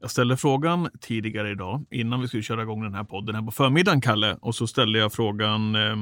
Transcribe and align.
Jag 0.00 0.10
ställde 0.10 0.36
frågan 0.36 0.90
tidigare 1.00 1.50
idag, 1.50 1.84
innan 1.90 2.20
vi 2.20 2.28
skulle 2.28 2.42
köra 2.42 2.62
igång 2.62 2.82
den 2.82 2.94
här 2.94 3.04
podden 3.04 3.34
här 3.34 3.42
på 3.42 3.50
förmiddagen, 3.50 4.00
Kalle. 4.00 4.36
Och 4.40 4.54
så 4.54 4.66
ställde 4.66 4.98
jag 4.98 5.12
frågan 5.12 5.74
eh, 5.74 5.92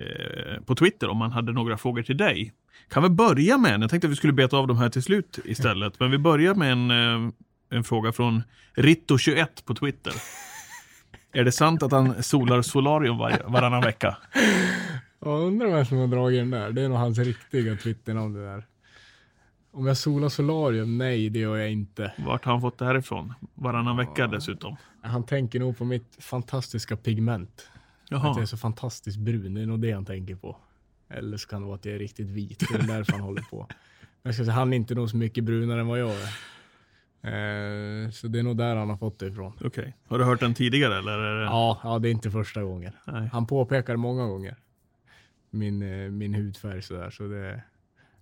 eh, 0.00 0.62
på 0.66 0.74
Twitter 0.74 1.08
om 1.08 1.16
man 1.16 1.32
hade 1.32 1.52
några 1.52 1.76
frågor 1.76 2.02
till 2.02 2.16
dig. 2.16 2.52
Kan 2.88 3.02
vi 3.02 3.08
börja 3.08 3.58
med 3.58 3.74
en? 3.74 3.80
Jag 3.80 3.90
tänkte 3.90 4.06
att 4.06 4.12
vi 4.12 4.16
skulle 4.16 4.32
beta 4.32 4.56
av 4.56 4.66
de 4.66 4.78
här 4.78 4.88
till 4.88 5.02
slut 5.02 5.38
istället. 5.44 6.00
Men 6.00 6.10
vi 6.10 6.18
börjar 6.18 6.54
med 6.54 6.72
en, 6.72 6.90
eh, 6.90 7.32
en 7.70 7.84
fråga 7.84 8.12
från 8.12 8.42
Ritto21 8.74 9.64
på 9.64 9.74
Twitter. 9.74 10.12
Är 11.32 11.44
det 11.44 11.52
sant 11.52 11.82
att 11.82 11.92
han 11.92 12.22
solar 12.22 12.62
solarium 12.62 13.18
var, 13.18 13.42
varannan 13.44 13.82
vecka? 13.82 14.16
Jag 15.20 15.40
undrar 15.40 15.68
vem 15.68 15.84
som 15.84 15.98
har 15.98 16.06
dragit 16.06 16.40
den 16.40 16.50
där. 16.50 16.70
Det 16.70 16.82
är 16.82 16.88
nog 16.88 16.98
hans 16.98 17.18
riktiga 17.18 17.76
Twitternamn 17.76 18.34
det 18.34 18.44
där. 18.44 18.64
Om 19.78 19.86
jag 19.86 19.96
solar 19.96 20.28
solarium? 20.28 20.98
Nej, 20.98 21.30
det 21.30 21.38
gör 21.38 21.56
jag 21.56 21.72
inte. 21.72 22.12
Vart 22.18 22.44
har 22.44 22.52
han 22.52 22.60
fått 22.60 22.78
det 22.78 22.84
här 22.84 22.98
ifrån? 22.98 23.34
Varannan 23.54 23.96
vecka 23.96 24.26
dessutom. 24.26 24.76
Han 25.02 25.26
tänker 25.26 25.60
nog 25.60 25.78
på 25.78 25.84
mitt 25.84 26.16
fantastiska 26.20 26.96
pigment. 26.96 27.70
Att 28.04 28.10
jag 28.10 28.20
Jaha. 28.20 28.42
är 28.42 28.46
så 28.46 28.56
fantastiskt 28.56 29.18
brun. 29.18 29.54
Det 29.54 29.60
är 29.60 29.66
nog 29.66 29.80
det 29.80 29.92
han 29.92 30.04
tänker 30.04 30.34
på. 30.34 30.56
Eller 31.08 31.36
så 31.36 31.48
kan 31.48 31.60
det 31.60 31.66
vara 31.66 31.76
att 31.76 31.84
jag 31.84 31.94
är 31.94 31.98
riktigt 31.98 32.28
vit. 32.28 32.64
Det 32.72 32.74
är 32.78 32.82
därför 32.82 33.12
han 33.12 33.20
håller 33.20 33.42
på. 33.42 33.68
Men 34.22 34.34
säga, 34.34 34.52
han 34.52 34.72
är 34.72 34.76
inte 34.76 34.94
nog 34.94 35.10
så 35.10 35.16
mycket 35.16 35.44
brunare 35.44 35.80
än 35.80 35.86
vad 35.86 36.00
jag 36.00 36.10
är. 36.10 36.28
Eh, 37.22 38.10
så 38.10 38.28
det 38.28 38.38
är 38.38 38.42
nog 38.42 38.56
där 38.56 38.76
han 38.76 38.90
har 38.90 38.96
fått 38.96 39.18
det 39.18 39.26
ifrån. 39.26 39.52
Okej. 39.64 39.96
Har 40.08 40.18
du 40.18 40.24
hört 40.24 40.40
den 40.40 40.54
tidigare 40.54 40.98
eller? 40.98 41.18
Är 41.18 41.40
det... 41.40 41.44
Ja, 41.44 41.80
ja, 41.82 41.98
det 41.98 42.08
är 42.08 42.12
inte 42.12 42.30
första 42.30 42.62
gången. 42.62 42.92
Nej. 43.06 43.28
Han 43.32 43.46
påpekar 43.46 43.96
många 43.96 44.26
gånger 44.26 44.56
min, 45.50 45.82
eh, 45.82 46.10
min 46.10 46.34
hudfärg 46.34 46.82
sådär. 46.82 47.10
Så 47.10 47.22
det, 47.22 47.62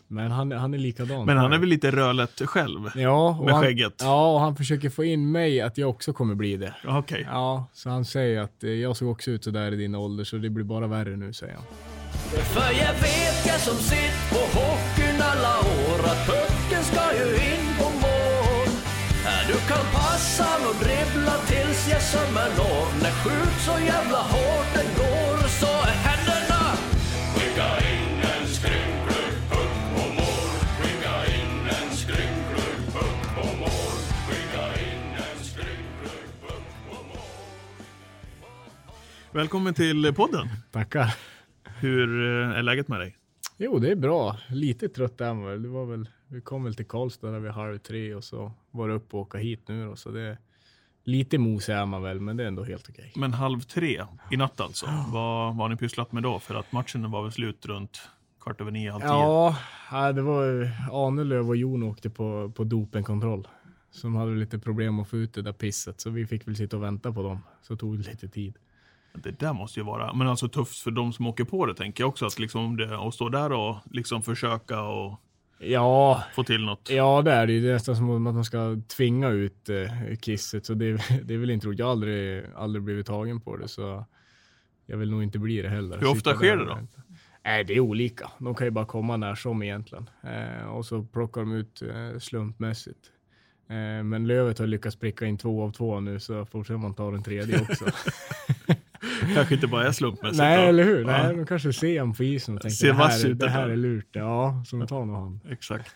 men 0.09 0.31
han, 0.31 0.53
han 0.53 0.75
är 0.75 0.79
likadan. 0.79 1.27
Men 1.27 1.37
han 1.37 1.53
är 1.53 1.59
väl 1.59 1.69
lite 1.69 1.91
rödlätt 1.91 2.43
själv? 2.45 2.91
ja, 2.95 3.43
med 3.45 3.55
han, 3.55 3.63
skägget? 3.63 3.95
Ja, 4.01 4.33
och 4.35 4.41
han 4.41 4.57
försöker 4.57 4.91
få 4.91 5.05
in 5.05 5.33
mig 5.33 5.61
att 5.61 5.79
jag 5.79 5.91
också 5.91 6.13
kommer 6.13 6.35
bli 6.35 6.57
det. 6.57 6.75
Ja, 6.85 6.99
Okej. 6.99 7.27
Ja, 7.31 7.67
så 7.73 7.91
han 7.91 8.05
säger 8.05 8.41
att 8.41 8.65
eh, 8.65 8.71
jag 8.71 8.97
såg 8.97 9.11
också 9.11 9.31
ut 9.31 9.45
sådär 9.45 9.73
i 9.73 9.77
din 9.77 9.95
ålder 9.95 10.25
så 10.25 10.37
det 10.37 10.51
blir 10.51 10.65
bara 10.65 10.87
värre 10.87 11.17
nu, 11.17 11.33
säger 11.33 11.55
han. 11.55 11.65
För 12.55 12.71
jag 12.73 12.95
vet 12.95 13.47
jag 13.47 13.61
som 13.61 13.77
sitt 13.77 14.31
på 14.31 14.59
hockeyn 14.59 15.21
alla 15.21 15.59
år 15.59 15.99
att 16.05 16.27
pucken 16.27 16.83
ska 16.85 17.03
ju 17.19 17.35
in 17.35 17.67
på 17.79 17.85
mål. 17.85 18.69
Du 19.49 19.53
kan 19.53 19.85
passa 19.93 20.47
och 20.69 20.85
dribbla 20.85 21.37
tills 21.47 21.89
jag 21.91 22.03
sömmer 22.03 22.49
når. 22.59 23.03
När 23.03 23.11
skjut 23.11 23.57
så 23.67 23.85
jävla 23.85 24.19
hårt 24.19 24.69
den 24.75 24.89
går 24.97 25.36
Välkommen 39.37 39.75
till 39.75 40.15
podden. 40.15 40.49
Tackar. 40.71 41.15
Hur 41.65 42.25
eh, 42.25 42.59
är 42.59 42.63
läget 42.63 42.89
med 42.89 43.01
dig? 43.01 43.17
Jo, 43.57 43.79
det 43.79 43.91
är 43.91 43.97
bra. 43.97 44.37
Lite 44.49 44.89
trött 44.89 45.21
är 45.21 45.35
man. 45.35 45.63
Det 45.63 45.69
var 45.69 45.87
väl. 45.87 46.09
Vi 46.29 46.41
kom 46.41 46.65
väl 46.65 46.75
till 46.75 46.87
Karlstad 46.87 47.31
där 47.31 47.41
vid 47.41 47.53
halv 47.53 47.79
tre 47.79 48.15
och 48.15 48.25
så 48.25 48.53
var 48.71 48.89
det 48.89 48.95
upp 48.95 49.15
och 49.15 49.21
åka 49.21 49.39
hit 49.39 49.69
nu 49.69 49.87
då, 49.87 49.97
så 49.97 50.11
det 50.11 50.21
är 50.21 50.39
lite 51.05 51.39
mos 51.39 51.69
är 51.69 51.87
man 51.87 52.03
väl, 52.03 52.21
men 52.21 52.37
det 52.37 52.43
är 52.43 52.49
ändå 52.49 52.65
helt 52.65 52.89
okej. 52.89 53.13
Men 53.17 53.33
halv 53.33 53.61
tre 53.61 54.03
i 54.31 54.37
natt 54.37 54.61
alltså. 54.61 54.87
Vad 54.87 55.57
vad 55.57 55.57
har 55.57 55.69
ni 55.69 55.77
pysslat 55.77 56.13
med 56.13 56.23
då? 56.23 56.39
För 56.39 56.55
att 56.55 56.73
matchen 56.73 57.11
var 57.11 57.23
väl 57.23 57.33
slut 57.33 57.67
runt 57.67 58.01
kvart 58.41 58.61
över 58.61 58.71
nio, 58.71 58.91
halv 58.91 59.03
tio? 59.03 59.09
Ja, 59.91 60.13
det 60.13 60.23
var 60.23 60.45
ju 60.45 60.71
Ahnelöv 60.93 61.49
och 61.49 61.57
Jon 61.57 61.83
åkte 61.83 62.11
på, 62.11 62.53
på 62.57 62.65
dopenkontroll. 62.65 63.49
Som 63.91 64.17
hade 64.17 64.35
lite 64.35 64.59
problem 64.59 65.01
att 65.01 65.09
få 65.09 65.17
ut 65.17 65.35
det 65.35 65.43
där 65.43 65.53
pisset, 65.53 66.01
så 66.01 66.11
vi 66.11 66.27
fick 66.27 66.49
väl 66.49 66.57
sitta 66.57 66.77
och 66.77 66.83
vänta 66.83 67.13
på 67.13 67.23
dem. 67.23 67.39
Så 67.63 67.77
tog 67.77 67.99
det 67.99 68.11
lite 68.11 68.29
tid. 68.29 68.59
Det 69.23 69.41
där 69.41 69.53
måste 69.53 69.81
ju 69.81 69.87
vara, 69.87 70.13
men 70.13 70.29
alltså 70.29 70.49
tufft 70.49 70.79
för 70.79 70.91
de 70.91 71.13
som 71.13 71.27
åker 71.27 71.45
på 71.45 71.67
det 71.67 71.75
tänker 71.75 72.03
jag 72.03 72.09
också. 72.09 72.27
Att 72.27 72.39
liksom 72.39 72.65
om 72.65 72.77
det, 72.77 72.99
att 72.99 73.15
stå 73.15 73.29
där 73.29 73.53
och 73.53 73.77
liksom 73.91 74.23
försöka 74.23 74.83
och 74.83 75.21
Ja, 75.59 76.25
få 76.35 76.45
till 76.45 76.65
något. 76.65 76.91
ja 76.91 77.23
det 77.23 77.33
är 77.33 77.47
det 77.47 77.53
ju. 77.53 77.61
Det 77.61 77.69
är 77.69 77.73
nästan 77.73 77.97
som 77.97 78.27
att 78.27 78.35
man 78.35 78.45
ska 78.45 78.77
tvinga 78.97 79.29
ut 79.29 79.69
eh, 79.69 80.17
kisset. 80.21 80.67
Så 80.67 80.75
det, 80.75 80.93
det 81.25 81.35
är 81.35 81.39
väl 81.39 81.51
inte 81.51 81.67
roligt. 81.67 81.79
Jag 81.79 81.87
har 81.87 81.93
aldrig, 81.93 82.45
aldrig 82.57 82.83
blivit 82.83 83.07
tagen 83.07 83.41
på 83.41 83.57
det, 83.57 83.69
så 83.69 84.05
jag 84.87 84.97
vill 84.97 85.11
nog 85.11 85.23
inte 85.23 85.39
bli 85.39 85.63
det 85.63 85.69
heller. 85.69 85.99
Hur 85.99 86.11
ofta 86.11 86.35
sker 86.35 86.57
det 86.57 86.63
och 86.63 86.69
då? 86.69 86.79
Nej, 87.45 87.65
det 87.65 87.75
är 87.75 87.81
olika. 87.81 88.31
De 88.39 88.55
kan 88.55 88.67
ju 88.67 88.71
bara 88.71 88.87
komma 88.87 89.17
när 89.17 89.35
som 89.35 89.63
egentligen. 89.63 90.11
Eh, 90.23 90.67
och 90.67 90.87
så 90.87 91.03
plockar 91.03 91.41
de 91.41 91.53
ut 91.53 91.83
eh, 91.83 92.19
slumpmässigt. 92.19 93.11
Eh, 93.69 94.05
men 94.05 94.27
Lövet 94.27 94.59
har 94.59 94.67
lyckats 94.67 94.97
pricka 94.97 95.27
in 95.27 95.39
två 95.39 95.63
av 95.63 95.73
två 95.73 96.01
nu, 96.01 96.21
så 96.21 96.47
fortsätter 96.47 96.79
man 96.79 96.95
ta 96.95 97.11
den 97.11 97.23
tredje 97.23 97.61
också. 97.61 97.85
Kanske 99.35 99.55
inte 99.55 99.67
bara 99.67 99.87
är 99.87 99.93
slumpmässigt. 99.93 100.39
Nej, 100.39 100.63
då. 100.63 100.69
eller 100.69 100.85
hur? 100.85 101.01
Ja. 101.01 101.07
Nej, 101.07 101.37
de 101.37 101.47
kanske 101.47 101.73
ser 101.73 101.99
han 102.01 102.15
på 102.15 102.25
isen 102.25 102.55
och 102.57 102.61
tänker 102.63 102.75
Ser 102.77 102.89
det 102.89 102.95
här, 102.95 103.27
ut, 103.27 103.39
det 103.39 103.49
här 103.51 103.69
är 103.69 103.77
lurt. 103.77 104.09
Ja, 104.13 104.63
så 104.67 104.77
de 104.77 104.87
tar 104.87 105.05
nog 105.05 105.17
han. 105.17 105.41
Exakt. 105.51 105.95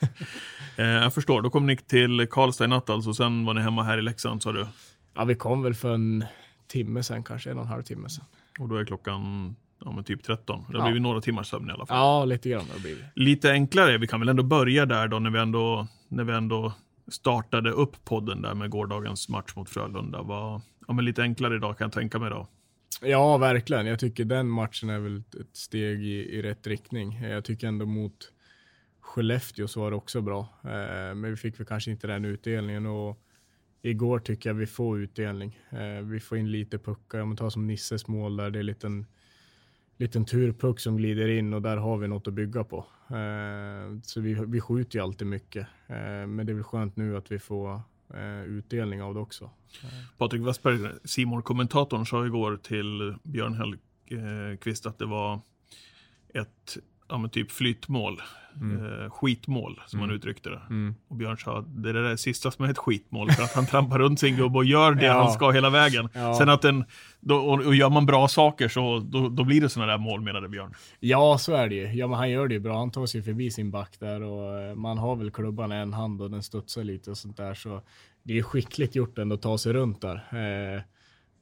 Eh, 0.76 0.84
jag 0.86 1.14
förstår. 1.14 1.42
Då 1.42 1.50
kom 1.50 1.66
ni 1.66 1.76
till 1.76 2.26
Karlstad 2.30 2.64
i 2.64 2.68
natt 2.68 2.90
alltså. 2.90 3.14
Sen 3.14 3.44
var 3.44 3.54
ni 3.54 3.60
hemma 3.60 3.82
här 3.82 3.98
i 3.98 4.02
Leksand 4.02 4.42
sa 4.42 4.52
du. 4.52 4.66
Ja, 5.14 5.24
vi 5.24 5.34
kom 5.34 5.62
väl 5.62 5.74
för 5.74 5.94
en 5.94 6.24
timme 6.68 7.02
sen, 7.02 7.24
kanske 7.24 7.50
en 7.50 7.56
och 7.58 7.62
en 7.64 7.68
halv 7.70 7.82
timme 7.82 8.08
sen. 8.08 8.24
Och 8.58 8.68
då 8.68 8.76
är 8.76 8.84
klockan 8.84 9.54
ja, 9.84 9.92
men 9.92 10.04
typ 10.04 10.22
13. 10.22 10.64
Det 10.68 10.76
har 10.76 10.80
Ja. 10.80 10.84
blivit 10.84 11.02
några 11.02 11.20
timmars 11.20 11.46
sömn 11.46 11.68
i 11.68 11.72
alla 11.72 11.86
fall. 11.86 11.96
Ja, 11.96 12.24
lite 12.24 12.48
grann 12.48 12.60
har 12.68 12.74
det 12.74 12.80
blivit. 12.80 13.04
Lite 13.14 13.50
enklare, 13.50 13.98
vi 13.98 14.06
kan 14.06 14.20
väl 14.20 14.28
ändå 14.28 14.42
börja 14.42 14.86
där 14.86 15.08
då 15.08 15.18
när 15.18 15.30
vi 15.30 15.38
ändå, 15.38 15.86
när 16.08 16.24
vi 16.24 16.32
ändå 16.32 16.72
startade 17.08 17.70
upp 17.70 18.04
podden 18.04 18.42
där 18.42 18.54
med 18.54 18.70
gårdagens 18.70 19.28
match 19.28 19.52
mot 19.56 19.70
Frölunda. 19.70 20.22
Var, 20.22 20.60
ja, 20.88 20.92
men 20.94 21.04
lite 21.04 21.22
enklare 21.22 21.54
idag 21.56 21.78
kan 21.78 21.84
jag 21.84 21.92
tänka 21.92 22.18
mig 22.18 22.30
då. 22.30 22.48
Ja, 23.02 23.38
verkligen. 23.38 23.86
Jag 23.86 23.98
tycker 23.98 24.24
den 24.24 24.48
matchen 24.48 24.90
är 24.90 24.98
väl 24.98 25.16
ett- 25.16 25.56
steg 25.56 26.02
i, 26.02 26.36
i 26.38 26.42
rätt 26.42 26.66
riktning. 26.66 27.20
Jag 27.22 27.44
tycker 27.44 27.66
ändå 27.68 27.86
mot 27.86 28.32
Skellefteå 29.00 29.68
så 29.68 29.80
var 29.80 29.90
det 29.90 29.96
också 29.96 30.20
bra. 30.20 30.40
Eh, 30.64 31.14
men 31.14 31.22
vi 31.30 31.36
fick 31.36 31.60
väl 31.60 31.66
kanske 31.66 31.90
inte 31.90 32.06
den 32.06 32.24
utdelningen 32.24 32.86
och 32.86 33.18
igår 33.82 34.18
tycker 34.18 34.50
jag 34.50 34.54
vi 34.54 34.66
får 34.66 35.00
utdelning. 35.00 35.58
Eh, 35.70 36.04
vi 36.04 36.20
får 36.20 36.38
in 36.38 36.50
lite 36.50 36.78
puckar. 36.78 37.18
Om 37.20 37.28
man 37.28 37.36
tar 37.36 37.50
som 37.50 37.66
Nisses 37.66 38.08
mål 38.08 38.36
där, 38.36 38.50
det 38.50 38.58
är 38.58 38.60
en 38.60 38.66
liten, 38.66 39.06
liten 39.96 40.24
turpuck 40.24 40.80
som 40.80 40.96
glider 40.96 41.28
in 41.28 41.54
och 41.54 41.62
där 41.62 41.76
har 41.76 41.98
vi 41.98 42.08
något 42.08 42.28
att 42.28 42.34
bygga 42.34 42.64
på. 42.64 42.86
Eh, 43.10 44.00
så 44.02 44.20
vi, 44.20 44.34
vi 44.46 44.60
skjuter 44.60 44.98
ju 44.98 45.02
alltid 45.02 45.26
mycket. 45.26 45.66
Eh, 45.86 46.26
men 46.26 46.46
det 46.46 46.52
är 46.52 46.54
väl 46.54 46.64
skönt 46.64 46.96
nu 46.96 47.16
att 47.16 47.32
vi 47.32 47.38
får 47.38 47.80
eh, 48.14 48.42
utdelning 48.42 49.02
av 49.02 49.14
det 49.14 49.20
också. 49.20 49.50
Patrik 50.18 50.42
Westberg, 50.42 50.92
simor 51.04 51.42
kommentatorn 51.42 52.06
sa 52.06 52.26
igår 52.26 52.56
till 52.56 53.14
Björn 53.22 53.54
Hellqvist 53.54 54.86
att 54.86 54.98
det 54.98 55.06
var 55.06 55.40
ett 56.34 56.76
ja, 57.10 57.18
men 57.18 57.30
typ 57.30 57.50
flytmål, 57.50 58.20
eh, 58.54 59.10
skitmål 59.10 59.80
som 59.86 60.00
han 60.00 60.10
uttryckte 60.10 60.50
det. 60.50 60.60
Mm. 60.70 60.94
Och 61.08 61.16
Björn 61.16 61.36
sa 61.38 61.60
det 61.60 61.88
är 61.88 61.94
det 61.94 62.08
där 62.08 62.16
sista 62.16 62.50
som 62.50 62.64
är 62.64 62.70
ett 62.70 62.78
skitmål 62.78 63.30
för 63.30 63.42
att 63.42 63.54
han 63.54 63.66
trampar 63.70 63.98
runt 63.98 64.20
sin 64.20 64.36
gubbe 64.36 64.58
och 64.58 64.64
gör 64.64 64.94
det 64.94 65.06
Ja. 65.06 65.22
han 65.22 65.32
ska 65.32 65.50
hela 65.50 65.70
vägen. 65.70 66.08
Ja. 66.14 66.34
Sen 66.34 66.48
att 66.48 66.62
den, 66.62 66.84
då, 67.20 67.36
och, 67.36 67.66
och 67.66 67.74
gör 67.74 67.90
man 67.90 68.06
bra 68.06 68.28
saker 68.28 68.68
så 68.68 68.98
då, 68.98 69.28
då 69.28 69.44
blir 69.44 69.60
det 69.60 69.68
sådana 69.68 69.92
där 69.92 69.98
mål 69.98 70.20
menade 70.20 70.48
Björn. 70.48 70.74
Ja, 71.00 71.38
så 71.38 71.54
är 71.54 71.68
det 71.68 71.74
ju. 71.74 71.92
Ja, 71.92 72.06
men 72.06 72.18
han 72.18 72.30
gör 72.30 72.48
det 72.48 72.54
ju 72.54 72.60
bra. 72.60 72.78
Han 72.78 72.90
tar 72.90 73.06
sig 73.06 73.22
förbi 73.22 73.50
sin 73.50 73.70
back 73.70 73.96
där 74.00 74.22
och 74.22 74.60
eh, 74.60 74.74
man 74.74 74.98
har 74.98 75.16
väl 75.16 75.30
klubban 75.30 75.72
i 75.72 75.76
en 75.76 75.92
hand 75.92 76.22
och 76.22 76.30
den 76.30 76.42
studsar 76.42 76.84
lite 76.84 77.10
och 77.10 77.18
sånt 77.18 77.36
där. 77.36 77.54
Så 77.54 77.82
det 78.22 78.38
är 78.38 78.42
skickligt 78.42 78.94
gjort 78.94 79.18
ändå 79.18 79.34
att 79.34 79.42
ta 79.42 79.58
sig 79.58 79.72
runt 79.72 80.00
där. 80.00 80.14
Eh, 80.14 80.82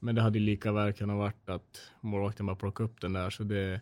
men 0.01 0.15
det 0.15 0.21
hade 0.21 0.39
ju 0.39 0.45
lika 0.45 0.71
väl 0.71 0.93
kunnat 0.93 1.17
varit 1.17 1.49
att 1.49 1.81
målvakten 2.01 2.45
bara 2.45 2.55
plockade 2.55 2.89
upp 2.89 3.01
den 3.01 3.13
där. 3.13 3.29
Så 3.29 3.43
det, 3.43 3.81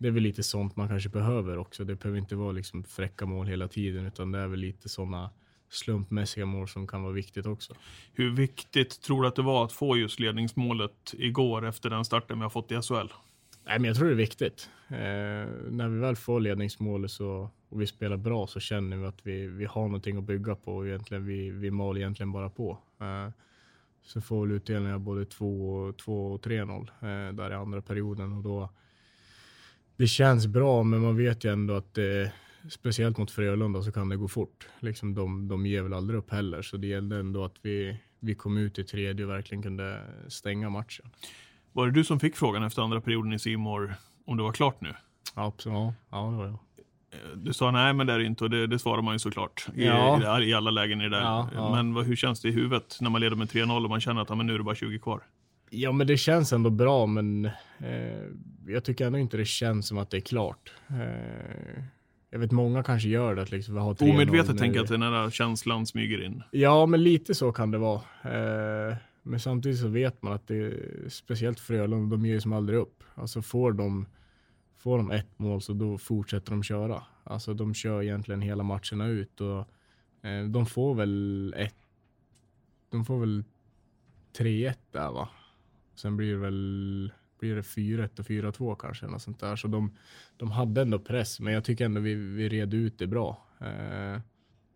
det 0.00 0.08
är 0.08 0.12
väl 0.12 0.22
lite 0.22 0.42
sånt 0.42 0.76
man 0.76 0.88
kanske 0.88 1.08
behöver 1.08 1.58
också. 1.58 1.84
Det 1.84 1.94
behöver 1.94 2.18
inte 2.18 2.36
vara 2.36 2.52
liksom 2.52 2.84
fräcka 2.84 3.26
mål 3.26 3.46
hela 3.46 3.68
tiden, 3.68 4.06
utan 4.06 4.32
det 4.32 4.38
är 4.38 4.46
väl 4.46 4.60
lite 4.60 4.88
sådana 4.88 5.30
slumpmässiga 5.70 6.46
mål 6.46 6.68
som 6.68 6.86
kan 6.86 7.02
vara 7.02 7.12
viktigt 7.12 7.46
också. 7.46 7.74
Hur 8.12 8.30
viktigt 8.30 9.02
tror 9.02 9.22
du 9.22 9.28
att 9.28 9.36
det 9.36 9.42
var 9.42 9.64
att 9.64 9.72
få 9.72 9.96
just 9.96 10.20
ledningsmålet 10.20 11.14
igår 11.18 11.66
efter 11.66 11.90
den 11.90 12.04
starten 12.04 12.38
vi 12.38 12.42
har 12.42 12.50
fått 12.50 12.72
i 12.72 12.82
SHL? 12.82 13.12
Nej, 13.66 13.78
men 13.78 13.84
jag 13.84 13.96
tror 13.96 14.06
det 14.06 14.14
är 14.14 14.16
viktigt. 14.16 14.70
Eh, 14.88 14.96
när 15.70 15.88
vi 15.88 15.98
väl 15.98 16.16
får 16.16 16.40
ledningsmålet 16.40 17.10
så, 17.10 17.50
och 17.68 17.80
vi 17.80 17.86
spelar 17.86 18.16
bra 18.16 18.46
så 18.46 18.60
känner 18.60 18.96
vi 18.96 19.06
att 19.06 19.26
vi, 19.26 19.46
vi 19.46 19.64
har 19.64 19.82
någonting 19.82 20.16
att 20.16 20.24
bygga 20.24 20.54
på 20.54 20.76
och 20.76 20.86
egentligen, 20.86 21.26
vi, 21.26 21.50
vi 21.50 21.70
mal 21.70 21.96
egentligen 21.96 22.32
bara 22.32 22.50
på. 22.50 22.78
Eh, 23.00 23.28
så 24.02 24.20
får 24.20 24.46
vi 24.46 24.54
utdelningar 24.54 24.98
både 24.98 25.24
2 25.24 25.72
och, 25.72 25.96
2 25.96 26.32
och 26.32 26.44
3-0 26.44 26.80
eh, 26.80 27.34
där 27.34 27.50
i 27.50 27.54
andra 27.54 27.82
perioden 27.82 28.32
och 28.32 28.42
då 28.42 28.70
det 30.00 30.06
känns 30.06 30.46
bra, 30.46 30.82
men 30.82 31.00
man 31.00 31.16
vet 31.16 31.44
ju 31.44 31.52
ändå 31.52 31.74
att 31.74 31.94
det, 31.94 32.32
speciellt 32.70 33.18
mot 33.18 33.30
Frölunda 33.30 33.82
så 33.82 33.92
kan 33.92 34.08
det 34.08 34.16
gå 34.16 34.28
fort. 34.28 34.68
Liksom 34.80 35.14
de, 35.14 35.48
de 35.48 35.66
ger 35.66 35.82
väl 35.82 35.92
aldrig 35.92 36.18
upp 36.18 36.30
heller, 36.30 36.62
så 36.62 36.76
det 36.76 36.86
gällde 36.86 37.16
ändå 37.16 37.44
att 37.44 37.54
vi, 37.62 38.00
vi 38.20 38.34
kom 38.34 38.56
ut 38.56 38.78
i 38.78 38.84
tredje 38.84 39.24
och 39.24 39.30
verkligen 39.30 39.62
kunde 39.62 40.00
stänga 40.28 40.70
matchen. 40.70 41.06
Var 41.72 41.86
det 41.86 41.92
du 41.92 42.04
som 42.04 42.20
fick 42.20 42.36
frågan 42.36 42.62
efter 42.62 42.82
andra 42.82 43.00
perioden 43.00 43.32
i 43.32 43.38
Simor 43.38 43.94
om 44.26 44.36
det 44.36 44.42
var 44.42 44.52
klart 44.52 44.80
nu? 44.80 44.94
Ja. 45.36 45.52
Ja, 45.64 45.94
ja 46.10 46.30
det 46.30 46.36
var 46.36 46.46
jag. 46.46 46.58
Du 47.34 47.52
sa 47.52 47.70
nej 47.70 47.92
men 47.92 48.06
det 48.06 48.12
är 48.12 48.18
det 48.18 48.24
inte 48.24 48.44
och 48.44 48.50
det, 48.50 48.66
det 48.66 48.78
svarar 48.78 49.02
man 49.02 49.14
ju 49.14 49.18
såklart 49.18 49.66
i, 49.74 49.84
Ja. 49.84 50.40
i, 50.42 50.48
i 50.48 50.54
alla 50.54 50.70
lägen 50.70 51.00
i 51.00 51.04
det 51.04 51.10
där. 51.10 51.22
Ja, 51.22 51.48
ja. 51.54 51.70
Men 51.74 51.94
vad, 51.94 52.06
hur 52.06 52.16
känns 52.16 52.40
det 52.40 52.48
i 52.48 52.52
huvudet 52.52 52.98
när 53.00 53.10
man 53.10 53.20
leder 53.20 53.36
med 53.36 53.48
3-0 53.48 53.84
och 53.84 53.90
man 53.90 54.00
känner 54.00 54.22
att 54.22 54.28
ja, 54.28 54.34
men 54.34 54.46
nu 54.46 54.54
är 54.54 54.58
det 54.58 54.64
bara 54.64 54.74
20 54.74 54.98
kvar? 54.98 55.22
Ja, 55.70 55.92
men 55.92 56.06
det 56.06 56.16
känns 56.16 56.52
ändå 56.52 56.70
bra, 56.70 57.06
men 57.06 57.44
eh, 57.44 57.52
jag 58.72 58.84
tycker 58.84 59.06
ändå 59.06 59.18
inte 59.18 59.36
det 59.36 59.44
känns 59.44 59.88
som 59.88 59.98
att 59.98 60.10
det 60.10 60.16
är 60.16 60.20
klart. 60.20 60.72
Eh, 60.88 61.84
jag 62.30 62.38
vet 62.38 62.52
många 62.52 62.82
kanske 62.82 63.08
gör 63.08 63.34
det, 63.34 63.42
att 63.42 63.50
liksom 63.50 63.74
vi 63.74 63.80
har 63.80 63.94
3-0 63.94 64.10
Omedvetet 64.10 64.58
tänker 64.58 64.76
jag 64.76 64.84
att 64.84 64.90
den 64.90 65.02
här 65.02 65.30
känslan 65.30 65.86
smyger 65.86 66.24
in. 66.24 66.42
Ja, 66.50 66.86
men 66.86 67.02
lite 67.02 67.34
så 67.34 67.52
kan 67.52 67.70
det 67.70 67.78
vara. 67.78 68.00
Eh, 68.24 68.96
men 69.22 69.40
samtidigt 69.40 69.80
så 69.80 69.88
vet 69.88 70.22
man 70.22 70.32
att 70.32 70.46
det 70.46 70.56
är 70.56 71.08
speciellt 71.08 71.60
Frölunda, 71.60 72.16
de 72.16 72.26
ger 72.26 72.34
ju 72.34 72.40
som 72.40 72.52
aldrig 72.52 72.78
upp. 72.78 73.04
Alltså 73.14 73.42
får 73.42 73.72
de, 73.72 74.06
får 74.76 74.98
de 74.98 75.10
ett 75.10 75.38
mål 75.38 75.60
så 75.60 75.72
då 75.72 75.98
fortsätter 75.98 76.50
de 76.50 76.62
köra. 76.62 77.02
Alltså 77.24 77.54
de 77.54 77.74
kör 77.74 78.02
egentligen 78.02 78.40
hela 78.40 78.62
matcherna 78.62 79.06
ut 79.06 79.40
och 79.40 79.58
eh, 80.28 80.44
de 80.48 80.66
får 80.66 80.94
väl 80.94 81.54
ett, 81.56 81.76
de 82.90 83.04
får 83.04 83.20
väl 83.20 83.44
3-1 84.38 84.74
där 84.90 85.10
va. 85.10 85.28
Sen 85.94 86.16
blir 86.16 86.32
det 86.32 86.38
väl 86.38 87.12
blir 87.40 87.54
det 87.56 87.62
4-1 87.62 88.18
och 88.20 88.26
4-2 88.26 88.76
kanske, 88.78 89.06
något 89.06 89.22
sånt 89.22 89.40
där. 89.40 89.56
Så 89.56 89.68
de, 89.68 89.90
de 90.36 90.50
hade 90.50 90.82
ändå 90.82 90.98
press, 90.98 91.40
men 91.40 91.52
jag 91.52 91.64
tycker 91.64 91.84
ändå 91.84 92.00
vi, 92.00 92.14
vi 92.14 92.48
red 92.48 92.74
ut 92.74 92.98
det 92.98 93.06
bra. 93.06 93.46
Eh, 93.60 94.20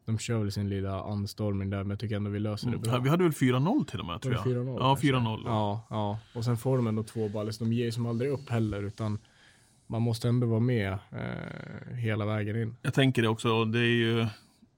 de 0.06 0.18
kör 0.18 0.38
väl 0.38 0.52
sin 0.52 0.68
lilla 0.68 1.02
anstormning 1.02 1.70
där, 1.70 1.78
men 1.78 1.90
jag 1.90 1.98
tycker 2.00 2.16
ändå 2.16 2.30
vi 2.30 2.38
löser 2.38 2.70
det 2.70 2.78
bra. 2.78 2.92
Ja, 2.92 2.98
vi 2.98 3.08
hade 3.08 3.22
väl 3.24 3.32
4-0 3.32 3.84
till 3.84 4.00
och 4.00 4.06
med 4.06 4.20
tror 4.20 4.34
jag. 4.34 4.44
det 4.44 4.50
4-0 4.50 4.76
Ja, 4.78 4.88
kanske? 4.94 5.06
4-0. 5.12 5.42
Ja, 5.44 5.86
ja, 5.90 6.18
och 6.34 6.44
sen 6.44 6.56
får 6.56 6.76
de 6.76 6.86
ändå 6.86 7.02
två 7.02 7.28
baller, 7.28 7.52
så 7.52 7.64
de 7.64 7.72
ger 7.72 7.90
som 7.90 8.06
aldrig 8.06 8.30
upp 8.30 8.48
heller, 8.50 8.82
utan 8.82 9.18
man 9.86 10.02
måste 10.02 10.28
ändå 10.28 10.46
vara 10.46 10.60
med 10.60 10.92
eh, 10.92 11.94
hela 11.96 12.26
vägen 12.26 12.56
in. 12.62 12.76
Jag 12.82 12.94
tänker 12.94 13.22
det 13.22 13.28
också, 13.28 13.64
det 13.64 13.78
är 13.78 13.82
ju, 13.96 14.26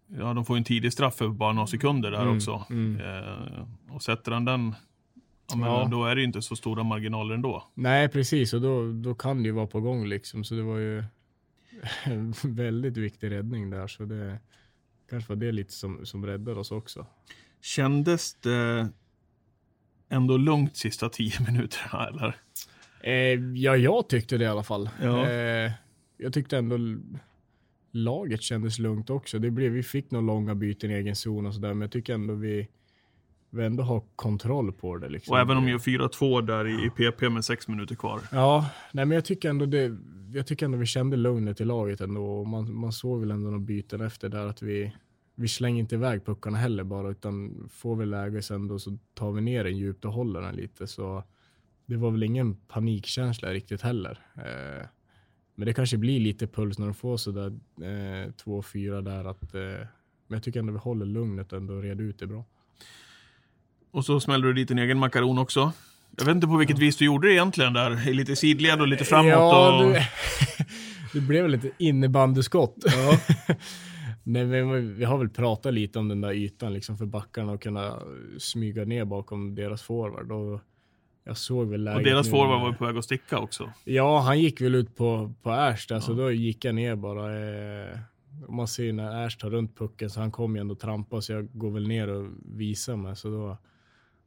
ja 0.06 0.34
de 0.34 0.44
får 0.44 0.56
en 0.56 0.64
tidig 0.64 0.92
straff 0.92 1.14
för 1.16 1.28
bara 1.28 1.52
några 1.52 1.66
sekunder 1.66 2.10
där 2.10 2.22
Mm, 2.22 2.36
också. 2.36 2.64
mm. 2.70 3.00
Eh, 3.00 3.94
och 3.94 4.02
sätter 4.02 4.32
han 4.32 4.44
den, 4.44 4.74
ja, 5.48 5.56
men 5.56 5.68
Ja. 5.68 5.88
då 5.90 6.04
är 6.04 6.14
det 6.14 6.20
ju 6.20 6.26
inte 6.26 6.42
så 6.42 6.56
stora 6.56 6.82
marginaler 6.82 7.34
ändå. 7.34 7.68
Nej, 7.74 8.08
precis, 8.08 8.52
och 8.52 8.60
då, 8.60 8.92
då 8.92 9.14
kan 9.14 9.42
det 9.42 9.46
ju 9.46 9.52
vara 9.52 9.66
på 9.66 9.80
gång 9.80 10.06
liksom, 10.06 10.44
så 10.44 10.54
det 10.54 10.62
var 10.62 10.78
ju 10.78 11.04
en 12.04 12.34
väldigt 12.44 12.96
viktig 12.96 13.30
räddning 13.30 13.70
där, 13.70 13.86
så 13.86 14.04
det 14.04 14.38
kanske 15.10 15.28
var 15.32 15.36
det 15.36 15.52
lite 15.52 15.72
som, 15.72 16.06
som 16.06 16.26
räddade 16.26 16.60
oss 16.60 16.70
också. 16.70 17.06
Kändes 17.60 18.34
det 18.34 18.88
ändå 20.08 20.36
lugnt 20.36 20.76
sista 20.76 21.08
tio 21.08 21.32
minuterna 21.50 22.06
eller? 22.08 22.36
Eh, 23.00 23.40
ja, 23.54 23.76
jag 23.76 24.08
tyckte 24.08 24.38
det 24.38 24.44
i 24.44 24.48
alla 24.48 24.62
fall. 24.62 24.90
Ja. 25.02 25.26
Eh, 25.30 25.72
jag 26.18 26.32
tyckte 26.32 26.58
ändå 26.58 26.78
laget 27.92 28.42
kändes 28.42 28.78
lugnt 28.78 29.10
också. 29.10 29.38
Det 29.38 29.50
blev, 29.50 29.72
vi 29.72 29.82
fick 29.82 30.10
några 30.10 30.26
långa 30.26 30.54
byten 30.54 30.90
i 30.90 30.94
egen 30.94 31.16
zon 31.16 31.46
och 31.46 31.54
sådär, 31.54 31.68
men 31.68 31.80
jag 31.80 31.90
tycker 31.90 32.14
ändå 32.14 32.34
vi, 32.34 32.68
vi 33.50 33.64
ändå 33.64 33.82
har 33.82 34.02
kontroll 34.16 34.72
på 34.72 34.96
det. 34.96 35.08
Liksom. 35.08 35.32
Och 35.32 35.40
även 35.40 35.56
om 35.56 35.68
gör 35.68 35.78
4-2 35.78 36.42
där 36.42 36.66
i, 36.66 36.86
i 36.86 36.90
PP 36.90 37.28
med 37.28 37.44
sex 37.44 37.68
minuter 37.68 37.94
kvar. 37.94 38.20
Ja, 38.32 38.70
nej 38.92 39.04
men 39.04 39.14
jag 39.14 39.24
tycker 39.24 39.50
ändå 39.50 39.66
det, 39.66 39.96
jag 40.32 40.46
tycker 40.46 40.66
ändå 40.66 40.78
vi 40.78 40.86
kände 40.86 41.16
lugnet 41.16 41.60
i 41.60 41.64
laget 41.64 42.00
ändå. 42.00 42.26
Och 42.26 42.46
man, 42.46 42.74
man 42.74 42.92
såg 42.92 43.20
väl 43.20 43.30
ändå 43.30 43.44
några 43.44 43.58
byten 43.58 44.00
efter 44.00 44.28
där 44.28 44.46
att 44.46 44.62
vi, 44.62 44.92
vi 45.34 45.48
slänger 45.48 45.80
inte 45.80 45.94
iväg 45.94 46.26
puckarna 46.26 46.58
heller 46.58 46.84
bara, 46.84 47.10
utan 47.10 47.68
får 47.72 47.96
vi 47.96 48.06
läge 48.06 48.42
sen 48.42 48.68
då 48.68 48.78
så 48.78 48.98
tar 49.14 49.32
vi 49.32 49.40
ner 49.40 49.64
den 49.64 49.76
djupt 49.76 50.04
och 50.04 50.12
håller 50.12 50.40
den 50.40 50.56
lite. 50.56 50.86
Så 50.86 51.24
det 51.86 51.96
var 51.96 52.10
väl 52.10 52.22
ingen 52.22 52.54
panikkänsla 52.54 53.52
riktigt 53.52 53.82
heller. 53.82 54.18
Eh, 54.36 54.86
men 55.54 55.66
det 55.66 55.72
kanske 55.72 55.96
blir 55.96 56.20
lite 56.20 56.46
puls 56.46 56.78
när 56.78 56.86
de 56.86 56.94
får 56.94 57.16
sådär 57.16 57.46
eh, 57.76 58.30
2-4 58.44 59.02
där 59.02 59.24
att, 59.24 59.54
eh, 59.54 59.60
men 60.26 60.36
jag 60.36 60.42
tycker 60.42 60.60
ändå 60.60 60.72
vi 60.72 60.78
håller 60.78 61.06
lugnet 61.06 61.52
ändå 61.52 61.74
och 61.74 61.82
red 61.82 62.00
ut 62.00 62.18
det 62.18 62.26
bra. 62.26 62.44
Och 63.90 64.04
så 64.04 64.20
smällde 64.20 64.48
du 64.48 64.52
dit 64.54 64.68
din 64.68 64.78
egen 64.78 64.98
makaron 64.98 65.38
också. 65.38 65.72
Jag 66.18 66.24
vet 66.24 66.34
inte 66.34 66.46
på 66.46 66.56
vilket 66.56 66.78
vis 66.78 66.96
du 66.96 67.04
gjorde 67.04 67.28
det 67.28 67.34
egentligen 67.34 67.72
där. 67.72 68.08
I 68.08 68.14
Lite 68.14 68.36
sidled 68.36 68.80
och 68.80 68.88
lite 68.88 69.04
framåt. 69.04 69.30
Ja, 69.30 69.84
och... 69.84 69.92
det, 69.92 70.08
det 71.12 71.20
blev 71.20 71.42
väl 71.42 71.52
lite 71.52 71.70
innebandyskott. 71.78 72.76
Nej, 74.22 74.44
men 74.46 74.96
vi 74.96 75.04
har 75.04 75.18
väl 75.18 75.28
pratat 75.28 75.74
lite 75.74 75.98
om 75.98 76.08
den 76.08 76.20
där 76.20 76.32
ytan 76.32 76.72
liksom 76.74 76.98
för 76.98 77.06
backarna 77.06 77.52
och 77.52 77.62
kunna 77.62 77.98
smyga 78.38 78.84
ner 78.84 79.04
bakom 79.04 79.54
deras 79.54 79.82
forward. 79.82 80.32
Och 80.32 80.60
jag 81.24 81.36
såg 81.36 81.68
väl 81.68 81.84
läget 81.84 81.96
och 81.98 82.04
deras 82.04 82.26
nu 82.26 82.30
forward 82.30 82.60
var 82.60 82.72
på 82.72 82.84
väg 82.84 82.96
att 82.96 83.04
sticka 83.04 83.38
också. 83.38 83.70
Ja, 83.84 84.20
han 84.20 84.40
gick 84.40 84.60
väl 84.60 84.74
ut 84.74 84.96
på, 84.96 85.32
på 85.42 85.50
Ash 85.50 85.86
där, 85.88 86.00
så 86.00 86.12
Ja. 86.12 86.16
då 86.16 86.30
gick 86.30 86.64
jag 86.64 86.74
ner 86.74 86.96
bara. 86.96 87.38
Eh, 87.38 87.98
man 88.48 88.68
ser 88.68 88.92
när 88.92 89.26
Ash 89.26 89.36
tar 89.38 89.50
runt 89.50 89.78
pucken, 89.78 90.10
så 90.10 90.20
han 90.20 90.30
kommer 90.30 90.56
ju 90.56 90.60
ändå 90.60 90.74
trampa, 90.74 91.20
så 91.20 91.32
jag 91.32 91.48
går 91.52 91.70
väl 91.70 91.88
ner 91.88 92.08
och 92.08 92.26
visar 92.44 92.96
mig. 92.96 93.16
Så 93.16 93.28
då 93.28 93.58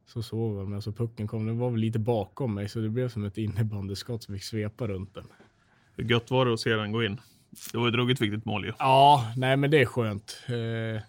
så 0.06 0.22
såg 0.22 0.58
jag 0.58 0.68
men 0.68 0.82
så 0.82 0.92
pucken 0.92 1.28
kom, 1.28 1.46
den 1.46 1.58
var 1.58 1.70
väl 1.70 1.80
lite 1.80 1.98
bakom 1.98 2.54
mig, 2.54 2.68
så 2.68 2.80
det 2.80 2.88
blev 2.88 3.08
som 3.08 3.24
ett 3.24 3.38
innebandyskott 3.38 4.22
som 4.22 4.34
fick 4.34 4.44
svepa 4.44 4.88
runt 4.88 5.14
den. 5.14 5.26
Hur 5.94 6.04
gött 6.04 6.30
var 6.30 6.46
det 6.46 6.52
att 6.52 6.60
se 6.60 6.74
den 6.74 6.92
gå 6.92 7.04
in? 7.04 7.20
Det 7.72 7.78
var 7.78 7.86
ju 7.86 7.88
ett 7.88 7.96
ruggigt 7.96 8.20
viktigt 8.20 8.44
mål 8.44 8.64
ju. 8.64 8.72
Ja, 8.78 9.32
nej 9.36 9.56
men 9.56 9.70
det 9.70 9.80
är 9.80 9.86
skönt. 9.86 10.40
Eh, 10.48 11.02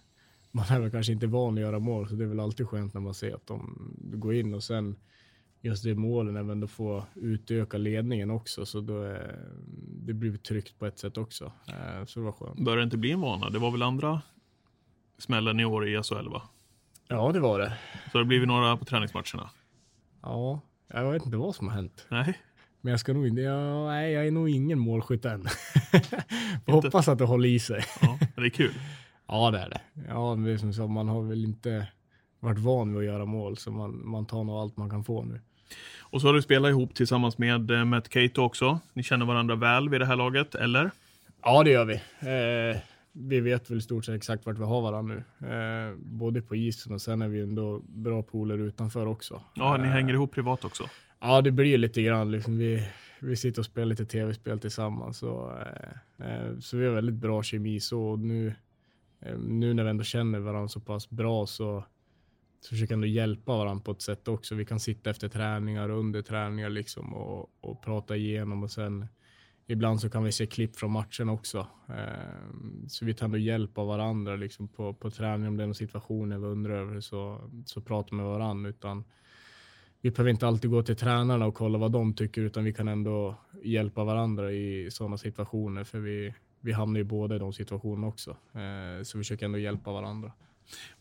man 0.52 0.66
är 0.70 0.80
väl 0.80 0.92
kanske 0.92 1.14
inte 1.14 1.28
van 1.28 1.54
att 1.54 1.62
göra 1.62 1.80
mål, 1.80 2.10
så 2.10 2.16
det 2.16 2.24
är 2.24 2.28
väl 2.28 2.40
alltid 2.40 2.68
skönt 2.68 2.94
när 2.94 3.02
man 3.02 3.14
ser 3.14 3.36
att 3.36 3.48
de 3.48 3.92
går 3.98 4.34
in 4.34 4.54
och 4.54 4.64
sen 4.64 4.96
just 5.62 5.84
det 5.84 5.96
målen 5.96 6.36
även 6.36 6.60
då 6.60 6.68
få 6.68 7.06
utöka 7.16 7.78
ledningen 7.78 8.32
också, 8.32 8.66
så 8.66 8.82
då 8.82 9.02
är, 9.02 9.40
det 9.88 10.14
blir 10.14 10.38
tryggt 10.38 10.80
på 10.80 10.86
ett 10.86 11.00
sätt 11.00 11.18
också. 11.18 11.52
Eh, 11.68 12.06
så 12.06 12.20
det 12.20 12.26
var 12.26 12.32
skönt. 12.32 12.60
Börjar 12.60 12.78
det 12.78 12.84
inte 12.84 12.98
bli 12.98 13.12
en 13.12 13.22
vana? 13.22 13.50
Det 13.50 13.60
var 13.60 13.72
väl 13.72 13.82
andra 13.82 14.22
smällen 15.18 15.60
i 15.60 15.66
år 15.66 15.88
i 15.88 16.04
SHL 16.04 16.30
va? 16.30 16.42
Ja, 17.12 17.32
det 17.32 17.40
var 17.40 17.60
det. 17.60 17.74
Så 18.04 18.10
det 18.12 18.18
har 18.18 18.24
blivit 18.24 18.48
några 18.48 18.78
på 18.78 18.86
träningsmatcherna? 18.86 19.50
Ja, 20.22 20.62
jag 20.94 21.12
vet 21.12 21.26
inte 21.26 21.38
vad 21.38 21.56
som 21.56 21.68
har 21.68 21.76
hänt. 21.76 22.06
Nej. 22.10 22.40
Men 22.82 22.92
jag 22.92 23.00
ska 23.00 23.14
nog 23.14 23.28
inte, 23.28 23.42
ja, 23.42 23.88
nej, 23.88 24.12
jag 24.12 24.28
är 24.28 24.32
nog 24.32 24.50
ingen 24.50 24.80
målskytt 24.80 25.26
än. 25.26 25.48
Hoppas 26.66 27.08
att 27.08 27.18
det 27.18 27.26
håller 27.26 27.50
i 27.50 27.60
sig. 27.60 27.84
Ja, 28.02 28.20
det 28.36 28.42
är 28.42 28.50
kul. 28.50 28.74
Ja, 29.28 29.52
det 29.52 29.60
är 29.60 29.70
det. 29.70 29.82
Ja, 30.08 30.36
det 30.36 30.52
är 30.52 30.58
som 30.58 30.74
så, 30.74 30.88
man 30.88 31.08
har 31.08 31.22
väl 31.22 31.46
inte 31.46 31.88
varit 32.40 32.60
van 32.60 32.90
vid 32.90 33.00
att 33.00 33.14
göra 33.14 33.26
mål, 33.26 33.58
så 33.58 33.72
man, 33.72 34.10
man 34.10 34.26
tar 34.26 34.44
nog 34.44 34.56
allt 34.56 34.78
man 34.78 34.90
kan 34.90 35.04
få 35.04 35.24
nu. 35.24 35.42
Och 36.00 36.22
så 36.22 36.28
har 36.28 36.34
du 36.34 36.42
spelat 36.42 36.70
ihop 36.70 36.96
tillsammans 36.96 37.38
med 37.38 37.72
eh, 37.72 37.86
Matt 37.86 38.10
Cato 38.10 38.42
också. 38.42 38.80
Ni 38.94 39.04
känner 39.04 39.26
varandra 39.26 39.56
väl 39.56 39.90
vid 39.90 40.02
det 40.02 40.06
här 40.06 40.16
laget, 40.16 40.56
eller? 40.56 40.92
Ja, 41.44 41.64
det 41.64 41.70
gör 41.72 41.86
vi. 41.86 41.94
Eh, 41.94 42.82
vi 43.14 43.40
vet 43.40 43.70
väl 43.72 43.78
i 43.78 43.82
stort 43.82 44.06
sett 44.06 44.16
exakt 44.16 44.46
vart 44.46 44.58
vi 44.58 44.64
har 44.64 44.82
varandra 44.82 45.16
nu. 45.16 45.48
Eh, 45.48 45.96
både 45.98 46.42
på 46.42 46.56
isen 46.56 46.94
och 46.94 47.02
sen 47.02 47.22
är 47.22 47.28
vi 47.28 47.42
ändå 47.42 47.80
bra 47.80 48.24
polare 48.24 48.62
utanför 48.62 49.06
också. 49.06 49.42
Ja, 49.54 49.78
ni 49.78 49.84
Eh, 49.84 49.90
hänger 49.90 50.14
ihop 50.14 50.34
privat 50.34 50.66
också. 50.66 50.84
Ja, 51.20 51.42
det 51.42 51.52
blir 51.52 51.78
lite 51.78 52.02
grann. 52.02 52.32
Liksom 52.32 52.58
vi, 52.58 52.88
vi 53.20 53.36
sitter 53.36 53.62
och 53.62 53.66
spelar 53.66 53.86
lite 53.88 54.06
tv-spel 54.06 54.60
tillsammans. 54.60 55.24
Och, 55.24 55.52
eh, 55.52 55.92
eh, 56.28 56.60
så 56.60 56.78
vi 56.78 56.86
har 56.86 56.94
väldigt 56.94 57.16
bra 57.16 57.44
kemi. 57.44 57.80
Så 57.80 58.02
och 58.04 58.20
nu, 58.20 58.54
eh, 59.20 59.38
nu 59.38 59.74
när 59.74 59.84
vi 59.84 59.90
ändå 59.90 60.04
känner 60.04 60.40
varandra 60.40 60.68
så 60.68 60.80
pass 60.80 61.10
bra 61.10 61.46
så, 61.46 61.84
så 62.62 62.70
försöker 62.70 62.88
vi 62.88 62.94
ändå 62.94 63.08
hjälpa 63.08 63.58
varandra 63.58 63.84
på 63.84 63.92
ett 63.92 64.02
sätt 64.02 64.28
också. 64.28 64.56
Vi 64.56 64.66
kan 64.66 64.80
sitta 64.80 65.10
efter 65.10 65.30
träningar 65.30 65.90
och 65.90 66.00
under 66.00 66.22
träningar 66.22 66.70
liksom 66.70 67.14
och, 67.14 67.50
och 67.62 67.84
prata 67.84 68.16
igenom 68.16 68.64
och 68.64 68.72
sen 68.72 69.08
ibland 69.68 70.02
så 70.02 70.10
kan 70.10 70.24
vi 70.24 70.32
se 70.32 70.46
klipp 70.46 70.76
från 70.76 70.92
matchen 70.92 71.30
också. 71.30 71.68
Eh, 71.90 72.86
så 72.88 73.06
vi 73.06 73.14
tar 73.14 73.26
ändå 73.26 73.38
hjälp 73.38 73.78
av 73.78 73.88
varandra 73.88 74.36
liksom 74.36 74.68
på, 74.68 74.94
på 74.94 75.12
träning 75.12 75.48
om 75.48 75.58
det 75.58 75.64
är 75.64 75.68
någon 75.68 75.76
situation 75.76 76.42
vi 76.42 76.48
undrar 76.48 76.74
över 76.74 77.00
så, 77.00 77.50
så 77.66 77.82
pratar 77.82 78.10
vi 78.10 78.16
med 78.16 78.26
varandra. 78.26 78.70
Utan, 78.70 79.04
vi 80.02 80.12
behöver 80.12 80.32
inte 80.32 80.48
alltid 80.48 80.72
gå 80.72 80.84
till 80.84 80.96
tränarna 80.96 81.46
och 81.46 81.56
kolla 81.56 81.78
vad 81.78 81.92
de 81.92 82.14
tycker, 82.14 82.42
utan 82.42 82.64
vi 82.64 82.74
kan 82.74 82.88
ändå 82.88 83.36
hjälpa 83.64 84.04
varandra 84.04 84.52
i 84.52 84.92
sådana 84.92 85.18
situationer, 85.18 85.84
för 85.84 86.00
vi, 86.00 86.34
vi 86.60 86.72
hamnar 86.72 86.98
ju 86.98 87.04
båda 87.04 87.36
i 87.36 87.40
de 87.40 87.54
situationerna 87.54 88.08
också. 88.08 88.32
Eh, 88.32 89.04
så 89.04 89.18
vi 89.18 89.24
försöker 89.24 89.46
ändå 89.46 89.58
hjälpa 89.58 89.92
varandra. 89.92 90.32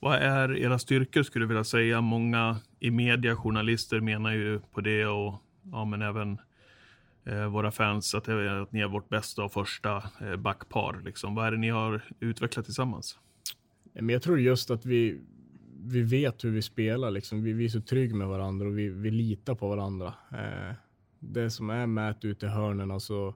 Vad 0.01 0.17
är 0.17 0.57
era 0.57 0.79
styrkor 0.79 1.23
skulle 1.23 1.43
jag 1.43 1.49
vilja 1.49 1.65
säga? 1.65 2.01
Många 2.01 2.57
i 2.79 2.91
media, 2.91 3.37
journalister 3.37 4.01
menar 4.01 4.33
ju 4.33 4.61
på 4.73 4.81
det 4.81 5.07
och 5.07 5.35
ja, 5.73 5.85
men 5.85 6.03
även 6.03 6.39
Eh, 7.31 7.47
våra 7.47 7.71
fans 7.71 8.15
att, 8.15 8.29
eh, 8.29 8.63
att 8.63 8.73
ni 8.73 8.81
är 8.81 8.89
vårt 8.89 9.09
bästa 9.09 9.45
och 9.45 9.53
första 9.53 10.03
eh, 10.21 10.37
backpar. 10.37 11.03
Liksom. 11.05 11.35
Vad 11.35 11.47
är 11.47 11.51
det 11.51 11.57
ni 11.57 11.69
har 11.69 12.05
utvecklat 12.21 12.65
tillsammans? 12.65 13.19
Men 13.93 14.09
jag 14.09 14.23
tror 14.23 14.41
just 14.41 14.71
att 14.71 14.87
vi, 14.87 15.21
vi 15.85 16.03
vet 16.03 16.45
hur 16.45 16.51
vi 16.51 16.63
spelar, 16.63 17.11
liksom. 17.11 17.43
vi, 17.43 17.53
vi 17.53 17.65
är 17.65 17.69
så 17.69 17.81
trygga 17.81 18.15
med 18.17 18.29
varandra 18.29 18.67
och 18.67 18.79
vi, 18.79 18.89
vi 18.89 19.11
litar 19.11 19.55
på 19.55 19.69
varandra. 19.69 20.15
Eh, 20.33 20.75
det 21.19 21.51
som 21.51 21.71
är 21.71 21.87
Matt 21.87 22.25
ute 22.25 22.47
i 22.47 22.49
hörnen 22.49 23.01
så, 23.01 23.35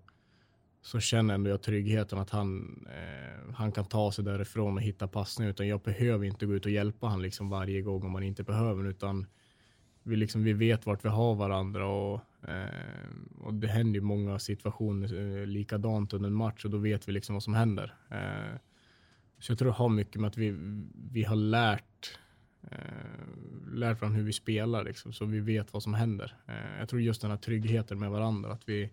så 0.82 1.00
känner 1.00 1.34
ändå 1.34 1.50
jag 1.50 1.62
tryggheten 1.62 2.18
att 2.18 2.30
han, 2.30 2.78
eh, 2.90 3.54
han 3.54 3.72
kan 3.72 3.84
ta 3.84 4.12
sig 4.12 4.24
därifrån 4.24 4.74
och 4.74 4.82
hitta 4.82 5.08
passningar. 5.08 5.50
Utan 5.50 5.68
jag 5.68 5.80
behöver 5.80 6.26
inte 6.26 6.46
gå 6.46 6.54
ut 6.54 6.64
och 6.66 6.72
hjälpa 6.72 7.06
honom 7.06 7.22
liksom 7.22 7.50
varje 7.50 7.82
gång 7.82 8.02
om 8.02 8.12
man 8.12 8.22
inte 8.22 8.42
behöver. 8.42 8.86
Utan 8.86 9.26
vi, 10.04 10.16
liksom, 10.16 10.44
vi 10.44 10.52
vet 10.52 10.86
vart 10.86 11.04
vi 11.04 11.08
har 11.08 11.34
varandra 11.34 11.86
och, 11.86 12.20
eh, 12.48 13.08
och 13.40 13.54
det 13.54 13.68
händer 13.68 14.00
ju 14.00 14.00
många 14.00 14.38
situationer 14.38 15.38
eh, 15.40 15.46
likadant 15.46 16.12
under 16.12 16.28
en 16.28 16.34
match 16.34 16.64
och 16.64 16.70
då 16.70 16.78
vet 16.78 17.08
vi 17.08 17.12
liksom 17.12 17.34
vad 17.34 17.42
som 17.42 17.54
händer. 17.54 17.94
Eh, 18.10 18.58
så 19.38 19.52
jag 19.52 19.58
tror 19.58 19.68
det 19.68 19.74
har 19.74 19.88
mycket 19.88 20.20
med 20.20 20.28
att 20.28 20.36
vi, 20.36 20.54
vi 21.10 21.24
har 21.24 21.36
lärt 21.36 22.18
eh, 22.70 23.14
lärt 23.72 24.00
varandra 24.00 24.18
hur 24.18 24.26
vi 24.26 24.32
spelar 24.32 24.84
liksom, 24.84 25.12
så 25.12 25.24
vi 25.24 25.40
vet 25.40 25.72
vad 25.72 25.82
som 25.82 25.94
händer. 25.94 26.36
Eh, 26.46 26.78
jag 26.78 26.88
tror 26.88 27.00
just 27.00 27.20
den 27.20 27.30
här 27.30 27.38
tryggheten 27.38 27.98
med 27.98 28.10
varandra, 28.10 28.52
att 28.52 28.68
vi, 28.68 28.90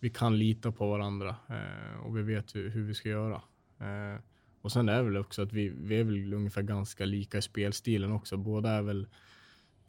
vi 0.00 0.10
kan 0.10 0.38
lita 0.38 0.72
på 0.72 0.90
varandra 0.90 1.36
eh, 1.48 2.00
och 2.00 2.16
vi 2.16 2.22
vet 2.22 2.54
hur, 2.54 2.68
hur 2.68 2.82
vi 2.82 2.94
ska 2.94 3.08
göra. 3.08 3.42
Eh, 3.78 4.20
och 4.60 4.72
sen 4.72 4.88
är 4.88 4.96
det 4.96 5.02
väl 5.02 5.16
också 5.16 5.42
att 5.42 5.52
vi, 5.52 5.68
vi 5.68 6.00
är 6.00 6.04
väl 6.04 6.34
ungefär 6.34 6.62
ganska 6.62 7.04
lika 7.04 7.38
i 7.38 7.42
spelstilen 7.42 8.12
också. 8.12 8.36
Båda 8.36 8.70
är 8.70 8.82
väl 8.82 9.06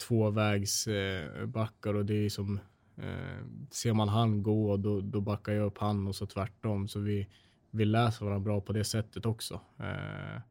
tvåvägsbackar 0.08 1.94
och 1.94 2.06
det 2.06 2.14
är 2.26 2.30
som 2.30 2.60
eh, 2.98 3.46
ser 3.72 3.94
man 3.94 4.10
han 4.10 4.44
gå 4.44 4.78
då, 4.78 5.02
då 5.02 5.22
backar 5.22 5.54
jag 5.54 5.66
upp 5.66 5.78
han 5.78 6.08
och 6.08 6.16
så 6.16 6.26
tvärtom. 6.26 6.88
Så 6.88 7.00
vi, 7.00 7.28
vi 7.72 7.86
läser 7.86 8.26
varandra 8.26 8.44
bra 8.46 8.62
på 8.62 8.74
det 8.74 8.84
sättet 8.84 9.26
också. 9.26 9.54
Eh, 9.80 10.42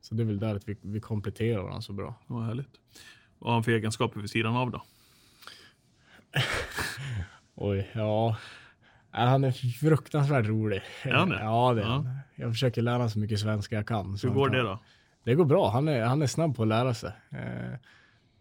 så 0.00 0.14
det 0.14 0.22
är 0.22 0.24
väl 0.26 0.38
där 0.38 0.54
att 0.54 0.68
vi, 0.68 0.76
vi 0.82 1.00
kompletterar 1.00 1.62
varandra 1.62 1.80
så 1.82 1.92
bra. 1.92 2.14
Vad 2.26 2.44
härligt. 2.44 2.80
Vad 3.38 3.48
har 3.50 3.54
han 3.54 3.64
för 3.64 3.72
egenskaper 3.72 4.20
vid 4.20 4.30
sidan 4.30 4.56
av 4.56 4.70
då? 4.70 4.82
Oj, 7.54 7.90
ja. 7.94 8.36
Han 9.10 9.44
är 9.44 9.52
fruktansvärt 9.52 10.46
rolig. 10.46 10.82
Är 11.02 11.12
han 11.12 11.28
det? 11.28 11.38
Ja, 11.40 11.72
det 11.74 11.80
är 11.80 11.84
Ja. 11.86 11.90
han. 11.92 12.18
Jag 12.34 12.50
försöker 12.52 12.82
lära 12.82 13.08
så 13.08 13.18
mycket 13.18 13.40
svenska 13.40 13.76
jag 13.76 13.86
kan. 13.86 14.18
Hur 14.22 14.28
går 14.30 14.48
kan- 14.48 14.56
det 14.56 14.62
då? 14.62 14.78
Det 15.24 15.34
går 15.34 15.44
bra. 15.44 15.70
Han 15.70 15.88
är, 15.88 16.04
han 16.04 16.22
är 16.22 16.26
snabb 16.26 16.56
på 16.56 16.62
att 16.62 16.68
lära 16.68 16.94
sig. 16.94 17.12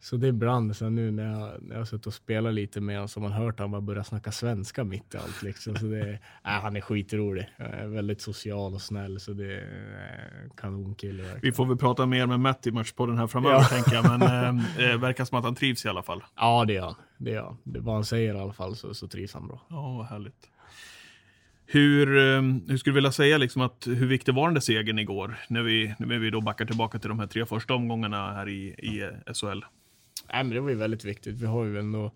Så 0.03 0.17
det 0.17 0.27
är 0.27 0.29
ibland 0.29 0.75
så 0.75 0.89
nu 0.89 1.12
när 1.12 1.24
jag, 1.39 1.62
när 1.63 1.72
jag 1.75 1.77
har 1.81 1.86
suttit 1.86 2.08
och 2.08 2.13
spelat 2.13 2.53
lite 2.53 2.81
med 2.81 2.96
honom 2.96 3.08
så 3.08 3.20
har 3.20 3.29
man 3.29 3.38
hört 3.38 3.60
han 3.60 3.72
bara 3.72 3.81
börja 3.81 4.03
snacka 4.03 4.31
svenska 4.31 4.84
mitt 4.84 5.13
i 5.13 5.17
allt. 5.17 5.41
Liksom. 5.43 5.75
Så 5.75 5.86
det, 5.86 6.00
är- 6.00 6.05
nej, 6.46 6.62
han 6.62 6.75
är 6.75 6.81
skitrolig. 6.81 7.50
Eh, 7.58 7.88
väldigt 7.88 8.22
social 8.22 8.74
och 8.74 8.81
snäll. 8.81 9.20
Så 9.20 9.34
det 9.34 9.53
är 9.53 10.50
kanonkille. 10.58 11.24
verkligen. 11.24 11.41
Vi 11.41 11.51
får 11.51 11.65
väl 11.65 11.77
prata 11.77 12.05
mer 12.05 12.25
med 12.27 12.39
Matt 12.39 12.67
i 12.67 12.72
matchpodden 12.72 13.17
här 13.17 13.27
framöver 13.27 13.55
Ja. 13.55 13.63
tänker 13.63 13.93
jag. 13.93 14.20
Men 14.20 14.58
eh, 14.91 14.98
verkar 14.98 15.25
som 15.25 15.38
att 15.38 15.43
han 15.43 15.55
trivs 15.55 15.86
i 15.86 15.89
alla 15.89 16.03
fall. 16.03 16.24
Ja, 16.36 16.65
det 16.65 16.74
gör 16.74 16.86
han. 16.86 16.96
Det 17.17 17.31
gör 17.31 17.43
han. 17.43 17.58
Det, 17.63 17.79
vad 17.79 17.96
han 17.96 18.05
säger 18.05 18.36
i 18.36 18.39
alla 18.39 18.53
fall 18.53 18.75
så, 18.75 18.93
så 18.93 19.08
trivs 19.08 19.34
han 19.34 19.48
bra. 19.48 19.62
Ja, 19.70 19.93
vad 19.98 20.05
härligt. 20.05 20.48
Hur, 21.65 22.17
eh, 22.17 22.41
hur 22.67 22.77
skulle 22.77 22.91
du 22.91 22.96
vilja 22.96 23.12
säga 23.12 23.38
liksom 23.38 23.62
att 23.62 23.84
hur 23.88 24.08
viktig 24.08 24.34
var 24.36 24.48
den 24.48 24.53
där 24.53 24.62
segern 24.62 25.00
igår? 25.00 25.36
När 25.50 25.62
vi, 25.62 25.96
när 26.00 26.20
vi 26.20 26.29
då 26.29 26.41
backar 26.41 26.65
tillbaka 26.65 27.00
till 27.00 27.10
de 27.10 27.20
här 27.20 27.27
tre 27.27 27.46
första 27.46 27.74
omgångarna 27.74 28.34
här 28.34 28.50
i, 28.50 28.67
i 28.67 29.10
SHL. 29.34 29.60
Nej, 30.34 30.44
men 30.44 30.54
det 30.54 30.60
var 30.60 30.70
ju 30.70 30.76
väldigt 30.76 31.06
viktigt. 31.06 31.36
Vi 31.36 31.46
har 31.46 31.66
ju 31.66 31.80
ändå, 31.80 32.12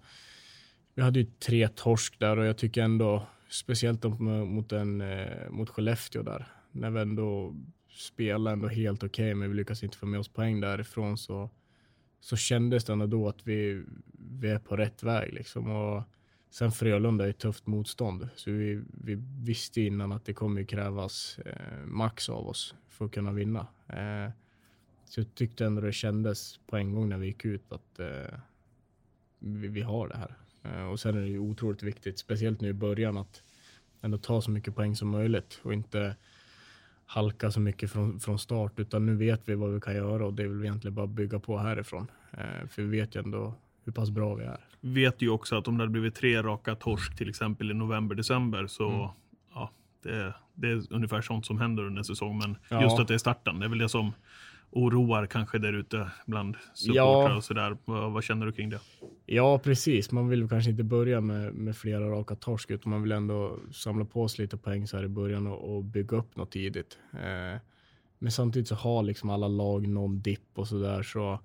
vi 0.95 1.01
hade 1.01 1.19
ju 1.19 1.25
tre 1.25 1.67
torsk 1.67 2.19
där 2.19 2.37
och 2.37 2.45
jag 2.45 2.57
tycker 2.57 2.83
ändå, 2.83 3.27
speciellt 3.49 4.03
mot, 4.03 4.71
en, 4.71 5.01
eh, 5.01 5.49
mot 5.49 5.69
Skellefteå 5.69 6.23
där, 6.23 6.47
när 6.71 6.91
vi 6.91 7.01
ändå 7.01 7.55
spelade 7.89 8.53
ändå 8.53 8.67
helt 8.67 9.03
okej, 9.03 9.35
men 9.35 9.49
vi 9.49 9.55
lyckas 9.55 9.83
inte 9.83 9.97
få 9.97 10.05
med 10.05 10.19
oss 10.19 10.27
poäng 10.27 10.61
därifrån 10.61 11.17
så, 11.17 11.49
så 12.19 12.35
kändes 12.35 12.85
det 12.85 12.93
ändå 12.93 13.07
då 13.07 13.27
att 13.27 13.47
vi, 13.47 13.83
vi 14.39 14.49
är 14.49 14.59
på 14.59 14.75
rätt 14.77 15.03
väg 15.03 15.33
liksom. 15.33 15.71
Och 15.71 16.03
sen 16.49 16.71
Frölunda 16.71 17.25
är 17.25 17.29
ett 17.29 17.37
tufft 17.37 17.67
motstånd, 17.67 18.29
så 18.35 18.51
vi, 18.51 18.83
vi 19.03 19.15
visste 19.43 19.81
innan 19.81 20.11
att 20.11 20.25
det 20.25 20.33
kommer 20.33 20.63
krävas 20.63 21.39
eh, 21.45 21.85
max 21.85 22.29
av 22.29 22.47
oss 22.47 22.75
för 22.89 23.05
att 23.05 23.11
kunna 23.11 23.31
vinna. 23.31 23.67
Eh, 23.87 24.31
så 25.05 25.19
jag 25.19 25.35
tyckte 25.35 25.65
ändå 25.65 25.81
det 25.81 25.91
kändes 25.93 26.59
på 26.67 26.77
en 26.77 26.93
gång 26.95 27.09
när 27.09 27.17
vi 27.17 27.27
gick 27.27 27.45
ut 27.45 27.71
att 27.71 27.99
eh, 27.99 28.37
vi, 29.39 29.67
vi 29.67 29.81
har 29.81 30.07
det 30.07 30.17
här. 30.17 30.35
Eh, 30.63 30.85
och 30.87 30.99
sen 30.99 31.17
är 31.17 31.21
det 31.21 31.27
ju 31.27 31.39
otroligt 31.39 31.83
viktigt, 31.83 32.19
speciellt 32.19 32.61
nu 32.61 32.67
i 32.69 32.73
början, 32.73 33.17
att 33.17 33.43
ändå 34.01 34.17
ta 34.17 34.41
så 34.41 34.51
mycket 34.51 34.75
poäng 34.75 34.95
som 34.95 35.09
möjligt 35.09 35.59
och 35.63 35.73
inte 35.73 36.15
halka 37.05 37.51
så 37.51 37.59
mycket 37.59 37.91
från, 37.91 38.19
från 38.19 38.39
start, 38.39 38.79
utan 38.79 39.05
nu 39.05 39.15
vet 39.15 39.49
vi 39.49 39.55
vad 39.55 39.73
vi 39.73 39.79
kan 39.81 39.95
göra 39.95 40.25
och 40.25 40.33
det 40.33 40.43
är 40.43 40.47
väl 40.47 40.61
egentligen 40.63 40.95
bara 40.95 41.07
bygga 41.07 41.39
på 41.39 41.57
härifrån. 41.57 42.11
Eh, 42.31 42.67
för 42.69 42.81
vi 42.81 42.87
vet 42.99 43.15
ju 43.15 43.19
ändå 43.23 43.53
hur 43.83 43.91
pass 43.91 44.09
bra 44.09 44.35
vi 44.35 44.43
är. 44.43 44.59
Vet 44.81 45.21
ju 45.21 45.29
också 45.29 45.55
att 45.57 45.67
om 45.67 45.77
det 45.77 45.81
hade 45.83 45.91
blivit 45.91 46.15
tre 46.15 46.43
raka 46.43 46.75
torsk 46.75 47.17
till 47.17 47.29
exempel 47.29 47.71
i 47.71 47.73
november, 47.73 48.15
december 48.15 48.67
så 48.67 48.89
Mm. 48.89 49.09
ja, 49.53 49.71
det, 50.01 50.33
det 50.53 50.67
är 50.67 50.93
ungefär 50.93 51.21
sånt 51.21 51.45
som 51.45 51.57
händer 51.59 51.83
under 51.83 51.99
en 51.99 52.05
säsong. 52.05 52.37
Men 52.37 52.57
Ja. 52.69 52.83
just 52.83 52.99
att 52.99 53.07
det 53.07 53.13
är 53.13 53.17
starten, 53.17 53.59
det 53.59 53.65
är 53.65 53.69
väl 53.69 53.77
det 53.77 53.89
som 53.89 54.13
oroar 54.75 55.25
kanske 55.25 55.57
där 55.59 55.73
ute 55.73 56.09
bland 56.25 56.55
supportrar 56.73 57.03
Ja. 57.29 57.35
och 57.37 57.43
sådär. 57.43 57.77
Vad, 57.85 58.11
vad 58.11 58.23
känner 58.23 58.45
du 58.45 58.51
kring 58.51 58.69
det? 58.69 58.79
Ja, 59.25 59.59
precis. 59.59 60.11
Man 60.11 60.29
vill 60.29 60.49
kanske 60.49 60.71
inte 60.71 60.83
börja 60.83 61.21
med, 61.21 61.53
med 61.53 61.77
flera 61.77 62.09
raka 62.09 62.35
torsk, 62.35 62.71
utan 62.71 62.89
man 62.89 63.01
vill 63.03 63.11
ändå 63.11 63.59
samla 63.71 64.05
på 64.05 64.27
sig 64.27 64.43
lite 64.45 64.57
poäng 64.57 64.87
så 64.87 64.97
här 64.97 65.03
i 65.03 65.07
början 65.07 65.47
och, 65.47 65.75
och 65.75 65.83
bygga 65.83 66.17
upp 66.17 66.35
något 66.35 66.51
tidigt. 66.51 66.97
Eh, 67.13 67.59
men 68.19 68.31
samtidigt 68.31 68.67
så 68.67 68.75
har 68.75 69.03
liksom 69.03 69.29
alla 69.29 69.47
lag 69.47 69.87
någon 69.87 70.21
dipp 70.21 70.49
och 70.55 70.67
så 70.67 70.79
där, 70.79 71.03
så 71.03 71.39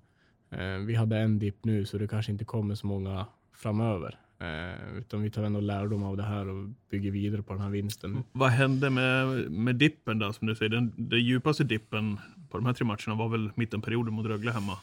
eh, 0.51 0.77
vi 0.87 0.95
hade 0.95 1.17
en 1.17 1.39
dipp 1.39 1.65
nu, 1.65 1.85
så 1.85 1.97
det 1.97 2.07
kanske 2.07 2.31
inte 2.31 2.45
kommer 2.45 2.75
så 2.75 2.87
många 2.87 3.25
framöver. 3.55 4.15
Eh, 4.39 4.97
utan 4.97 5.21
vi 5.21 5.29
tar 5.31 5.43
ändå 5.43 5.59
lärdom 5.59 6.03
av 6.03 6.17
det 6.17 6.23
här 6.23 6.47
och 6.47 6.69
bygger 6.91 7.11
vidare 7.11 7.41
på 7.43 7.53
den 7.53 7.61
här 7.61 7.69
vinsten. 7.69 8.23
Vad 8.31 8.49
hände 8.49 8.89
med, 8.89 9.27
med 9.51 9.75
dippen 9.75 10.19
då, 10.19 10.33
som 10.33 10.47
du 10.47 10.55
säger? 10.55 10.69
Den, 10.69 10.93
den 10.97 11.19
djupaste 11.19 11.63
dippen 11.63 12.17
på 12.51 12.57
de 12.57 12.65
här 12.65 12.73
tre 12.73 12.85
matcherna 12.85 13.15
var 13.15 13.29
väl 13.29 13.51
mittenperioden 13.55 14.13
mot 14.13 14.25
Rögle 14.25 14.51
hemma. 14.51 14.77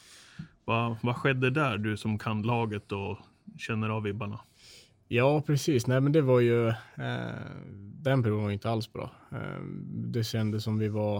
Vad, 0.65 0.95
vad 1.01 1.15
skedde 1.15 1.49
där, 1.49 1.77
du 1.77 1.97
som 1.97 2.17
kan 2.17 2.41
laget 2.41 2.91
och 2.91 3.17
känner 3.57 3.89
av 3.89 4.03
vibbarna? 4.03 4.39
Ja, 5.07 5.41
precis. 5.41 5.87
Nej, 5.87 6.01
men 6.01 6.11
det 6.11 6.21
var 6.21 6.39
ju... 6.39 6.67
Eh, 6.67 6.75
den 8.01 8.23
perioden 8.23 8.43
var 8.43 8.51
inte 8.51 8.69
alls 8.69 8.93
bra. 8.93 9.11
Eh, 9.31 9.61
det 9.91 10.23
kändes 10.23 10.63
som 10.63 10.77
vi 10.77 10.87
var 10.87 11.17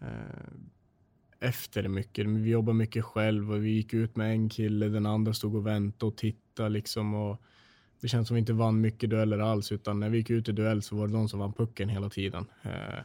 eh, 0.00 0.52
efter 1.40 1.88
mycket. 1.88 2.26
Vi 2.26 2.50
jobbade 2.50 2.78
mycket 2.78 3.04
själv 3.04 3.52
och 3.52 3.64
vi 3.64 3.70
gick 3.70 3.94
ut 3.94 4.16
med 4.16 4.30
en 4.30 4.48
kille, 4.48 4.88
den 4.88 5.06
andra 5.06 5.34
stod 5.34 5.54
och 5.54 5.66
väntade 5.66 6.08
och 6.08 6.16
tittade 6.16 6.68
liksom. 6.68 7.14
Och 7.14 7.42
det 8.00 8.08
känns 8.08 8.28
som 8.28 8.34
vi 8.34 8.40
inte 8.40 8.52
vann 8.52 8.80
mycket 8.80 9.10
dueller 9.10 9.38
alls, 9.38 9.72
utan 9.72 10.00
när 10.00 10.08
vi 10.08 10.18
gick 10.18 10.30
ut 10.30 10.48
i 10.48 10.52
duell 10.52 10.82
så 10.82 10.96
var 10.96 11.06
det 11.06 11.12
de 11.12 11.28
som 11.28 11.40
vann 11.40 11.52
pucken 11.52 11.88
hela 11.88 12.10
tiden. 12.10 12.46
Eh, 12.62 13.00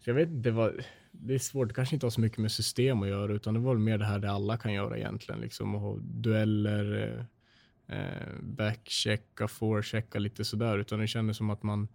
så 0.00 0.10
jag 0.10 0.14
vet 0.14 0.28
inte, 0.28 0.48
det, 0.48 0.54
var, 0.54 0.74
det 1.12 1.34
är 1.34 1.38
svårt, 1.38 1.68
det 1.68 1.74
kanske 1.74 1.96
inte 1.96 2.06
har 2.06 2.10
så 2.10 2.20
mycket 2.20 2.38
med 2.38 2.52
system 2.52 3.02
att 3.02 3.08
göra, 3.08 3.32
utan 3.32 3.54
det 3.54 3.60
var 3.60 3.74
mer 3.74 3.98
det 3.98 4.04
här 4.04 4.18
det 4.18 4.30
alla 4.30 4.56
kan 4.56 4.72
göra 4.72 4.98
egentligen, 4.98 5.40
liksom. 5.40 5.74
Och 5.74 6.02
dueller, 6.02 7.16
eh, 7.88 7.98
eh, 7.98 8.28
backchecka, 8.42 9.48
forechecka 9.48 10.18
lite 10.18 10.44
sådär, 10.44 10.78
utan 10.78 10.98
det 10.98 11.06
kändes 11.06 11.36
som 11.36 11.50
att 11.50 11.62
man 11.62 11.88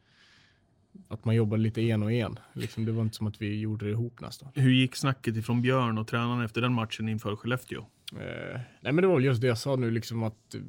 att 1.07 1.25
man 1.25 1.35
jobbade 1.35 1.61
lite 1.61 1.81
en 1.81 2.03
och 2.03 2.11
en. 2.11 2.39
Liksom, 2.53 2.85
det 2.85 2.91
var 2.91 3.03
inte 3.03 3.15
som 3.15 3.27
att 3.27 3.41
vi 3.41 3.59
gjorde 3.59 3.85
det 3.85 3.91
ihop 3.91 4.21
nästan. 4.21 4.49
Hur 4.55 4.71
gick 4.71 4.95
snacket 4.95 5.35
ifrån 5.35 5.61
Björn 5.61 5.97
och 5.97 6.07
tränaren 6.07 6.45
efter 6.45 6.61
den 6.61 6.73
matchen 6.73 7.09
inför 7.09 7.35
Skellefteå? 7.35 7.85
Eh, 8.11 8.59
nej 8.81 8.93
men 8.93 8.95
det 8.95 9.07
var 9.07 9.15
väl 9.15 9.23
just 9.23 9.41
det 9.41 9.47
jag 9.47 9.57
sa 9.57 9.75
nu, 9.75 9.91
liksom 9.91 10.23
att 10.23 10.55
eh, 10.55 10.61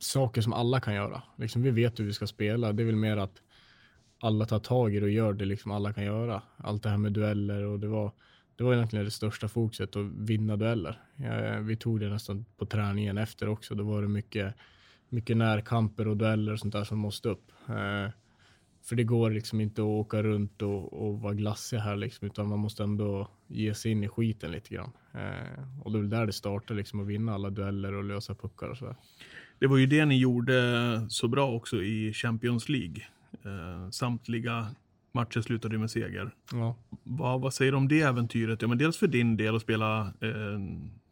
saker 0.00 0.40
som 0.40 0.52
alla 0.52 0.80
kan 0.80 0.94
göra. 0.94 1.22
Liksom, 1.36 1.62
vi 1.62 1.70
vet 1.70 2.00
hur 2.00 2.04
vi 2.04 2.12
ska 2.12 2.26
spela. 2.26 2.72
Det 2.72 2.82
är 2.82 2.86
väl 2.86 2.96
mer 2.96 3.16
att 3.16 3.42
alla 4.24 4.46
tar 4.46 4.58
tag 4.58 4.94
i 4.94 5.00
det 5.00 5.04
och 5.04 5.10
gör 5.10 5.32
det 5.32 5.44
liksom 5.44 5.70
alla 5.70 5.92
kan 5.92 6.04
göra. 6.04 6.42
Allt 6.56 6.82
det 6.82 6.88
här 6.88 6.96
med 6.96 7.12
dueller 7.12 7.62
och 7.62 7.80
det 7.80 7.88
var, 7.88 8.12
det 8.56 8.64
var 8.64 8.74
egentligen 8.74 9.04
det 9.04 9.10
största 9.10 9.48
fokuset 9.48 9.96
att 9.96 10.06
vinna 10.06 10.56
dueller. 10.56 11.00
Ja, 11.16 11.58
vi 11.60 11.76
tog 11.76 12.00
det 12.00 12.08
nästan 12.08 12.44
på 12.56 12.66
träningen 12.66 13.18
efter 13.18 13.48
också. 13.48 13.74
Då 13.74 13.84
var 13.84 14.02
det 14.02 14.08
mycket, 14.08 14.54
mycket 15.08 15.36
närkamper 15.36 16.08
och 16.08 16.16
dueller 16.16 16.52
och 16.52 16.58
sånt 16.58 16.72
där 16.72 16.84
som 16.84 16.98
måste 16.98 17.28
upp. 17.28 17.52
Eh, 17.68 18.10
för 18.84 18.96
det 18.96 19.04
går 19.04 19.30
liksom 19.30 19.60
inte 19.60 19.82
att 19.82 19.86
åka 19.86 20.22
runt 20.22 20.62
och, 20.62 20.92
och 20.92 21.20
vara 21.20 21.34
glassig 21.34 21.78
här 21.78 21.96
liksom, 21.96 22.26
utan 22.26 22.48
man 22.48 22.58
måste 22.58 22.82
ändå 22.82 23.28
ge 23.46 23.74
sig 23.74 23.92
in 23.92 24.04
i 24.04 24.08
skiten 24.08 24.52
lite 24.52 24.74
grann. 24.74 24.92
Eh, 25.14 25.82
och 25.82 25.92
det 25.92 25.98
är 25.98 26.00
väl 26.00 26.10
där 26.10 26.26
det 26.26 26.32
startar, 26.32 26.74
liksom 26.74 27.00
att 27.00 27.06
vinna 27.06 27.34
alla 27.34 27.50
dueller 27.50 27.92
och 27.92 28.04
lösa 28.04 28.34
puckar 28.34 28.68
och 28.68 28.76
sådär. 28.76 28.96
Det 29.58 29.66
var 29.66 29.76
ju 29.76 29.86
det 29.86 30.04
ni 30.04 30.18
gjorde 30.18 30.54
så 31.08 31.28
bra 31.28 31.50
också 31.50 31.82
i 31.82 32.12
Champions 32.12 32.68
League. 32.68 33.02
Eh, 33.44 33.90
samtliga 33.90 34.66
matcher 35.12 35.40
slutade 35.40 35.78
med 35.78 35.90
seger. 35.90 36.34
Ja. 36.52 36.76
Vad, 37.02 37.40
vad 37.40 37.54
säger 37.54 37.72
du 37.72 37.78
om 37.78 37.88
det 37.88 38.00
äventyret? 38.00 38.62
Ja, 38.62 38.68
men 38.68 38.78
dels 38.78 38.96
för 38.96 39.06
din 39.06 39.36
del 39.36 39.56
att 39.56 39.62
spela 39.62 40.00
eh, 40.20 40.60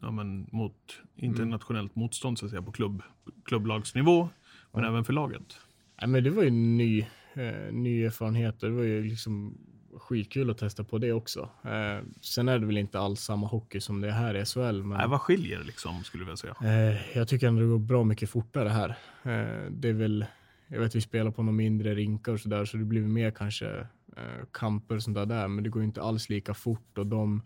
ja, 0.01 0.11
men 0.11 0.47
mot 0.53 0.77
internationellt 1.17 1.95
motstånd 1.95 2.39
så 2.39 2.45
att 2.45 2.51
säga, 2.51 2.63
på 2.63 2.73
klubb, 2.73 3.03
klubblagsnivå, 3.45 4.29
men 4.73 4.85
även 4.85 5.05
för 5.05 5.13
laget. 5.13 5.57
Nej, 6.01 6.09
men 6.09 6.25
det 6.25 6.31
var 6.31 6.43
ju 6.43 6.51
ny, 6.51 7.01
eh, 7.35 7.73
ny 7.73 8.05
erfarenhet. 8.05 8.61
Det 8.61 8.71
var 8.71 8.83
ju 8.83 9.05
liksom 9.05 9.59
skitkul 9.99 10.51
att 10.51 10.59
testa 10.59 10.85
på 10.85 10.99
det 10.99 11.13
också. 11.13 11.49
Eh, 11.65 12.05
sen 12.21 12.49
är 12.49 12.59
det 12.59 12.67
väl 12.67 12.79
inte 12.79 12.99
alls 13.01 13.21
samma 13.21 13.47
hockey 13.47 13.81
som 13.81 14.01
det 14.01 14.09
är 14.09 14.13
här 14.13 14.35
i 14.35 14.45
SHL, 14.45 14.83
men 14.83 14.99
Nej, 14.99 15.09
vad 15.09 15.21
skiljer 15.21 15.65
liksom, 15.65 16.05
skulle 16.05 16.23
jag 16.23 16.27
vilja 16.27 16.37
säga. 16.37 16.91
Eh, 16.91 17.17
jag 17.17 17.29
tycker 17.29 17.49
ändå 17.49 17.61
det 17.63 17.69
går 17.69 17.79
bra 17.79 18.05
mycket 18.05 18.31
fortare 18.31 18.69
här. 18.69 18.89
Eh, 19.23 19.71
det 19.71 19.89
är 19.89 19.93
väl, 19.93 20.25
jag 20.73 20.81
vet 20.81 20.95
vi 20.95 21.01
spelar 21.01 21.31
på 21.31 21.43
några 21.43 21.57
mindre 21.57 21.95
rinkar 21.95 22.33
och 22.33 22.41
sådär, 22.41 22.65
så 22.65 22.77
det 22.77 22.85
blir 22.85 23.03
mer 23.03 23.31
kanske 23.31 23.79
eh, 24.17 24.45
kamper 24.51 24.95
och 24.95 25.03
sånt 25.03 25.15
där, 25.15 25.27
där, 25.27 25.49
men 25.49 25.65
det 25.65 25.71
går 25.71 25.83
inte 25.83 26.03
alls 26.03 26.29
lika 26.29 26.55
fort 26.55 26.99
och 26.99 27.07
de, 27.07 27.43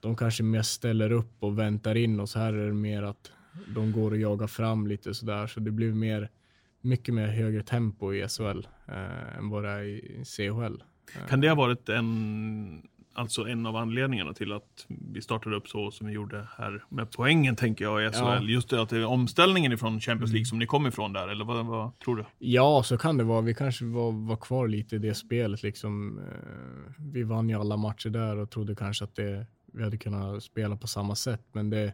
de 0.00 0.16
kanske 0.16 0.42
mest 0.42 0.72
ställer 0.72 1.12
upp 1.12 1.36
och 1.38 1.58
väntar 1.58 1.94
in 1.94 2.20
oss. 2.20 2.34
här 2.34 2.52
är 2.52 2.66
det 2.66 2.72
mer 2.72 3.02
att, 3.02 3.32
de 3.74 3.92
går 3.92 4.10
och 4.10 4.16
jagar 4.16 4.46
fram 4.46 4.86
lite 4.86 5.14
sådär. 5.14 5.46
Så 5.46 5.60
det 5.60 5.70
blir 5.70 5.92
mer, 5.92 6.30
mycket 6.80 7.14
mer 7.14 7.26
högre 7.26 7.62
tempo 7.62 8.14
i 8.14 8.28
SHL 8.28 8.66
eh, 8.86 9.38
än 9.38 9.48
vad 9.48 9.64
det 9.64 9.70
är 9.70 9.82
i 9.82 10.24
CHL. 10.24 10.82
Kan 11.28 11.40
det 11.40 11.48
ha 11.48 11.54
varit 11.54 11.88
en, 11.88 12.88
alltså 13.14 13.46
en 13.48 13.66
av 13.66 13.76
anledningarna 13.76 14.32
till 14.34 14.52
att 14.52 14.86
vi 14.88 15.20
startade 15.22 15.56
upp 15.56 15.68
så 15.68 15.90
som 15.90 16.06
vi 16.06 16.12
gjorde 16.12 16.48
här 16.58 16.84
med 16.88 17.10
poängen 17.10 17.56
tänker 17.56 17.84
jag 17.84 18.04
i 18.04 18.12
SHL? 18.12 18.18
Ja. 18.24 18.40
Just 18.42 18.70
det 18.70 18.82
att 18.82 18.88
det 18.88 18.96
är 18.96 19.04
omställningen 19.06 19.72
ifrån 19.72 20.00
Champions 20.00 20.32
League 20.32 20.46
som 20.46 20.58
ni 20.58 20.66
kom 20.66 20.86
ifrån 20.86 21.12
där, 21.12 21.28
eller 21.28 21.44
vad, 21.44 21.66
vad 21.66 21.98
tror 21.98 22.16
du? 22.16 22.24
Ja, 22.38 22.82
så 22.82 22.98
kan 22.98 23.16
det 23.18 23.24
vara. 23.24 23.40
Vi 23.40 23.54
kanske 23.54 23.84
var, 23.84 24.12
var 24.12 24.36
kvar 24.36 24.68
lite 24.68 24.96
i 24.96 24.98
det 24.98 25.14
spelet. 25.14 25.62
Liksom. 25.62 26.18
Eh, 26.18 26.92
Vi 26.98 27.22
vann 27.22 27.48
ju 27.48 27.54
alla 27.60 27.76
matcher 27.76 28.10
där 28.10 28.36
och 28.36 28.50
trodde 28.50 28.74
kanske 28.74 29.04
att 29.04 29.16
det, 29.16 29.46
vi 29.72 29.82
hade 29.82 29.96
kunnat 29.98 30.42
spela 30.42 30.76
på 30.76 30.86
samma 30.86 31.14
sätt, 31.14 31.42
men 31.52 31.70
det, 31.70 31.92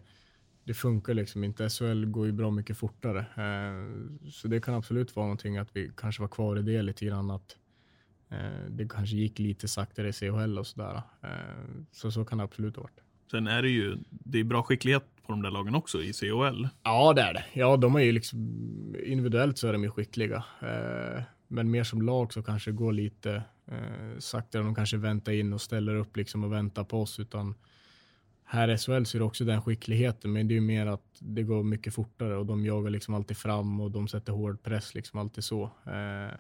det 0.65 0.75
funkar 0.75 1.15
liksom 1.15 1.45
inte. 1.45 1.69
SHL 1.69 2.05
går 2.05 2.27
ju 2.27 2.33
bra 2.33 2.51
mycket 2.51 2.77
fortare, 2.79 3.19
Eh, 3.19 4.31
så 4.31 4.49
det 4.49 4.61
kan 4.61 4.75
absolut 4.75 5.17
vara 5.17 5.27
någonting 5.27 5.57
att 5.59 5.69
vi 5.77 5.91
kanske 5.97 6.23
var 6.23 6.29
kvar 6.29 6.59
i 6.59 6.63
det 6.63 6.83
lite 6.83 7.05
grann. 7.07 7.31
Att 7.31 7.57
det 8.69 8.89
kanske 8.89 9.17
gick 9.17 9.39
lite 9.39 9.69
saktare 9.69 10.09
i 10.09 10.13
CHL 10.13 10.59
och 10.59 10.67
sådär. 10.67 11.03
Eh, 11.23 11.29
Så 11.93 12.11
så 12.11 12.25
kan 12.25 12.39
det 12.39 12.45
absolut 12.45 12.77
ha 12.77 12.83
varit. 12.83 13.01
Sen 13.31 13.47
är 13.47 13.63
det 13.63 13.69
ju, 13.69 13.97
det 14.11 14.39
är 14.41 14.45
bra 14.45 14.63
skicklighet 14.63 15.05
på 15.27 15.33
de 15.33 15.43
där 15.43 15.51
lagen 15.51 15.75
också 15.75 16.03
i 16.03 16.13
COL. 16.13 16.69
Ja, 16.83 17.13
det 17.13 17.23
är 17.23 17.35
det. 17.35 17.45
Ja, 17.53 17.77
de 17.77 17.95
är 17.97 18.01
ju 18.01 18.13
liksom 18.13 18.39
individuellt 19.05 19.59
så 19.59 19.69
är 19.69 19.73
de 19.73 19.83
ju 19.85 19.91
skickliga. 19.91 20.45
Eh, 20.63 21.23
men 21.49 21.71
mer 21.71 21.85
som 21.85 22.03
lag 22.03 22.33
så 22.33 22.43
kanske 22.43 22.71
det 22.71 22.77
går 22.77 22.93
lite 22.93 23.43
eh, 23.67 24.19
saktare. 24.19 24.63
De 24.63 24.75
kanske 24.75 24.97
väntar 24.97 25.33
in 25.33 25.53
och 25.53 25.61
ställer 25.61 25.95
upp 25.95 26.17
liksom 26.17 26.45
och 26.45 26.53
väntar 26.53 26.85
på 26.85 27.03
oss. 27.03 27.21
Utan 27.21 27.55
här 28.45 28.69
i 28.69 28.79
SHL 28.79 29.05
så 29.05 29.17
är 29.17 29.19
det 29.19 29.25
också 29.25 29.45
den 29.45 29.63
skickligheten, 29.63 30.33
men 30.33 30.49
det 30.49 30.57
är 30.57 30.61
mer 30.61 30.87
att 30.87 31.05
det 31.19 31.43
går 31.43 31.63
mycket 31.63 31.95
fortare 31.95 32.37
och 32.37 32.47
de 32.47 32.65
jagar 32.67 32.91
liksom 32.91 33.15
alltid 33.15 33.37
fram 33.37 33.81
och 33.81 33.91
de 33.91 34.09
sätter 34.09 34.33
hård 34.33 34.63
press 34.63 34.95
liksom 34.95 35.21
alltid 35.21 35.45
så. 35.45 35.63
Eh, 35.87 36.35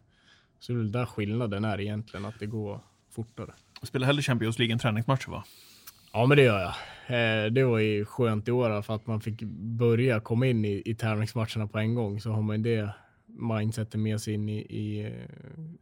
så 0.60 0.72
det 0.72 0.76
är 0.76 0.78
väl 0.78 0.92
där 0.92 1.06
skillnaden 1.06 1.64
är 1.64 1.80
egentligen, 1.80 2.26
att 2.26 2.38
det 2.38 2.46
går 2.46 2.80
fortare. 3.10 3.52
Spelar 3.82 4.06
hellre 4.06 4.22
Champions 4.22 4.58
League 4.58 4.72
än 4.72 4.78
träningsmatcher 4.78 5.30
va? 5.30 5.44
Ja, 6.12 6.26
men 6.26 6.36
det 6.36 6.42
gör 6.42 6.60
jag. 6.60 6.74
Eh, 7.06 7.50
det 7.50 7.64
var 7.64 7.78
ju 7.78 8.04
skönt 8.04 8.48
i 8.48 8.50
år 8.50 8.82
för 8.82 8.94
att 8.94 9.06
man 9.06 9.20
fick 9.20 9.42
börja 9.78 10.20
komma 10.20 10.46
in 10.46 10.64
i, 10.64 10.82
i 10.84 10.94
tävlingsmatcherna 10.94 11.66
på 11.66 11.78
en 11.78 11.94
gång. 11.94 12.20
Så 12.20 12.30
har 12.30 12.42
man 12.42 12.62
det 12.62 12.94
mindsetet 13.26 14.00
med 14.00 14.20
sig 14.20 14.34
in 14.34 14.48
i, 14.48 14.58
i 14.58 15.12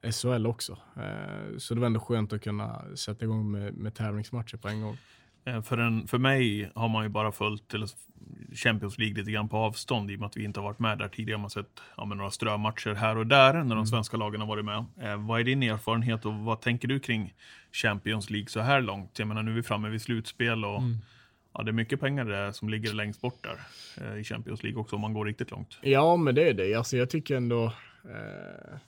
eh, 0.03 0.11
SHL 0.11 0.47
också. 0.47 0.79
Eh, 0.97 1.59
så 1.59 1.75
det 1.75 1.81
var 1.81 1.87
ändå 1.87 2.01
skönt 2.01 2.33
att 2.33 2.43
kunna 2.43 2.97
sätta 2.97 3.25
igång 3.25 3.51
med, 3.51 3.75
med 3.75 3.95
tävlingsmatcher 3.95 4.57
på 4.57 4.69
en 4.69 4.83
gång. 4.83 4.97
Eh, 5.49 5.63
För, 5.63 5.79
en, 5.79 6.07
för 6.07 6.19
mig 6.19 6.71
har 6.75 6.89
man 6.89 7.03
ju 7.03 7.09
bara 7.09 7.33
följt 7.33 7.75
Champions 8.55 8.99
League 8.99 9.17
lite 9.19 9.31
grann 9.31 9.49
på 9.49 9.57
avstånd 9.57 10.11
i 10.11 10.17
och 10.17 10.21
med 10.21 10.27
att 10.27 10.37
vi 10.37 10.45
inte 10.45 10.61
har 10.61 10.65
varit 10.65 10.79
med 10.79 10.99
där 10.99 11.09
tidigare. 11.09 11.39
Man 11.39 11.43
har 11.43 11.49
sett 11.49 11.81
ja, 11.97 12.05
några 12.05 12.31
strömatcher 12.31 12.95
här 12.95 13.17
och 13.17 13.27
där 13.27 13.65
när 13.65 13.77
de 13.77 13.87
svenska 13.87 14.17
lagen 14.17 14.41
har 14.41 14.49
varit 14.49 14.65
med. 14.65 14.85
Eh, 15.01 15.27
vad 15.27 15.41
är 15.41 15.45
din 15.45 15.63
erfarenhet 15.63 16.27
och 16.27 16.35
vad 16.35 16.61
tänker 16.61 16.89
du 16.89 17.01
kring 17.01 17.35
Champions 17.73 18.31
League 18.31 18.49
så 18.49 18.61
här 18.61 18.81
långt? 18.81 19.19
Jag 19.19 19.29
menar 19.29 19.43
nu 19.43 19.51
är 19.51 19.55
vi 19.55 19.63
framme 19.63 19.89
vid 19.89 20.03
slutspel 20.03 20.65
och 20.65 20.83
ja, 21.55 21.63
det 21.63 21.71
är 21.71 21.73
mycket 21.73 22.01
pengar 22.01 22.25
där 22.25 22.53
som 22.53 22.69
ligger 22.69 22.93
längst 22.95 23.21
bort 23.21 23.45
där 23.45 23.61
eh, 24.07 24.21
i 24.21 24.25
Champions 24.25 24.63
League 24.63 24.81
också 24.81 24.97
om 24.97 25.03
man 25.03 25.15
går 25.15 25.25
riktigt 25.25 25.51
långt. 25.51 25.79
Ja, 25.83 26.17
men 26.17 26.35
det 26.35 26.49
är 26.49 26.55
det. 26.55 26.75
Alltså, 26.75 26.97
jag 26.97 27.11
tycker 27.11 27.37
ändå 27.37 27.65
eh, 28.05 28.79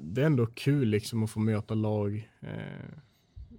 det 0.00 0.22
är 0.22 0.26
ändå 0.26 0.46
kul 0.46 0.88
liksom 0.88 1.22
att 1.22 1.30
få 1.30 1.40
möta 1.40 1.74
lag 1.74 2.30
eh, 2.40 2.48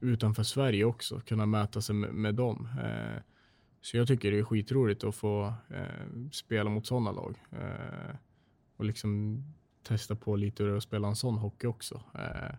utanför 0.04 0.44
Sverige 0.44 0.86
också, 0.86 1.20
kunna 1.20 1.46
mäta 1.46 1.82
sig 1.82 1.96
med, 1.96 2.14
med 2.14 2.36
dem. 2.36 2.68
Eh, 2.84 3.22
så 3.82 3.98
jag 3.98 4.08
tycker 4.08 4.32
det 4.32 4.40
är 4.40 4.44
skitroligt 4.44 5.04
att 5.04 5.16
få 5.16 5.54
eh, 5.70 6.30
spela 6.32 6.70
mot 6.70 6.88
sådana 6.88 7.12
lag 7.12 7.36
eh, 7.52 8.16
och 8.78 8.86
liksom 8.86 9.44
testa 9.88 10.16
på 10.16 10.36
lite 10.36 10.64
hur 10.64 10.70
det 10.70 10.76
är 10.76 10.78
att 10.78 10.84
spela 10.84 11.08
en 11.08 11.16
sån 11.16 11.38
hockey 11.38 11.68
också. 11.68 12.02
Eh, 12.16 12.56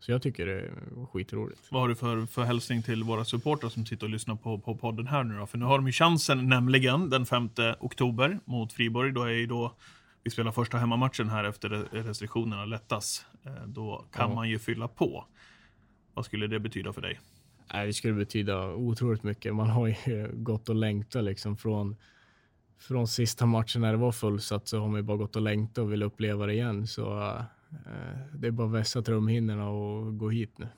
så 0.00 0.12
jag 0.12 0.22
tycker 0.22 0.46
det 0.46 0.60
är 0.60 0.72
skitroligt. 1.12 1.62
Vad 1.70 1.80
har 1.82 1.88
du 1.88 1.94
för, 1.94 2.26
för 2.26 2.44
hälsning 2.44 2.82
till 2.82 3.04
våra 3.04 3.24
supportrar 3.24 3.70
som 3.70 3.86
sitter 3.86 4.06
och 4.06 4.10
lyssnar 4.10 4.36
på, 4.36 4.58
på 4.58 4.76
podden 4.76 5.06
här 5.06 5.24
nu 5.24 5.38
då? 5.38 5.46
För 5.46 5.58
nu 5.58 5.64
har 5.64 5.78
de 5.78 5.86
ju 5.86 5.92
chansen 5.92 6.48
nämligen 6.48 7.10
den 7.10 7.26
5 7.26 7.50
oktober 7.80 8.38
mot 8.44 8.72
Friborg. 8.72 9.12
Då 9.12 9.22
är 9.22 9.28
ju 9.32 9.46
då 9.46 9.74
vi 10.22 10.30
spelar 10.30 10.52
första 10.52 10.78
hemmamatchen 10.78 11.28
här 11.28 11.44
efter 11.44 11.68
restriktionerna 11.90 12.64
lättas. 12.64 13.26
Eh, 13.44 13.66
Då 13.66 14.04
kan 14.12 14.28
Ja. 14.28 14.34
man 14.34 14.48
ju 14.48 14.58
fylla 14.58 14.88
på. 14.88 15.24
Vad 16.18 16.24
skulle 16.24 16.46
det 16.46 16.60
betyda 16.60 16.92
för 16.92 17.00
dig? 17.00 17.20
Det 17.72 17.92
skulle 17.92 18.14
betyda 18.14 18.74
otroligt 18.74 19.22
mycket. 19.22 19.54
Man 19.54 19.68
har 19.68 19.86
ju 19.86 20.28
gått 20.32 20.68
och 20.68 20.74
längtat 20.74 21.24
liksom 21.24 21.56
från, 21.56 21.96
från 22.78 23.08
sista 23.08 23.46
matchen 23.46 23.80
när 23.80 23.92
det 23.92 23.98
var 23.98 24.12
fullsatt 24.12 24.68
så 24.68 24.78
har 24.78 24.88
man 24.88 24.96
ju 24.96 25.02
bara 25.02 25.16
gått 25.16 25.36
och 25.36 25.42
längtat 25.42 25.78
och 25.78 25.92
vill 25.92 26.02
uppleva 26.02 26.46
det 26.46 26.52
igen. 26.52 26.86
Så 26.86 27.28
eh, 27.28 27.42
det 28.34 28.46
är 28.46 28.50
bara 28.50 28.66
att 28.66 28.72
vässa 28.72 29.02
trumhinnorna 29.02 29.68
och 29.68 30.18
gå 30.18 30.30
hit 30.30 30.58
nu. 30.58 30.68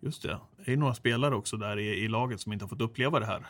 Just 0.00 0.22
det. 0.22 0.38
Det 0.64 0.72
är 0.72 0.76
några 0.76 0.94
spelare 0.94 1.34
också 1.34 1.56
där 1.56 1.78
i, 1.78 2.04
i 2.04 2.08
laget 2.08 2.40
som 2.40 2.52
inte 2.52 2.64
har 2.64 2.68
fått 2.68 2.80
uppleva 2.80 3.20
det 3.20 3.26
här. 3.26 3.46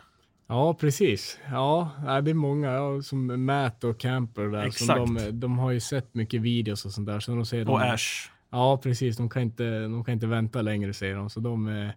Ja, 0.46 0.74
precis. 0.74 1.38
Ja, 1.50 1.90
det 2.24 2.30
är 2.30 2.34
många 2.34 2.72
ja, 2.72 3.02
som 3.02 3.44
Matt 3.44 3.84
och 3.84 4.00
Camper 4.00 4.42
där. 4.42 4.66
Exakt. 4.66 4.98
Som 4.98 5.14
de, 5.14 5.30
de 5.30 5.58
har 5.58 5.70
ju 5.70 5.80
sett 5.80 6.14
mycket 6.14 6.42
videos 6.42 6.84
och 6.84 6.92
sånt 6.92 7.06
där. 7.06 7.20
Så 7.20 7.34
de 7.34 7.46
säger 7.46 7.70
Och 7.70 7.80
de, 7.80 7.90
Ash. 7.90 8.30
Ja, 8.50 8.80
precis. 8.82 9.16
De 9.16 9.28
kan, 9.28 9.42
inte, 9.42 9.80
de 9.80 10.04
kan 10.04 10.14
inte 10.14 10.26
vänta 10.26 10.62
längre 10.62 10.92
säger 10.92 11.16
de. 11.16 11.30
Så 11.30 11.40
de 11.40 11.66
är 11.66 11.94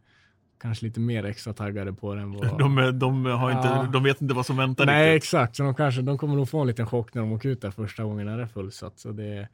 kanske 0.61 0.85
lite 0.85 0.99
mer 0.99 1.23
extra 1.25 1.53
taggade 1.53 1.93
på 1.93 2.15
det 2.15 2.21
än 2.21 2.31
vad... 2.31 2.59
De, 2.59 2.99
de, 2.99 3.25
har 3.25 3.51
inte, 3.51 3.67
Ja. 3.67 3.89
de 3.93 4.03
vet 4.03 4.21
inte 4.21 4.33
vad 4.33 4.45
som 4.45 4.57
väntar 4.57 4.85
Nej, 4.85 5.13
riktigt. 5.13 5.23
exakt. 5.23 5.55
Så 5.55 5.63
de, 5.63 5.75
kanske, 5.75 6.01
de 6.01 6.17
kommer 6.17 6.35
nog 6.35 6.49
få 6.49 6.59
en 6.61 6.67
liten 6.67 6.87
chock 6.87 7.13
när 7.13 7.21
de 7.21 7.31
åker 7.31 7.49
ut 7.49 7.61
där 7.61 7.71
första 7.71 8.03
gången 8.03 8.25
när 8.25 8.37
det 8.37 8.43
är 8.43 8.47
fullsatt. 8.47 8.99
Så 8.99 9.11
det, 9.11 9.47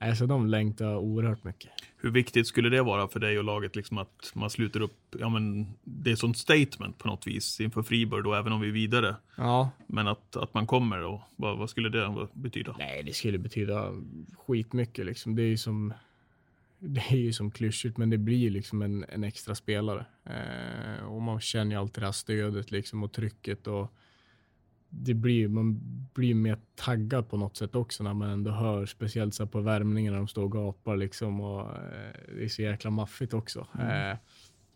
nej, 0.00 0.16
så 0.16 0.26
de 0.26 0.46
längtar 0.46 0.96
oerhört 0.96 1.44
mycket. 1.44 1.70
Hur 1.96 2.10
viktigt 2.10 2.46
skulle 2.46 2.68
det 2.68 2.82
vara 2.82 3.08
för 3.08 3.20
dig 3.20 3.38
och 3.38 3.44
laget 3.44 3.76
liksom 3.76 3.98
att 3.98 4.30
man 4.34 4.50
sluter 4.50 4.80
upp? 4.80 4.96
Ja, 5.18 5.28
men 5.28 5.66
det 5.84 6.10
är 6.10 6.16
sånt 6.16 6.38
statement 6.38 6.98
på 6.98 7.08
något 7.08 7.26
vis 7.26 7.60
inför 7.60 7.82
Friburg 7.82 8.24
då, 8.24 8.34
även 8.34 8.52
om 8.52 8.60
vi 8.60 8.68
är 8.68 8.72
vidare. 8.72 9.16
Ja, 9.36 9.70
Men 9.86 10.08
att, 10.08 10.36
att 10.36 10.54
man 10.54 10.66
kommer 10.66 11.02
och 11.04 11.20
vad, 11.36 11.58
vad 11.58 11.70
skulle 11.70 11.88
det 11.88 12.26
betyda? 12.32 12.74
nej, 12.78 13.02
det 13.02 13.12
skulle 13.12 13.38
betyda 13.38 13.88
skitmycket 14.46 15.06
liksom. 15.06 15.36
Det 15.36 15.42
är 15.42 15.46
ju 15.46 15.56
som, 15.56 15.92
det 16.84 17.00
är 17.10 17.16
ju 17.16 17.32
som 17.32 17.50
klyschigt, 17.50 17.96
men 17.98 18.10
det 18.10 18.18
blir 18.18 18.36
ju 18.36 18.50
liksom 18.50 18.82
en, 18.82 19.04
en 19.08 19.24
extra 19.24 19.54
spelare. 19.54 20.06
Eh, 20.24 21.04
och 21.04 21.22
man 21.22 21.40
känner 21.40 21.70
ju 21.70 21.80
alltid 21.80 22.02
det 22.02 22.06
här 22.06 22.12
stödet 22.12 22.70
liksom 22.70 23.02
och 23.02 23.12
trycket 23.12 23.66
och 23.66 23.92
det 24.88 25.14
blir, 25.14 25.48
man 25.48 25.80
blir 26.14 26.34
mer 26.34 26.58
taggad 26.74 27.28
på 27.28 27.36
något 27.36 27.56
sätt 27.56 27.74
också 27.74 28.04
när 28.04 28.14
man 28.14 28.30
ändå 28.30 28.50
hör, 28.50 28.86
speciellt 28.86 29.34
så 29.34 29.46
på 29.46 29.60
värmningen 29.60 30.12
när 30.12 30.18
de 30.18 30.28
står 30.28 30.42
och 30.42 30.52
gapar 30.52 30.96
liksom 30.96 31.40
och 31.40 31.60
eh, 31.60 32.34
det 32.36 32.44
är 32.44 32.48
så 32.48 32.62
jäkla 32.62 32.90
maffigt 32.90 33.34
också. 33.34 33.66
Eh, 33.80 34.16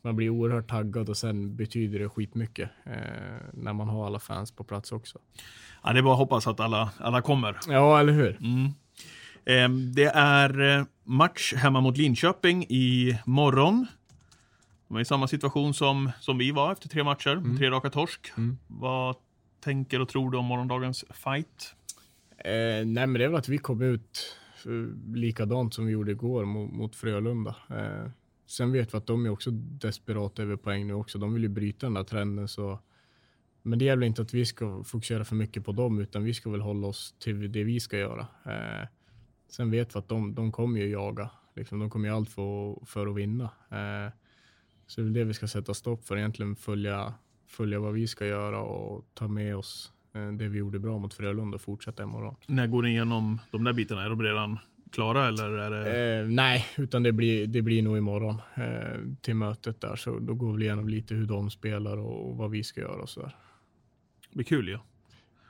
man 0.02 0.16
blir 0.16 0.30
oerhört 0.30 0.68
taggad 0.68 1.08
och 1.08 1.16
sen 1.16 1.56
betyder 1.56 1.98
det 1.98 2.08
skitmycket 2.08 2.70
eh, 2.84 2.92
när 3.52 3.72
man 3.72 3.88
har 3.88 4.06
alla 4.06 4.18
fans 4.20 4.52
på 4.52 4.64
plats 4.64 4.92
också. 4.92 5.18
Ja, 5.82 5.92
det 5.92 5.98
är 5.98 6.02
bara 6.02 6.14
att 6.14 6.18
hoppas 6.18 6.46
att 6.46 6.60
alla, 6.60 6.90
alla 6.98 7.22
kommer. 7.22 7.56
Ja, 7.68 8.00
eller 8.00 8.12
hur? 8.12 8.36
Mm. 8.40 8.70
Ehm, 9.46 9.92
Det 9.92 10.10
är 10.14 10.78
eh, 10.78 10.84
match 11.04 11.54
hemma 11.54 11.80
mot 11.80 11.96
Linköping 11.96 12.64
i 12.64 13.18
morgon. 13.26 13.86
De 14.88 14.96
är 14.96 15.00
i 15.00 15.04
samma 15.04 15.28
situation 15.28 15.74
som, 15.74 16.10
som 16.20 16.38
vi 16.38 16.50
var 16.50 16.72
efter 16.72 16.88
tre 16.88 17.04
matcher, 17.04 17.56
tre 17.58 17.70
raka 17.70 17.90
torsk. 17.90 18.32
Mm. 18.36 18.58
Vad 18.66 19.16
tänker 19.60 20.00
och 20.00 20.08
tror 20.08 20.30
du 20.30 20.38
om 20.38 20.44
morgondagens 20.44 21.04
fight? 21.10 21.74
Eh, 22.38 22.86
nej, 22.86 23.06
men 23.06 23.12
det 23.12 23.24
är 23.24 23.28
väl 23.28 23.38
att 23.38 23.48
vi 23.48 23.58
kom 23.58 23.82
ut 23.82 24.36
eh, 24.64 25.14
likadant 25.14 25.74
som 25.74 25.86
vi 25.86 25.92
gjorde 25.92 26.10
igår 26.12 26.44
mot, 26.44 26.72
mot 26.72 26.96
Frölunda. 26.96 27.56
Eh, 27.70 28.10
sen 28.46 28.72
vet 28.72 28.94
vi 28.94 28.98
att 28.98 29.06
de 29.06 29.26
är 29.26 29.30
också 29.30 29.50
desperata 29.50 30.42
över 30.42 30.56
poäng 30.56 30.86
nu 30.86 30.94
också. 30.94 31.18
De 31.18 31.34
vill 31.34 31.42
ju 31.42 31.48
bryta 31.48 31.86
den 31.86 31.94
där 31.94 32.04
trenden. 32.04 32.48
Så. 32.48 32.80
Men 33.62 33.78
det 33.78 33.84
gäller 33.84 34.06
inte 34.06 34.22
att 34.22 34.34
vi 34.34 34.46
ska 34.46 34.84
fokusera 34.84 35.24
för 35.24 35.36
mycket 35.36 35.64
på 35.64 35.72
dem, 35.72 35.98
utan 36.00 36.24
vi 36.24 36.34
ska 36.34 36.50
väl 36.50 36.60
hålla 36.60 36.86
oss 36.86 37.14
till 37.18 37.52
det 37.52 37.64
vi 37.64 37.80
ska 37.80 37.98
göra. 37.98 38.26
Eh, 38.44 38.88
sen 39.48 39.70
vet 39.70 39.94
vi 39.94 39.98
att 39.98 40.08
de, 40.08 40.34
de 40.34 40.52
kommer 40.52 40.80
ju 40.80 40.88
jaga. 40.88 41.30
Liksom, 41.54 41.78
de 41.78 41.90
kommer 41.90 42.08
ju 42.08 42.14
allt 42.14 42.30
för, 42.30 42.84
för 42.86 43.06
att 43.06 43.16
vinna. 43.16 43.44
Eh, 43.70 44.12
så 44.86 45.00
det 45.00 45.06
är 45.06 45.10
det 45.10 45.24
vi 45.24 45.34
ska 45.34 45.48
sätta 45.48 45.74
stopp 45.74 46.04
för, 46.04 46.16
egentligen 46.16 46.56
följa, 46.56 47.14
följa 47.46 47.80
vad 47.80 47.92
vi 47.94 48.06
ska 48.06 48.26
göra 48.26 48.60
och 48.60 49.06
ta 49.14 49.28
med 49.28 49.56
oss 49.56 49.92
eh, 50.14 50.32
det 50.32 50.48
vi 50.48 50.58
gjorde 50.58 50.78
bra 50.78 50.98
mot 50.98 51.14
Frölunda 51.14 51.54
och 51.54 51.60
fortsätta 51.60 52.02
imorgon. 52.02 52.36
När 52.46 52.66
går 52.66 52.82
ni 52.82 52.90
igenom 52.90 53.40
de 53.50 53.64
där 53.64 53.72
bitarna? 53.72 54.04
Är 54.04 54.10
de 54.10 54.22
redan 54.22 54.58
klara 54.92 55.28
eller 55.28 55.50
är 55.50 55.70
det... 55.70 56.20
Eh, 56.20 56.26
nej, 56.26 56.66
utan 56.76 57.02
det 57.02 57.12
blir, 57.12 57.46
det 57.46 57.62
blir 57.62 57.82
nog 57.82 57.98
imorgon 57.98 58.40
eh, 58.54 59.00
till 59.20 59.34
mötet 59.34 59.80
där. 59.80 59.96
Så 59.96 60.18
då 60.18 60.34
går 60.34 60.52
vi 60.52 60.64
igenom 60.64 60.88
lite 60.88 61.14
hur 61.14 61.26
de 61.26 61.50
spelar 61.50 61.96
och 61.96 62.36
vad 62.36 62.50
vi 62.50 62.64
ska 62.64 62.80
göra 62.80 63.02
och 63.02 63.08
sådär. 63.08 63.36
Det 64.30 64.36
blir 64.36 64.44
kul 64.44 64.68
ju. 64.68 64.72
Ja, 64.72 64.80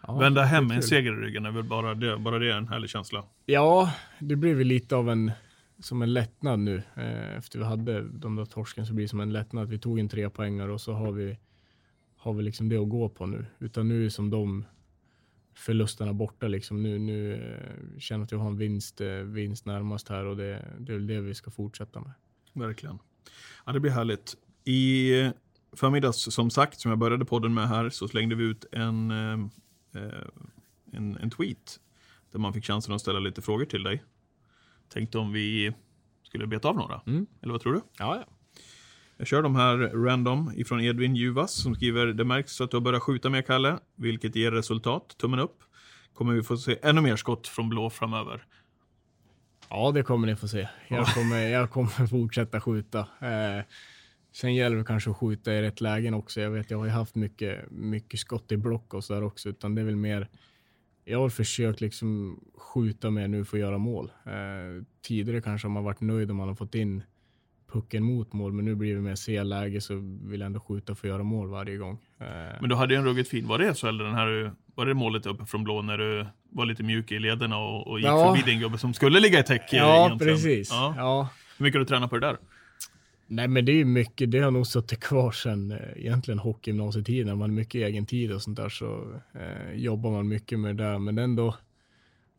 Vända 0.09 0.40
det 0.40 0.47
är 0.47 0.51
hem 0.51 0.71
en 0.71 0.83
seger 0.83 1.12
i 1.12 1.16
ryggen 1.16 1.47
är 1.47 1.51
väl 1.51 1.64
bara 1.64 1.95
det, 1.95 2.19
bara 2.19 2.38
det 2.38 2.53
är 2.53 2.57
en 2.57 2.69
härlig 2.69 2.90
känsla. 2.90 3.25
Ja, 3.47 3.92
det 4.19 4.37
blir 4.37 4.55
väl 4.55 4.66
lite 4.66 4.97
av 4.97 5.11
en 5.11 5.33
som 5.79 6.03
en 6.03 6.12
lättnad 6.12 6.59
nu. 6.59 6.83
Eh, 6.95 7.37
efter 7.37 7.59
vi 7.59 7.64
hade 7.64 8.03
de 8.03 8.37
där 8.37 8.45
torsken 8.45 8.87
så 8.87 8.95
blir 8.95 9.05
det 9.05 9.09
som 9.09 9.21
en 9.21 9.33
lättnad. 9.33 9.69
Vi 9.69 9.79
tog 9.79 9.99
en 9.99 10.09
tre 10.09 10.31
poängar 10.31 10.69
och 10.69 10.81
så 10.81 10.92
har 10.92 11.12
vi, 11.12 11.38
har 12.16 12.33
vi 12.33 12.42
liksom 12.42 12.69
det 12.69 12.77
att 12.77 12.88
gå 12.88 13.09
på 13.09 13.27
nu. 13.27 13.47
Utan 13.59 13.88
nu 13.88 14.07
är 14.07 14.11
som 14.11 14.31
de 14.31 14.64
förlusterna 15.55 16.12
borta. 16.12 16.49
Liksom. 16.49 16.83
Nu, 16.83 16.99
nu 16.99 17.35
eh, 17.35 17.99
känner 17.99 18.19
jag 18.19 18.25
att 18.25 18.33
jag 18.33 18.38
har 18.38 18.49
en 18.49 18.59
vinst, 18.59 19.01
eh, 19.01 19.09
vinst 19.09 19.66
närmast 19.66 20.09
här 20.09 20.25
och 20.25 20.37
det, 20.37 20.64
det 20.79 20.92
är 20.92 20.97
väl 20.97 21.07
det 21.07 21.21
vi 21.21 21.35
ska 21.35 21.51
fortsätta 21.51 22.01
med. 22.01 22.12
Verkligen. 22.53 22.99
Ja, 23.66 23.73
det 23.73 23.81
blir 23.81 23.90
härligt. 23.90 24.37
I 24.64 25.12
förmiddags, 25.73 26.35
som 26.35 26.51
sagt, 26.51 26.81
som 26.81 26.88
jag 26.88 26.99
började 26.99 27.25
podden 27.25 27.55
med 27.55 27.69
här, 27.69 27.90
så 27.90 28.09
slängde 28.09 28.35
vi 28.35 28.45
ut 28.45 28.64
en, 28.73 29.11
en, 30.93 31.17
en 31.17 31.31
tweet 31.31 31.81
där 32.33 32.39
man 32.39 32.53
fick 32.53 32.65
chansen 32.65 32.95
att 32.95 33.01
ställa 33.01 33.19
lite 33.19 33.43
frågor 33.43 33.65
till 33.65 33.83
dig. 33.83 34.05
Tänkte 34.89 35.19
om 35.19 35.33
vi 35.33 35.75
skulle 36.23 36.47
beta 36.47 36.69
av 36.69 36.77
några. 36.77 37.01
Mm. 37.07 37.27
Eller 37.43 37.53
vad 37.53 37.61
tror 37.61 37.73
du? 37.73 37.81
Ja, 37.99 38.17
ja. 38.17 38.25
Jag 39.17 39.27
kör 39.27 39.43
de 39.43 39.57
här 39.57 39.77
random 39.77 40.53
ifrån 40.57 40.81
Edvin 40.81 41.17
Juvas 41.17 41.53
som 41.53 41.75
skriver 41.75 42.07
Det 42.07 42.25
märks 42.25 42.61
att 42.61 42.71
du 42.71 42.77
har 42.77 42.83
börjat 42.83 43.03
skjuta 43.03 43.31
mer 43.31 43.43
Kalle, 43.43 43.79
vilket 43.95 44.37
ger 44.37 44.53
resultat. 44.53 45.15
Tummen 45.19 45.41
upp. 45.41 45.63
Kommer 46.15 46.33
vi 46.33 46.43
få 46.43 46.57
se 46.57 46.79
ännu 46.83 47.01
mer 47.01 47.17
skott 47.17 47.49
från 47.49 47.69
blå 47.69 47.91
framöver? 47.91 48.45
Ja, 49.69 49.91
det 49.95 50.03
kommer 50.03 50.27
ni 50.27 50.37
få 50.37 50.49
se. 50.49 50.69
Jag 50.89 51.07
kommer, 51.07 51.49
jag 51.49 51.71
kommer 51.71 52.07
fortsätta 52.07 52.61
skjuta. 52.61 52.99
Eh, 52.99 53.65
sen 54.37 54.55
gäller 54.55 54.77
det 54.77 54.85
kanske 54.85 55.11
att 55.11 55.16
skjuta 55.16 55.53
i 55.55 55.62
rätt 55.62 55.81
lägen 55.81 56.14
också. 56.14 56.40
Jag 56.40 56.51
vet, 56.51 56.70
jag 56.70 56.79
har 56.79 56.85
ju 56.85 56.90
haft 56.90 57.14
mycket, 57.14 57.70
mycket 57.70 58.20
skott 58.20 58.53
i 58.53 58.57
block 58.57 58.94
och 58.94 59.05
så 59.05 59.14
där 59.14 59.22
också, 59.22 59.49
utan 59.49 59.75
det 59.75 59.81
är 59.81 59.85
väl 59.85 59.96
mer. 59.96 60.29
Jag 61.05 61.18
har 61.18 61.29
försökt 61.29 61.81
liksom 61.81 62.40
skjuta 62.59 63.11
mer 63.11 63.29
nu 63.29 63.44
för 63.44 63.57
att 63.57 63.61
göra 63.61 63.79
mål. 63.79 64.12
Eh, 64.27 64.85
tidigare 65.07 65.40
kanske 65.40 65.68
har 65.68 65.72
man 65.72 65.85
varit 65.85 66.01
nöjd 66.01 66.31
om 66.31 66.37
man 66.37 66.49
har 66.49 66.55
fått 66.55 66.75
in 66.75 67.03
pucken 67.72 68.03
mot 68.03 68.33
mål, 68.33 68.53
men 68.53 68.64
nu 68.64 68.75
blir 68.75 68.94
det 68.94 69.01
mer 69.01 69.14
C-läge 69.14 69.81
så 69.81 69.94
vill 70.22 70.40
jag 70.40 70.46
ändå 70.46 70.61
skjuta 70.61 70.94
för 70.94 71.09
att 71.09 71.12
göra 71.12 71.22
mål 71.22 71.49
varje 71.49 71.77
gång. 71.77 71.99
Eh, 72.20 72.27
Men 72.61 72.68
du 72.68 72.75
hade 72.75 72.94
ju 72.94 72.99
en 73.01 73.07
ruggigt 73.07 73.29
fin, 73.31 73.46
var 73.46 73.59
det 73.59 73.75
så 73.75 73.87
eller 73.88 74.05
den 74.05 74.14
här, 74.14 74.53
var 74.75 74.87
det 74.87 74.94
målet 74.94 75.27
uppe 75.27 75.46
från 75.46 75.64
blå 75.64 75.83
när 75.83 75.99
du 75.99 76.27
var 76.51 76.66
lite 76.66 76.83
mjuk 76.83 77.12
i 77.12 77.18
lederna 77.18 77.59
och, 77.59 77.87
och 77.87 77.99
gick 78.01 78.09
Ja. 78.09 78.35
förbi 78.35 78.51
din 78.53 78.61
gubbe 78.61 78.79
som 78.79 78.94
skulle 78.94 79.20
ligga 79.20 79.38
i 79.40 79.42
täcke 79.42 79.77
ja, 79.77 80.07
egentligen? 80.07 80.35
precis. 80.35 80.70
Ja. 80.70 80.94
Ja. 80.96 81.29
Hur 81.59 81.64
mycket 81.64 81.75
har 81.79 81.81
du 81.81 81.87
tränat 81.87 82.11
på 82.11 82.18
det 82.18 82.27
där? 82.27 82.37
Nej, 83.29 83.49
men 83.49 83.65
det 83.65 83.73
är 83.73 83.77
ju 83.77 83.85
mycket. 83.85 84.31
Det 84.31 84.39
har 84.39 84.51
nog 84.51 84.67
suttit 84.67 85.01
kvar 85.01 85.31
sedan 85.31 85.73
eh, 85.73 85.79
egentligen 85.97 86.39
hockeygymnasietiden. 86.39 87.39
Man 87.39 87.51
har 87.51 87.57
mycket 87.57 87.75
egen 87.75 88.07
tid 88.07 88.33
och 88.33 88.43
sånt 88.43 88.57
där 88.57 88.69
så 88.69 89.21
eh, 89.35 89.73
jobbar 89.75 90.11
man 90.11 90.29
mycket 90.29 90.59
med 90.61 90.77
det 90.77 90.85
där. 90.85 90.99
Men 90.99 91.19
ändå, 91.19 91.57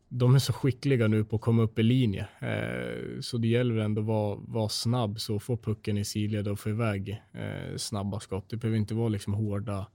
de 0.10 0.36
är 0.36 0.39
så 0.39 0.54
skickliga 0.54 1.08
nu 1.08 1.26
på 1.26 1.36
att 1.36 1.41
komma 1.41 1.62
upp 1.62 1.80
i 1.80 1.84
linje. 1.84 2.28
Eh, 2.39 3.19
så 3.21 3.38
det 3.38 3.47
gäller 3.47 3.76
ändå 3.78 4.02
att 4.02 4.08
vara, 4.08 4.39
vara 4.47 4.69
snabb 4.69 5.19
så 5.19 5.39
få 5.39 5.58
pucken 5.58 5.97
i 5.97 6.06
sidled 6.06 6.47
och 6.47 6.60
få 6.60 6.69
iväg 6.69 7.21
eh, 7.34 7.78
snabba 7.78 8.19
skott. 8.19 8.50
Det 8.50 8.58
behöver 8.58 8.78
inte 8.78 8.93
vara 8.95 9.10
liksom 9.10 9.34
hårda, 9.34 9.88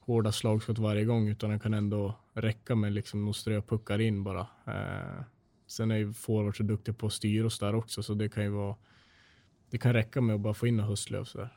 hårda 0.00 0.32
slagskott 0.32 0.78
varje 0.78 1.04
gång 1.04 1.28
utan 1.28 1.50
det 1.50 1.58
kan 1.58 1.74
ändå 1.74 2.14
räcka 2.34 2.74
med 2.74 2.92
liksom 2.92 3.28
att 3.28 3.36
strö 3.36 3.62
puckar 3.62 3.98
in 3.98 4.24
bara. 4.24 4.46
Eh, 4.66 5.24
sen 5.66 5.90
är 5.90 5.96
ju 5.96 6.12
forwards 6.12 6.58
så 6.58 6.62
duktiga 6.62 6.94
på 6.94 7.06
att 7.06 7.12
styra 7.12 7.46
oss 7.46 7.58
där 7.58 7.74
också 7.74 8.02
så 8.02 8.14
det 8.14 8.28
kan 8.28 8.44
ju 8.44 8.50
vara 8.50 8.76
det 9.70 9.78
kan 9.78 9.92
räcka 9.92 10.20
med 10.20 10.34
att 10.34 10.40
bara 10.40 10.54
få 10.54 10.66
in 10.66 10.78
en 10.80 10.84
höstlöv 10.86 11.24
sådär. 11.24 11.48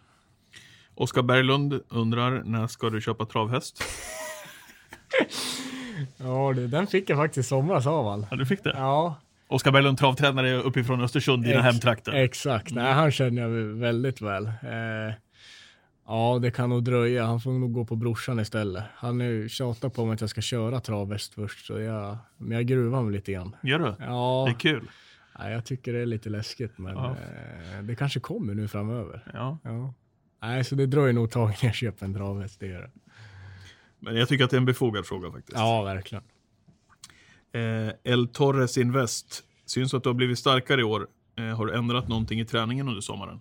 Oskar 0.96 1.22
Berglund 1.22 1.82
undrar, 1.90 2.44
när 2.44 2.68
ska 2.68 2.90
du 2.90 3.02
köpa 3.02 3.26
travhäst? 3.26 3.84
Ja, 6.18 6.54
det, 6.56 6.68
den 6.68 6.88
fick 6.88 7.10
jag 7.10 7.18
faktiskt 7.18 7.48
i 7.48 7.50
somras 7.50 7.88
av 7.88 8.10
han. 8.10 8.26
Ja, 8.32 8.38
du 8.38 8.46
fick 8.46 8.64
det? 8.64 8.74
Ja, 8.76 9.16
Oskar 9.48 9.72
Berglund, 9.72 9.98
travtränare 9.98 10.56
uppifrån 10.56 11.02
Östersund, 11.02 11.44
dina 11.44 11.56
Ex- 11.56 11.64
hemtrakter. 11.64 12.12
exakt. 12.14 12.72
Nej, 12.72 12.94
han 12.94 13.12
känner 13.12 13.42
jag 13.42 13.50
väldigt 13.66 14.22
väl. 14.22 14.46
Eh, 14.46 15.14
ja, 16.08 16.40
det 16.42 16.52
kan 16.52 16.70
nog 16.70 16.84
dröja. 16.84 17.26
Han 17.26 17.40
får 17.42 17.52
nog 17.52 17.74
gå 17.74 17.86
på 17.86 17.96
brorsan 17.96 18.40
istället. 18.40 18.84
Han 18.96 19.22
är 19.22 19.26
ju 19.26 19.50
tjatat 19.50 19.94
på 19.94 20.06
mig 20.06 20.14
att 20.14 20.22
jag 20.22 20.30
ska 20.30 20.42
köra 20.42 20.80
travhäst 20.80 21.34
först, 21.34 21.66
så 21.66 21.80
jag, 21.80 22.18
men 22.38 22.52
jag 22.52 22.66
gruvar 22.66 23.02
mig 23.02 23.14
lite 23.14 23.32
grann. 23.32 23.56
Gör 23.64 23.80
du? 23.80 23.96
Ja, 24.00 24.44
Det 24.48 24.52
är 24.52 24.60
kul. 24.60 24.90
Nej, 25.40 25.54
jag 25.54 25.66
tycker 25.66 25.94
det 25.94 26.00
är 26.00 26.06
lite 26.06 26.30
läskigt, 26.30 26.78
men 26.78 26.96
Ja. 26.96 27.10
eh, 27.76 27.84
det 27.84 27.96
kanske 27.96 28.20
kommer 28.20 28.54
nu 28.54 28.68
framöver. 28.68 29.32
Ja. 29.34 29.58
Ja. 29.64 29.94
Nej, 30.42 30.64
så 30.64 30.76
det 30.76 30.86
dröjer 30.86 31.14
nog 31.14 31.26
ett 31.26 31.32
tag 31.32 31.44
innan 31.50 31.58
jag 31.62 31.76
köper 31.76 32.06
en 32.06 32.14
travhäst, 32.14 32.60
det 32.60 32.68
gör 32.68 32.82
det. 32.82 32.92
Men 34.00 34.16
jag 34.16 34.28
tycker 34.28 34.44
att 34.44 34.50
det 34.50 34.56
är 34.56 34.60
en 34.60 34.66
befogad 34.66 35.06
fråga 35.06 35.32
faktiskt. 35.32 35.58
Ja, 35.58 35.84
verkligen. 35.84 36.24
Eh, 37.52 37.94
El 38.04 38.28
Torres 38.28 38.78
Invest. 38.78 39.44
Syns 39.66 39.94
att 39.94 40.04
du 40.04 40.10
har 40.10 40.14
blivit 40.14 40.40
starkare 40.40 40.82
i 40.82 40.84
år. 40.84 41.08
Eh, 41.36 41.44
har 41.58 41.66
du 41.66 41.74
ändrat 41.76 42.08
någonting 42.08 42.40
i 42.40 42.46
träningen 42.46 42.88
under 42.88 43.02
sommaren? 43.02 43.40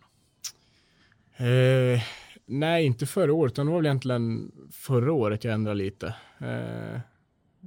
Eh, 1.37 2.03
nej, 2.47 2.85
inte 2.87 3.07
förra 3.07 3.33
året, 3.33 3.53
utan 3.53 3.67
det 3.67 3.73
var 3.73 3.79
väl 3.79 3.87
egentligen 3.87 4.53
förra 4.73 5.13
året 5.13 5.45
jag 5.45 5.55
ändrade 5.55 5.77
lite. 5.79 6.15
Eh, 6.41 7.01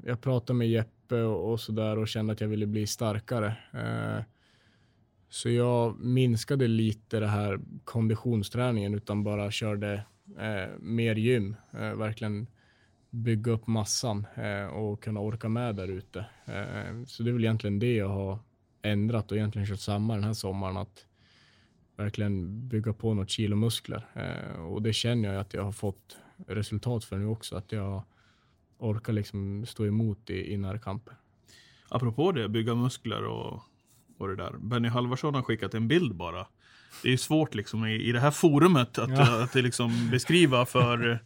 jag 0.06 0.22
pratade 0.22 0.58
med 0.58 0.70
Jeppe 0.70 0.90
och, 1.22 1.52
och 1.52 1.60
sådär 1.60 1.98
och 1.98 2.08
kände 2.08 2.34
att 2.34 2.42
jag 2.42 2.48
ville 2.48 2.66
bli 2.66 2.88
starkare. 2.88 3.56
Eh, 3.74 4.24
så 5.30 5.50
jag 5.50 6.00
minskade 6.00 6.68
lite 6.68 7.20
det 7.20 7.28
här 7.28 7.60
konditionsträningen 7.84 8.94
utan 8.94 9.24
bara 9.24 9.52
körde 9.52 9.94
eh, 10.40 10.80
mer 10.80 11.16
gym. 11.16 11.56
Eh, 11.74 11.94
verkligen 11.94 12.48
bygga 13.10 13.52
upp 13.52 13.68
massan 13.68 14.28
eh, 14.36 14.66
och 14.66 15.04
kunna 15.04 15.20
orka 15.20 15.50
med 15.50 15.76
där 15.76 15.88
ute. 15.88 16.20
Eh, 16.46 17.06
så 17.08 17.24
det 17.24 17.30
är 17.30 17.34
väl 17.34 17.44
egentligen 17.44 17.80
det 17.80 17.96
jag 17.96 18.10
har 18.10 18.40
ändrat 18.82 19.32
och 19.32 19.38
egentligen 19.38 19.68
kört 19.68 19.80
samma 19.80 20.14
den 20.14 20.24
här 20.24 20.34
sommaren. 20.34 20.78
att 20.78 21.06
verkligen 21.96 22.68
bygga 22.68 22.94
på 22.94 23.14
något 23.14 23.30
kilo 23.30 23.56
muskler. 23.56 24.08
Eh, 24.14 24.66
och 24.66 24.82
det 24.82 24.94
känner 24.94 25.34
jag 25.34 25.42
att 25.42 25.54
jag 25.54 25.64
har 25.64 25.72
fått 25.72 26.18
resultat 26.48 27.04
för 27.04 27.18
nu 27.18 27.26
också. 27.26 27.56
Att 27.56 27.72
jag 27.72 28.04
orkar 28.84 29.14
liksom 29.14 29.66
stå 29.66 29.86
emot 29.86 30.30
i, 30.30 30.54
i 30.54 30.58
närkamper. 30.58 31.14
Apropå 31.90 32.32
det, 32.32 32.50
bygga 32.50 32.76
muskler 32.76 33.24
och, 33.24 33.62
och 34.18 34.28
det 34.28 34.36
där. 34.36 34.54
Benny 34.58 34.88
Halvarsson 34.88 35.36
har 35.36 35.42
skickat 35.42 35.74
en 35.74 35.88
bild 35.88 36.16
bara. 36.16 36.48
Det 37.04 37.14
är 37.14 37.18
svårt 37.18 37.56
liksom 37.56 37.86
i, 37.86 37.94
i 37.96 38.12
det 38.12 38.20
här 38.20 38.32
forumet 38.32 38.98
att, 39.00 39.10
Ja. 39.10 39.44
att 39.44 39.54
det 39.54 39.62
liksom 39.62 40.10
beskriva, 40.12 40.66
för, 40.66 41.20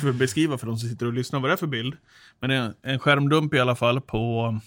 för 0.00 0.12
beskriva 0.12 0.58
för 0.58 0.66
de 0.66 0.78
som 0.78 0.88
sitter 0.88 1.06
och 1.06 1.12
lyssnar 1.12 1.40
vad 1.40 1.50
det 1.50 1.54
är 1.54 1.56
för 1.56 1.66
bild. 1.66 1.96
Men 2.40 2.50
det 2.50 2.56
är 2.56 2.74
en 2.82 2.98
skärmdump 2.98 3.54
i 3.54 3.58
alla 3.60 3.74
fall 3.76 4.00
på 4.00 4.58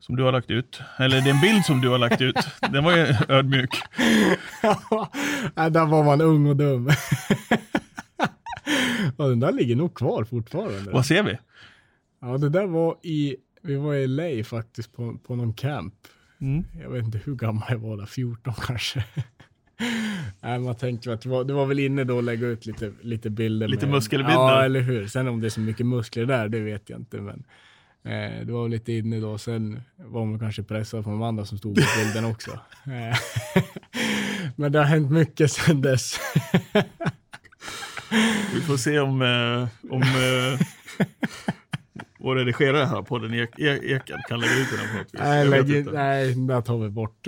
som 0.00 0.16
du 0.16 0.22
har 0.22 0.32
lagt 0.32 0.50
ut. 0.50 0.80
Eller 0.98 1.20
det 1.20 1.30
är 1.30 1.34
en 1.34 1.40
bild 1.40 1.64
som 1.64 1.80
du 1.80 1.88
har 1.88 1.98
lagt 1.98 2.20
ut. 2.20 2.36
Den 2.72 2.84
var 2.84 2.96
ju 2.96 3.14
ödmjuk. 3.28 3.70
Nej, 5.54 5.70
där 5.70 5.86
var 5.86 6.04
man 6.04 6.20
ung 6.20 6.46
och 6.46 6.56
dum. 6.56 6.90
ja, 9.18 9.24
den 9.28 9.40
där 9.40 9.52
ligger 9.52 9.76
nog 9.76 9.94
kvar 9.94 10.24
fortfarande. 10.24 10.90
Vad 10.90 11.06
ser 11.06 11.22
vi? 11.22 11.38
Ja, 12.20 12.38
det 12.38 12.48
där 12.48 12.66
var 12.66 12.96
i, 13.02 13.36
vi 13.62 13.76
var 13.76 13.94
i 13.94 14.06
LA 14.06 14.44
faktiskt 14.44 14.92
på, 14.92 15.18
på 15.26 15.36
någon 15.36 15.54
camp. 15.54 15.94
Mm. 16.40 16.64
Jag 16.82 16.90
vet 16.90 17.04
inte 17.04 17.20
hur 17.24 17.34
gammal 17.34 17.64
jag 17.68 17.78
var 17.78 17.96
där, 17.96 18.06
14 18.06 18.54
kanske. 18.66 19.04
Nej, 20.40 20.58
man 20.58 20.74
tänker 20.74 21.10
att 21.10 21.20
det 21.20 21.28
var, 21.28 21.44
det 21.44 21.52
var 21.52 21.66
väl 21.66 21.78
inne 21.78 22.04
då 22.04 22.18
att 22.18 22.24
lägga 22.24 22.46
ut 22.46 22.66
lite, 22.66 22.92
lite 23.00 23.30
bilder. 23.30 23.68
Lite 23.68 23.86
med, 23.86 23.94
muskelbilder. 23.94 24.32
Ja, 24.32 24.64
eller 24.64 24.80
hur. 24.80 25.06
Sen 25.06 25.28
om 25.28 25.40
det 25.40 25.46
är 25.46 25.50
så 25.50 25.60
mycket 25.60 25.86
muskler 25.86 26.26
där, 26.26 26.48
det 26.48 26.60
vet 26.60 26.90
jag 26.90 27.00
inte. 27.00 27.16
Men 27.16 27.44
eh, 28.04 28.46
det 28.46 28.52
var 28.52 28.68
lite 28.68 28.92
inne 28.92 29.20
då. 29.20 29.38
Sen 29.38 29.80
var 29.96 30.24
man 30.24 30.38
kanske 30.38 30.62
pressad 30.62 31.04
från 31.04 31.12
de 31.12 31.22
andra 31.22 31.44
som 31.44 31.58
stod 31.58 31.74
på 31.74 31.82
bilden 32.04 32.24
också. 32.24 32.50
Eh, 32.86 33.16
men 34.56 34.72
det 34.72 34.78
har 34.78 34.86
hänt 34.86 35.10
mycket 35.10 35.50
sedan 35.50 35.82
dess. 35.82 36.20
Vi 38.54 38.60
får 38.60 38.76
se 38.76 38.98
om, 38.98 39.22
eh, 39.22 39.92
om 39.92 40.02
eh, 40.02 40.60
vår 42.18 42.36
redigerare 42.36 42.84
här 42.84 43.02
på 43.02 43.18
den 43.18 43.34
ek, 43.34 43.58
e, 43.58 43.78
Eken 43.82 44.18
kan 44.28 44.40
lägga 44.40 44.54
ut 44.54 44.68
den 44.70 44.88
på 44.88 44.96
något 44.96 45.14
vis. 45.14 45.20
Nej, 45.20 45.48
lägg, 45.48 45.70
inte. 45.70 45.92
nej, 45.92 46.34
den 46.34 46.46
där 46.46 46.60
tar 46.60 46.78
vi 46.78 46.90
bort. 46.90 47.26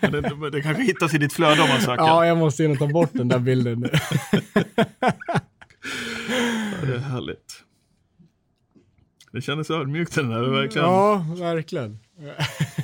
Men 0.00 0.12
Det, 0.12 0.20
det, 0.20 0.50
det 0.50 0.62
kanske 0.62 0.82
hittas 0.82 1.14
i 1.14 1.18
ditt 1.18 1.32
flöde 1.32 1.62
om 1.62 1.68
man 1.68 1.80
söker. 1.80 2.04
Ja, 2.04 2.26
jag 2.26 2.38
måste 2.38 2.64
in 2.64 2.70
och 2.70 2.78
ta 2.78 2.86
bort 2.86 3.10
den 3.12 3.28
där 3.28 3.38
bilden 3.38 3.80
nu. 3.80 3.90
Ja, 6.80 6.86
det 6.86 6.94
är 6.94 6.98
härligt. 6.98 7.62
Det 9.32 9.40
kändes 9.40 9.70
ödmjukt 9.70 10.14
den 10.14 10.32
här, 10.32 10.40
verkligen. 10.42 10.86
Ja, 10.88 11.26
verkligen. 11.36 11.98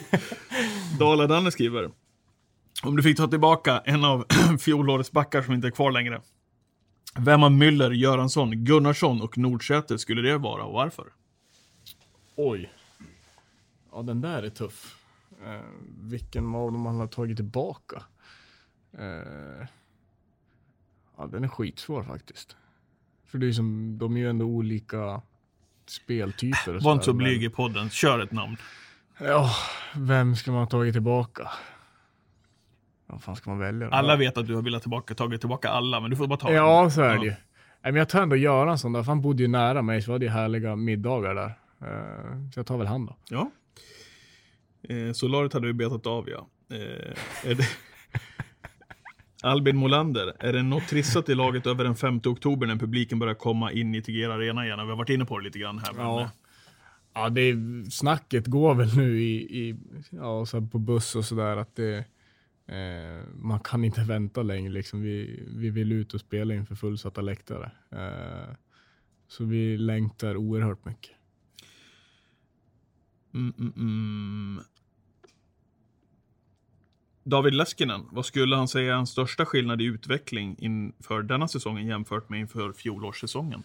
Dala-Danne 0.99 1.51
skriver. 1.51 1.91
Om 2.83 2.97
du 2.97 3.03
fick 3.03 3.17
ta 3.17 3.27
tillbaka 3.27 3.83
en 3.85 4.05
av 4.05 4.25
fjolårets 4.61 5.13
backar 5.13 5.43
som 5.43 5.55
inte 5.55 5.67
är 5.67 5.71
kvar 5.71 5.91
längre. 5.91 6.21
Vem 7.19 7.43
av 7.43 7.51
Müller, 7.51 7.91
Göransson, 7.91 8.65
Gunnarsson 8.65 9.23
och 9.23 9.39
Nordsäter 9.39 9.97
skulle 9.97 10.23
det 10.23 10.39
vara 10.39 10.65
och 10.65 10.73
varför? 10.73 11.07
Oj. 12.37 12.73
Ja, 13.93 14.03
den 14.03 14.21
där 14.21 14.43
är 14.43 14.51
tuff. 14.51 14.97
Eh, 15.45 15.61
vilken 16.01 16.55
av 16.55 16.73
dem 16.73 16.81
man 16.81 17.01
har 17.01 17.07
tagit 17.07 17.37
tillbaka? 17.37 18.03
Eh, 18.99 19.67
ja, 21.17 21.27
den 21.27 21.45
är 21.45 21.49
skitsvår 21.49 22.03
faktiskt. 22.03 22.57
För 23.27 23.39
det 23.39 23.47
är 23.49 23.53
som, 23.53 23.99
de 23.99 24.17
är 24.17 24.21
ju 24.21 24.31
ändå 24.31 24.45
olika 24.45 25.23
speltyper. 25.87 26.81
Var 26.85 26.93
inte 26.93 27.05
så 27.05 27.13
blyg 27.13 27.45
i 27.45 27.49
podden, 27.49 27.91
kör 27.91 28.19
ett 28.19 28.33
namn. 28.33 28.57
Ja, 29.19 29.51
vem 29.97 30.37
ska 30.37 30.51
man 30.53 30.61
ha 30.61 30.67
tagit 30.67 30.95
tillbaka? 30.95 31.51
Vad 33.13 33.23
fan 33.23 33.37
ska 33.37 33.51
man 33.51 33.59
välja? 33.59 33.87
då? 33.87 33.93
Alla 33.93 34.17
vet 34.17 34.39
att 34.39 34.47
du 34.47 34.55
har 34.55 34.63
velat 34.63 34.83
tillbaka, 34.83 35.15
tagit 35.15 35.41
tillbaka 35.41 35.69
alla, 35.69 36.01
men 36.01 36.11
du 36.11 36.17
får 36.17 36.27
bara 36.27 36.39
ta 36.39 36.49
en. 36.49 36.55
Ja, 36.55 36.91
så 36.91 37.03
är 37.03 37.19
det 37.19 37.25
ju. 37.25 37.31
Nej, 37.31 37.93
men 37.93 37.95
jag 37.95 38.09
tar 38.09 38.23
ändå 38.23 38.37
Göran 38.37 38.79
som 38.79 38.93
där, 38.93 39.03
för 39.03 39.11
han 39.13 39.21
bodde 39.21 39.43
ju 39.43 39.49
nära 39.49 39.83
mig, 39.83 40.03
så 40.03 40.07
vi 40.07 40.13
hade 40.13 40.25
ju 40.25 40.31
härliga 40.31 40.77
middagar 40.77 41.35
där. 41.35 41.55
Eh, 41.81 42.51
så 42.53 42.59
jag 42.59 42.67
tar 42.67 42.79
väl 42.79 42.87
han 42.87 43.07
då. 43.07 43.17
Ja. 43.29 43.51
Eh, 44.89 45.13
Solaret 45.13 45.53
hade 45.53 45.67
vi 45.67 45.73
betat 45.73 46.07
av 46.07 46.29
ja. 46.29 46.49
Eh, 46.77 47.51
är 47.51 47.55
det... 47.55 47.69
Albin 49.43 49.77
Molander, 49.77 50.33
är 50.39 50.53
det 50.53 50.63
något 50.63 50.89
trissat 50.89 51.29
i 51.29 51.35
laget 51.35 51.67
över 51.67 51.85
den 51.85 51.97
5 51.97 52.21
oktober 52.27 52.67
när 52.67 52.77
publiken 52.77 53.19
börjar 53.19 53.35
komma 53.35 53.73
in 53.73 53.95
i 53.95 54.03
Tegera 54.03 54.35
Arena 54.35 54.65
igen? 54.65 54.79
Vi 54.83 54.91
har 54.91 54.97
varit 54.97 55.11
inne 55.11 55.25
på 55.25 55.39
det 55.39 55.45
lite 55.45 55.59
grann 55.59 55.79
här. 55.79 55.93
Men, 55.93 56.07
Ja. 56.07 56.31
Ja, 57.15 57.29
det 57.29 57.41
är, 57.41 57.91
snacket 57.91 58.47
går 58.47 58.75
väl 58.75 58.97
nu 58.97 59.23
i, 59.23 59.35
i 59.35 59.77
ja, 60.11 60.47
så 60.47 60.61
på 60.61 60.79
buss 60.79 61.17
och 61.17 61.25
sådär 61.25 61.57
att 61.57 61.77
det, 61.77 62.05
eh, 62.73 63.25
man 63.35 63.61
kan 63.61 63.85
inte 63.85 64.01
vänta 64.09 64.43
längre. 64.43 64.73
Liksom. 64.73 65.03
Vi, 65.03 65.43
vi 65.57 65.71
vill 65.71 65.93
ut 65.93 66.15
och 66.15 66.21
spela 66.21 66.55
inför 66.55 66.75
fullsatta 66.75 67.21
läktare. 67.21 67.71
Eh, 67.91 68.55
så 69.29 69.45
vi 69.45 69.79
längtar 69.79 70.37
oerhört 70.37 70.85
mycket. 70.85 71.17
Mm, 73.35 73.53
mm, 73.59 73.73
mm. 73.77 74.65
David 77.25 77.55
Leskinen, 77.55 78.01
vad 78.11 78.27
skulle 78.27 78.57
han 78.57 78.69
säga 78.69 78.93
är 78.93 78.97
hans 78.97 79.11
största 79.11 79.47
skillnad 79.47 79.81
i 79.83 79.85
utveckling 79.85 80.57
inför 80.59 81.23
denna 81.23 81.49
säsongen 81.49 81.87
jämfört 81.87 82.29
med 82.29 82.41
inför 82.41 82.73
fjolårssäsongen? 82.73 83.63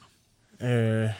Eh, 0.59 1.11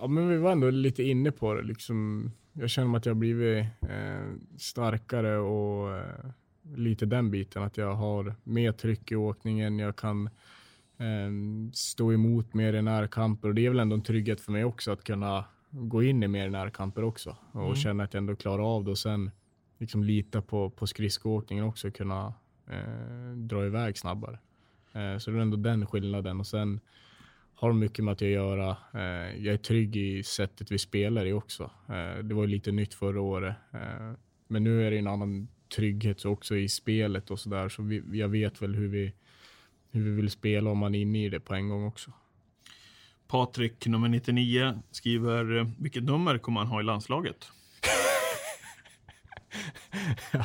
ja, 0.00 0.06
men 0.08 0.28
vi 0.28 0.36
var 0.36 0.52
ändå 0.52 0.70
lite 0.70 1.02
inne 1.02 1.32
på 1.32 1.54
det. 1.54 1.62
Liksom, 1.62 2.30
jag 2.52 2.70
känner 2.70 2.96
att 2.96 3.06
jag 3.06 3.14
har 3.14 3.18
blivit 3.18 3.64
eh, 3.82 4.32
starkare 4.58 5.38
och 5.38 5.96
eh, 5.96 6.30
lite 6.76 7.06
den 7.06 7.30
biten. 7.30 7.62
Att 7.62 7.76
jag 7.76 7.94
har 7.94 8.34
mer 8.44 8.72
tryck 8.72 9.12
i 9.12 9.16
åkningen. 9.16 9.78
Jag 9.78 9.96
kan 9.96 10.26
eh, 10.98 11.30
stå 11.72 12.12
emot 12.12 12.54
mer 12.54 12.72
i 12.72 12.82
närkamper. 12.82 13.48
Och 13.48 13.54
det 13.54 13.66
är 13.66 13.70
väl 13.70 13.78
ändå 13.80 13.96
en 13.96 14.02
trygghet 14.02 14.40
för 14.40 14.52
mig 14.52 14.64
också 14.64 14.92
att 14.92 15.04
kunna 15.04 15.44
gå 15.70 16.02
in 16.02 16.22
i 16.22 16.28
mer 16.28 16.50
närkamper 16.50 17.04
också. 17.04 17.36
Och 17.52 17.62
Mm. 17.64 17.74
känna 17.76 18.04
att 18.04 18.14
jag 18.14 18.18
ändå 18.18 18.36
klarar 18.36 18.76
av 18.76 18.84
det. 18.84 18.90
Och 18.90 18.98
sen 18.98 19.30
liksom 19.78 20.04
lita 20.04 20.42
på, 20.42 20.70
på 20.70 20.86
skridskoåkningen 20.86 21.64
också. 21.64 21.90
Kunna 21.90 22.34
eh, 22.70 23.32
dra 23.36 23.66
iväg 23.66 23.98
snabbare. 23.98 24.38
Eh, 24.92 25.18
så 25.18 25.30
det 25.30 25.36
är 25.36 25.40
ändå 25.42 25.56
den 25.56 25.86
skillnaden. 25.86 26.40
Och 26.40 26.46
sen 26.46 26.80
har 27.54 27.72
mycket 27.72 28.04
med 28.04 28.12
att 28.12 28.20
jag 28.20 28.30
göra. 28.30 28.76
Eh, 28.94 29.44
jag 29.44 29.54
är 29.54 29.58
trygg 29.58 29.96
i 29.96 30.22
sättet 30.22 30.72
vi 30.72 30.78
spelar 30.78 31.26
i 31.26 31.32
också. 31.32 31.70
Eh, 31.88 32.22
det 32.24 32.34
var 32.34 32.42
ju 32.42 32.48
lite 32.48 32.72
nytt 32.72 32.94
förra 32.94 33.20
året. 33.20 33.56
Eh, 33.72 34.12
men 34.48 34.64
nu 34.64 34.86
är 34.86 34.90
det 34.90 34.98
en 34.98 35.06
annan 35.06 35.48
trygghet 35.76 36.20
så 36.20 36.30
också 36.30 36.56
i 36.56 36.68
spelet 36.68 37.30
och 37.30 37.40
sådär. 37.40 37.68
Så 37.68 37.82
vi, 37.82 38.02
jag 38.12 38.28
vet 38.28 38.62
väl 38.62 38.74
hur 38.74 38.88
vi, 38.88 39.12
hur 39.90 40.02
vi 40.02 40.10
vill 40.10 40.30
spela 40.30 40.70
om 40.70 40.78
man 40.78 40.94
är 40.94 41.00
inne 41.00 41.24
i 41.24 41.28
det 41.28 41.40
på 41.40 41.54
en 41.54 41.68
gång 41.68 41.86
också. 41.86 42.12
Patrik, 43.26 43.86
nummer 43.86 44.08
99, 44.08 44.78
skriver 44.90 45.58
eh, 45.58 45.66
vilket 45.78 46.02
nummer 46.02 46.38
kommer 46.38 46.60
han 46.60 46.68
ha 46.68 46.80
i 46.80 46.84
landslaget? 46.84 47.48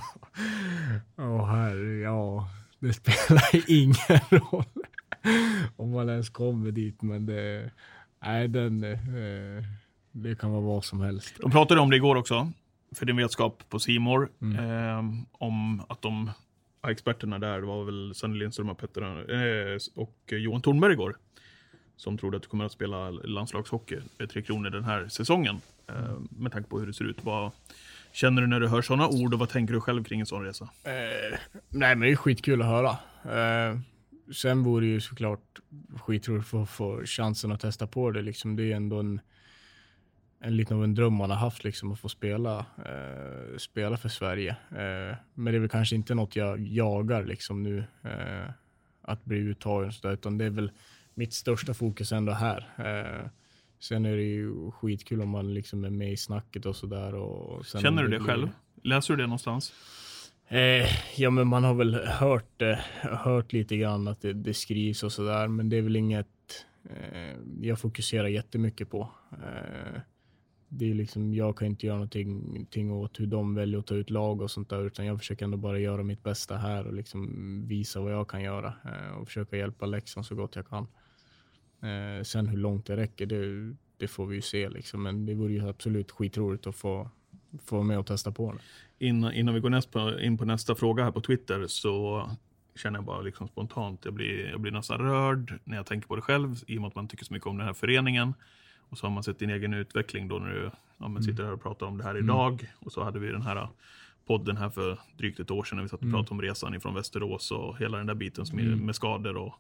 Åh 1.18 1.46
herre, 1.46 2.00
ja. 2.00 2.50
Det 2.80 2.94
spelar 2.94 3.70
ingen 3.72 4.20
roll 4.30 4.64
om 5.76 5.92
man 5.92 6.10
ens 6.10 6.30
kommer 6.30 6.72
dit. 6.72 7.02
Men 7.02 7.26
det, 7.26 7.72
nej, 8.20 8.48
den, 8.48 8.84
eh, 8.84 9.64
det 10.12 10.40
kan 10.40 10.52
vara 10.52 10.62
vad 10.62 10.86
som 10.86 11.02
helst. 11.02 11.36
De 11.40 11.52
pratade 11.52 11.82
om 11.82 11.90
det 11.90 11.96
igår 11.96 12.16
också, 12.16 12.52
för 12.96 13.06
din 13.06 13.18
vetskap 13.18 13.64
på 13.70 13.80
Simor 13.80 14.30
Mm. 14.42 14.56
eh, 14.60 15.24
om 15.32 15.82
att 15.90 16.02
de 16.02 16.32
experterna 16.88 17.40
där, 17.40 17.60
det 17.62 17.68
var 17.68 17.84
väl 17.84 18.16
Sanny 18.16 18.40
Lindström 18.40 18.70
och, 18.70 18.78
Petter, 18.78 19.02
eh, 19.74 19.78
och 19.96 20.16
Johan 20.32 20.62
Tornberg 20.62 20.94
igår, 20.94 21.18
som 21.96 22.18
trodde 22.18 22.38
att 22.38 22.44
du 22.44 22.50
kommer 22.50 22.66
att 22.66 22.72
spela 22.72 23.10
landslagshockey 23.10 23.98
med 24.18 24.30
Tre 24.30 24.42
Kronor 24.42 24.70
den 24.70 24.84
här 24.84 25.08
säsongen. 25.08 25.62
Eh, 25.88 26.18
med 26.30 26.52
tanke 26.52 26.70
på 26.70 26.80
hur 26.80 26.88
det 26.88 26.94
ser 26.94 27.06
ut. 27.06 27.24
Vad 27.24 27.52
känner 28.12 28.42
du 28.42 28.48
när 28.48 28.60
du 28.60 28.68
hör 28.68 28.82
sådana 28.82 29.08
ord 29.08 29.34
och 29.34 29.40
vad 29.40 29.50
tänker 29.50 29.74
du 29.74 29.82
själv 29.82 30.04
kring 30.04 30.20
en 30.20 30.26
sån 30.26 30.44
resa? 30.46 30.70
Eh, 30.84 31.38
nej, 31.70 31.96
men 31.96 32.00
det 32.00 32.12
är 32.12 32.16
skitkul 32.16 32.62
att 32.62 32.68
höra. 32.68 32.90
Eh, 33.70 33.80
sen 34.36 34.64
vore 34.64 34.86
det 34.86 34.90
ju 34.92 35.02
såklart 35.02 35.60
skitroligt 35.98 36.44
att 36.46 36.50
få, 36.50 36.66
få 36.66 37.02
chansen 37.06 37.52
att 37.52 37.60
testa 37.62 37.88
på 37.88 38.12
det. 38.12 38.22
Liksom. 38.22 38.56
Det 38.56 38.72
är 38.72 38.76
ändå 38.76 39.00
en, 39.00 39.22
en 40.40 40.58
liten 40.58 40.78
av 40.78 40.84
en 40.84 40.96
dröm 40.96 41.14
man 41.14 41.30
har 41.30 41.38
haft, 41.38 41.64
liksom, 41.64 41.92
att 41.92 42.00
få 42.00 42.10
spela, 42.10 42.66
eh, 42.78 43.58
spela 43.58 43.98
för 43.98 44.10
Sverige. 44.10 44.50
Eh, 44.72 45.18
men 45.34 45.54
det 45.54 45.58
är 45.58 45.60
väl 45.60 45.70
kanske 45.70 45.96
inte 45.96 46.16
något 46.16 46.36
jag 46.36 46.60
jagar 46.60 47.24
liksom, 47.24 47.64
nu, 47.64 47.84
eh, 48.04 48.52
att 49.02 49.26
bli 49.26 49.38
uttagen, 49.38 49.92
så 49.92 50.08
där, 50.08 50.14
utan 50.14 50.38
det 50.38 50.46
är 50.46 50.50
väl 50.50 50.72
mitt 51.14 51.34
största 51.34 51.74
fokus 51.74 52.12
ändå 52.12 52.32
här. 52.32 52.70
Eh, 52.78 53.30
sen 53.80 54.06
är 54.06 54.16
det 54.16 54.24
ju 54.24 54.72
skitkul 54.72 55.22
om 55.22 55.30
man 55.30 55.54
liksom 55.54 55.84
är 55.84 55.90
med 55.90 56.12
i 56.12 56.18
snacket 56.18 56.66
och 56.66 56.76
sådär. 56.76 57.14
Känner 57.82 58.04
du 58.04 58.10
det 58.10 58.20
själv? 58.20 58.50
Läser 58.84 59.14
du 59.16 59.24
det 59.24 59.28
någonstans? 59.28 59.74
Eh, 60.48 60.88
ja, 61.16 61.30
men 61.30 61.48
man 61.48 61.64
har 61.64 61.74
väl 61.74 61.96
hört, 61.96 62.62
eh, 62.62 62.78
hört 63.02 63.54
lite 63.54 63.78
grann 63.78 64.08
att 64.08 64.22
det, 64.22 64.34
det 64.34 64.54
skrivs 64.54 65.04
och 65.04 65.12
sådär, 65.12 65.48
men 65.48 65.70
det 65.70 65.78
är 65.78 65.82
väl 65.82 65.96
inget 65.96 66.28
eh, 66.90 67.36
jag 67.62 67.80
fokuserar 67.80 68.28
jättemycket 68.28 68.90
på. 68.90 69.10
Eh, 69.32 70.02
det 70.70 70.90
är 70.90 70.94
liksom, 70.94 71.34
jag 71.34 71.58
kan 71.58 71.68
inte 71.68 71.86
göra 71.86 71.96
någonting, 71.96 72.40
någonting 72.40 72.92
åt 72.92 73.20
hur 73.20 73.28
de 73.28 73.56
väljer 73.56 73.80
att 73.80 73.88
ta 73.88 73.96
ut 73.96 74.10
lag 74.10 74.42
och 74.42 74.52
sånt 74.52 74.70
där, 74.70 74.86
utan 74.86 75.06
jag 75.06 75.20
försöker 75.20 75.46
ändå 75.46 75.58
bara 75.58 75.80
göra 75.80 76.04
mitt 76.04 76.24
bästa 76.24 76.58
här 76.58 76.88
och 76.88 76.94
liksom 76.94 77.64
visa 77.68 78.00
vad 78.00 78.14
jag 78.14 78.28
kan 78.28 78.42
göra 78.42 78.74
eh, 78.86 79.18
och 79.18 79.28
försöka 79.28 79.58
hjälpa 79.58 79.86
Leksand 79.86 80.26
så 80.26 80.36
gott 80.36 80.56
jag 80.56 80.68
kan. 80.68 80.88
Eh, 81.82 82.24
sen 82.24 82.48
hur 82.48 82.58
långt 82.58 82.86
det 82.86 82.98
räcker, 82.98 83.26
det, 83.26 83.76
det 83.98 84.08
får 84.08 84.26
vi 84.26 84.36
ju 84.36 84.42
se 84.42 84.70
liksom, 84.70 85.04
men 85.04 85.26
det 85.26 85.34
vore 85.34 85.54
ju 85.54 85.70
absolut 85.70 86.12
skitroligt 86.12 86.68
att 86.68 86.76
få, 86.76 87.10
få 87.66 87.76
vara 87.76 87.86
med 87.86 88.00
och 88.00 88.08
testa 88.08 88.32
på 88.32 88.52
det. 88.52 88.60
Innan, 89.06 89.34
innan 89.34 89.54
vi 89.54 89.60
går 89.60 89.70
näst 89.70 89.92
på, 89.92 90.20
in 90.20 90.38
på 90.38 90.46
nästa 90.46 90.76
fråga 90.76 91.04
här 91.04 91.12
på 91.12 91.22
Twitter 91.22 91.68
så 91.68 92.30
känner 92.76 92.98
jag 92.98 93.06
bara 93.06 93.22
liksom 93.22 93.48
spontant, 93.48 94.06
jag 94.06 94.14
blir, 94.14 94.50
jag 94.50 94.60
blir 94.60 94.72
nästan 94.72 95.00
rörd 95.00 95.60
när 95.64 95.78
jag 95.78 95.86
tänker 95.86 96.08
på 96.08 96.16
det 96.16 96.22
själv 96.22 96.56
i 96.68 96.78
och 96.78 96.82
med 96.82 96.88
att 96.88 96.96
man 96.96 97.08
tycker 97.08 97.26
så 97.26 97.34
mycket 97.34 97.48
om 97.48 97.58
den 97.58 97.68
här 97.68 97.74
föreningen. 97.74 98.34
Och 98.90 98.98
så 98.98 99.06
har 99.08 99.12
man 99.12 99.24
sett 99.24 99.40
din 99.40 99.50
egen 99.50 99.74
utveckling 99.74 100.28
då 100.28 100.40
när 100.40 100.50
du 100.50 100.72
ja, 100.98 101.08
men 101.08 101.24
sitter 101.24 101.44
här 101.44 101.54
och 101.54 101.62
pratar 101.64 101.86
om 101.86 101.98
det 101.98 102.04
här 102.04 102.18
idag. 102.18 102.74
Och 102.80 102.92
så 102.92 103.04
hade 103.04 103.20
vi 103.20 103.32
den 103.32 103.42
här 103.42 103.68
podden 104.28 104.58
här 104.58 104.70
för 104.70 105.00
drygt 105.18 105.40
ett 105.40 105.52
år 105.52 105.64
sedan 105.64 105.76
när 105.76 105.84
vi 105.84 105.90
satt 105.90 106.02
och 106.04 106.12
pratade 106.12 106.32
om 106.32 106.42
resan 106.42 106.76
ifrån 106.76 106.94
Västerås 106.94 107.52
och 107.52 107.78
hela 107.80 107.98
den 107.98 108.08
där 108.08 108.16
biten 108.16 108.46
som 108.46 108.60
är 108.60 108.64
med 108.64 108.96
skador 108.96 109.38
och 109.38 109.54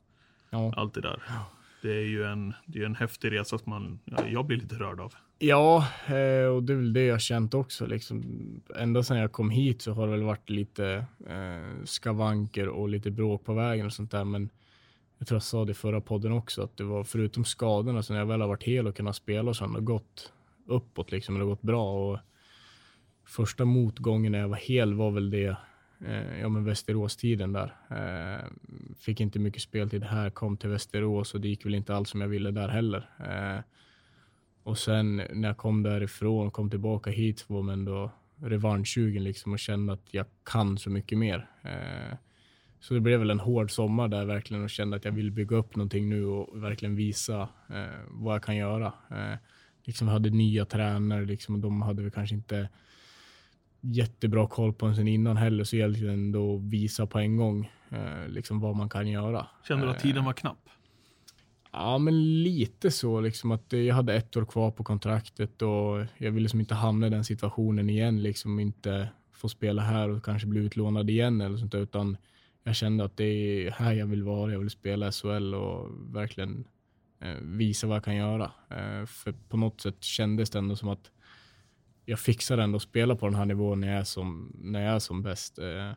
Ja. 0.49 0.73
allt 0.77 0.93
det 0.93 1.01
där. 1.01 1.21
Det 1.81 1.93
är 1.93 2.05
ju 2.07 2.23
en, 2.23 2.53
det 2.65 2.79
är 2.81 2.85
en 2.85 2.95
häftig 2.95 3.31
resa 3.31 3.57
som 3.57 3.69
man, 3.69 3.99
ja, 4.05 4.17
jag 4.27 4.45
blir 4.45 4.57
lite 4.57 4.75
rörd 4.75 4.99
av. 4.99 5.13
Ja, 5.39 5.87
eh, 6.07 6.45
och 6.47 6.63
det 6.63 6.73
är 6.73 6.77
väl 6.77 6.93
det 6.93 7.03
jag 7.05 7.21
känt 7.21 7.53
också. 7.53 7.85
Liksom. 7.85 8.23
Ända 8.75 9.03
sedan 9.03 9.17
jag 9.17 9.31
kom 9.31 9.49
hit 9.49 9.81
så 9.81 9.93
har 9.93 10.05
det 10.07 10.11
väl 10.11 10.23
varit 10.23 10.49
lite 10.49 11.05
eh, 11.27 11.83
skavanker 11.85 12.67
och 12.67 12.89
lite 12.89 13.11
bråk 13.11 13.45
på 13.45 13.53
vägen 13.53 13.85
och 13.85 13.93
sånt 13.93 14.11
där. 14.11 14.23
Men 14.23 14.49
jag 15.19 15.27
tror 15.27 15.35
jag 15.35 15.43
sa 15.43 15.65
det 15.65 15.71
i 15.71 15.75
förra 15.75 16.01
podden 16.01 16.31
också, 16.31 16.61
att 16.63 16.77
det 16.77 16.83
var 16.83 17.03
förutom 17.03 17.45
skadorna, 17.45 18.03
så 18.03 18.13
när 18.13 18.19
jag 18.19 18.27
väl 18.27 18.41
har 18.41 18.47
varit 18.47 18.63
hel 18.63 18.87
och 18.87 18.95
kunnat 18.95 19.15
spela 19.15 19.53
så 19.53 19.65
har 19.65 19.75
det 19.75 19.81
gått 19.81 20.33
uppåt, 20.65 21.11
liksom, 21.11 21.35
det 21.35 21.41
har 21.41 21.49
gått 21.49 21.61
bra. 21.61 22.11
Och 22.11 22.19
första 23.25 23.65
motgången 23.65 24.31
när 24.31 24.39
jag 24.39 24.47
var 24.47 24.57
hel 24.57 24.93
var 24.93 25.11
väl 25.11 25.29
det, 25.29 25.55
eh, 26.05 26.39
ja 26.39 26.49
men 26.49 26.65
Västerås-tiden 26.65 27.53
där. 27.53 27.75
Eh, 27.89 28.45
fick 28.97 29.19
inte 29.19 29.39
mycket 29.39 29.61
speltid 29.61 30.03
här, 30.03 30.29
kom 30.29 30.57
till 30.57 30.69
Västerås 30.69 31.33
och 31.33 31.41
det 31.41 31.47
gick 31.47 31.65
väl 31.65 31.75
inte 31.75 31.95
alls 31.95 32.09
som 32.09 32.21
jag 32.21 32.27
ville 32.27 32.51
där 32.51 32.67
heller. 32.67 33.09
Eh, 33.19 33.61
och 34.63 34.77
sen 34.77 35.15
när 35.15 35.47
jag 35.47 35.57
kom 35.57 35.83
därifrån, 35.83 36.51
kom 36.51 36.69
tillbaka 36.69 37.11
hit, 37.11 37.39
så 37.39 37.53
var 37.53 37.61
man 37.61 37.73
ändå 37.73 38.11
revanschsugen 38.35 39.23
liksom 39.23 39.53
och 39.53 39.59
kände 39.59 39.93
att 39.93 40.07
jag 40.11 40.25
kan 40.43 40.77
så 40.77 40.89
mycket 40.89 41.17
mer. 41.17 41.49
Eh, 41.61 42.17
så 42.79 42.93
det 42.93 42.99
blev 42.99 43.19
väl 43.19 43.29
en 43.29 43.39
hård 43.39 43.71
sommar 43.71 44.07
där 44.07 44.25
verkligen 44.25 44.63
och 44.63 44.69
kände 44.69 44.97
att 44.97 45.05
jag 45.05 45.11
vill 45.11 45.31
bygga 45.31 45.55
upp 45.55 45.75
någonting 45.75 46.09
nu 46.09 46.25
och 46.25 46.63
verkligen 46.63 46.95
visa 46.95 47.41
eh, 47.69 47.99
vad 48.07 48.35
jag 48.35 48.43
kan 48.43 48.55
göra. 48.55 48.93
Eh, 49.11 49.37
liksom 49.83 50.07
jag 50.07 50.13
hade 50.13 50.29
nya 50.29 50.65
tränare 50.65 51.25
liksom, 51.25 51.55
och 51.55 51.61
de 51.61 51.81
hade 51.81 52.01
väl 52.01 52.11
kanske 52.11 52.35
inte 52.35 52.69
jättebra 53.81 54.47
koll 54.47 54.73
på 54.73 54.85
en 54.85 54.95
sen 54.95 55.07
innan 55.07 55.37
heller 55.37 55.63
så 55.63 55.75
gällde 55.75 55.99
det 55.99 56.13
ändå 56.13 56.55
att 56.55 56.61
visa 56.61 57.05
på 57.05 57.19
en 57.19 57.37
gång 57.37 57.71
eh, 57.89 58.27
liksom 58.27 58.59
vad 58.59 58.75
man 58.75 58.89
kan 58.89 59.07
göra. 59.07 59.47
Kände 59.67 59.85
du 59.85 59.91
att 59.91 59.99
tiden 59.99 60.25
var 60.25 60.33
knapp? 60.33 60.69
Ja, 61.71 61.97
men 61.97 62.43
lite 62.43 62.91
så 62.91 63.21
liksom 63.21 63.51
att 63.51 63.73
eh, 63.73 63.79
jag 63.79 63.95
hade 63.95 64.13
ett 64.13 64.37
år 64.37 64.45
kvar 64.45 64.71
på 64.71 64.83
kontraktet 64.83 65.61
och 65.61 66.05
jag 66.17 66.31
ville 66.31 66.39
liksom 66.39 66.59
inte 66.59 66.75
hamna 66.75 67.07
i 67.07 67.09
den 67.09 67.23
situationen 67.23 67.89
igen, 67.89 68.23
liksom 68.23 68.59
inte 68.59 69.09
få 69.31 69.49
spela 69.49 69.81
här 69.81 70.09
och 70.09 70.25
kanske 70.25 70.47
bli 70.47 70.59
utlånad 70.59 71.09
igen 71.09 71.41
eller 71.41 71.57
sånt 71.57 71.71
där, 71.71 71.79
utan 71.79 72.17
jag 72.63 72.75
kände 72.75 73.03
att 73.03 73.17
det 73.17 73.23
är 73.23 73.71
här 73.71 73.93
jag 73.93 74.07
vill 74.07 74.23
vara. 74.23 74.51
Jag 74.51 74.59
vill 74.59 74.69
spela 74.69 75.11
SHL 75.11 75.53
och 75.53 75.89
verkligen 76.15 76.67
eh, 77.21 77.37
visa 77.41 77.87
vad 77.87 77.95
jag 77.95 78.03
kan 78.03 78.15
göra. 78.15 78.51
Eh, 78.69 79.05
för 79.05 79.31
på 79.31 79.57
något 79.57 79.81
sätt 79.81 80.03
kändes 80.03 80.49
det 80.49 80.59
ändå 80.59 80.75
som 80.75 80.89
att 80.89 81.11
jag 82.05 82.19
fixar 82.19 82.57
ändå 82.57 82.75
att 82.75 82.81
spela 82.81 83.15
på 83.15 83.25
den 83.25 83.35
här 83.35 83.45
nivån 83.45 83.79
när 83.79 83.87
jag 83.87 83.99
är 83.99 84.03
som, 84.03 84.51
när 84.55 84.85
jag 84.85 84.95
är 84.95 84.99
som 84.99 85.23
bäst. 85.23 85.59
Eh, 85.59 85.91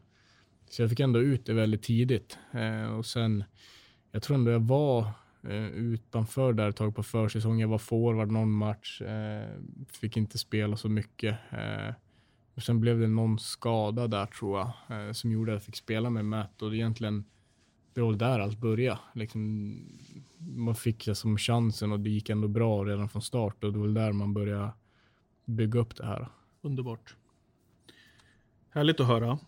så 0.71 0.83
jag 0.83 0.91
fick 0.91 1.01
ändå 1.01 1.21
ut 1.21 1.47
det 1.47 1.53
väldigt 1.53 1.83
tidigt 1.83 2.39
eh, 2.53 2.93
och 2.93 3.07
sen 3.07 3.45
jag 4.13 4.23
tror 4.23 4.37
ändå 4.37 4.51
jag 4.51 4.61
var 4.61 5.07
eh, 5.49 5.67
utanför 5.67 6.53
där 6.53 6.69
ett 6.69 6.77
tag 6.77 6.97
på 6.97 7.03
försäsongen. 7.03 7.59
Jag 7.59 7.69
var 7.69 7.79
forward 7.79 8.31
någon 8.31 8.53
match, 8.53 9.01
eh, 9.01 9.61
fick 9.93 10.17
inte 10.17 10.39
spela 10.39 10.77
så 10.77 10.89
mycket. 10.89 11.39
Eh, 11.51 11.95
och 12.55 12.63
sen 12.63 12.81
blev 12.81 13.01
det 13.01 13.09
någon 13.09 13.39
skada 13.39 14.09
där 14.09 14.27
tror 14.27 14.59
jag, 14.59 15.07
eh, 15.09 15.13
som 15.13 15.33
gjorde 15.33 15.53
att 15.53 15.57
jag 15.57 15.63
fick 15.63 15.77
spela 15.77 16.11
med 16.11 16.25
Matt 16.25 16.63
och 16.63 16.75
egentligen 16.75 17.25
det 17.95 18.01
var 18.01 18.09
väl 18.09 18.19
där 18.19 18.39
allt 18.39 18.59
började. 18.59 18.99
Liksom, 19.15 19.75
man 20.39 20.75
fick 20.75 21.07
det 21.07 21.15
som 21.15 21.39
chansen 21.39 21.93
och 21.93 22.01
det 22.01 22.11
gick 22.11 22.31
ändå 22.31 22.49
bra 22.49 22.85
redan 22.85 23.09
från 23.09 23.23
start 23.23 23.65
och 23.65 23.73
det 23.73 23.79
var 23.79 23.87
väl 23.87 23.95
där 23.95 24.13
man 24.13 24.35
började 24.35 24.71
bygga 25.45 25.81
upp 25.81 25.97
det 25.97 26.07
här. 26.07 26.29
Underbart. 26.63 27.17
Härligt 28.71 29.01
att 29.01 29.07
höra. 29.07 29.39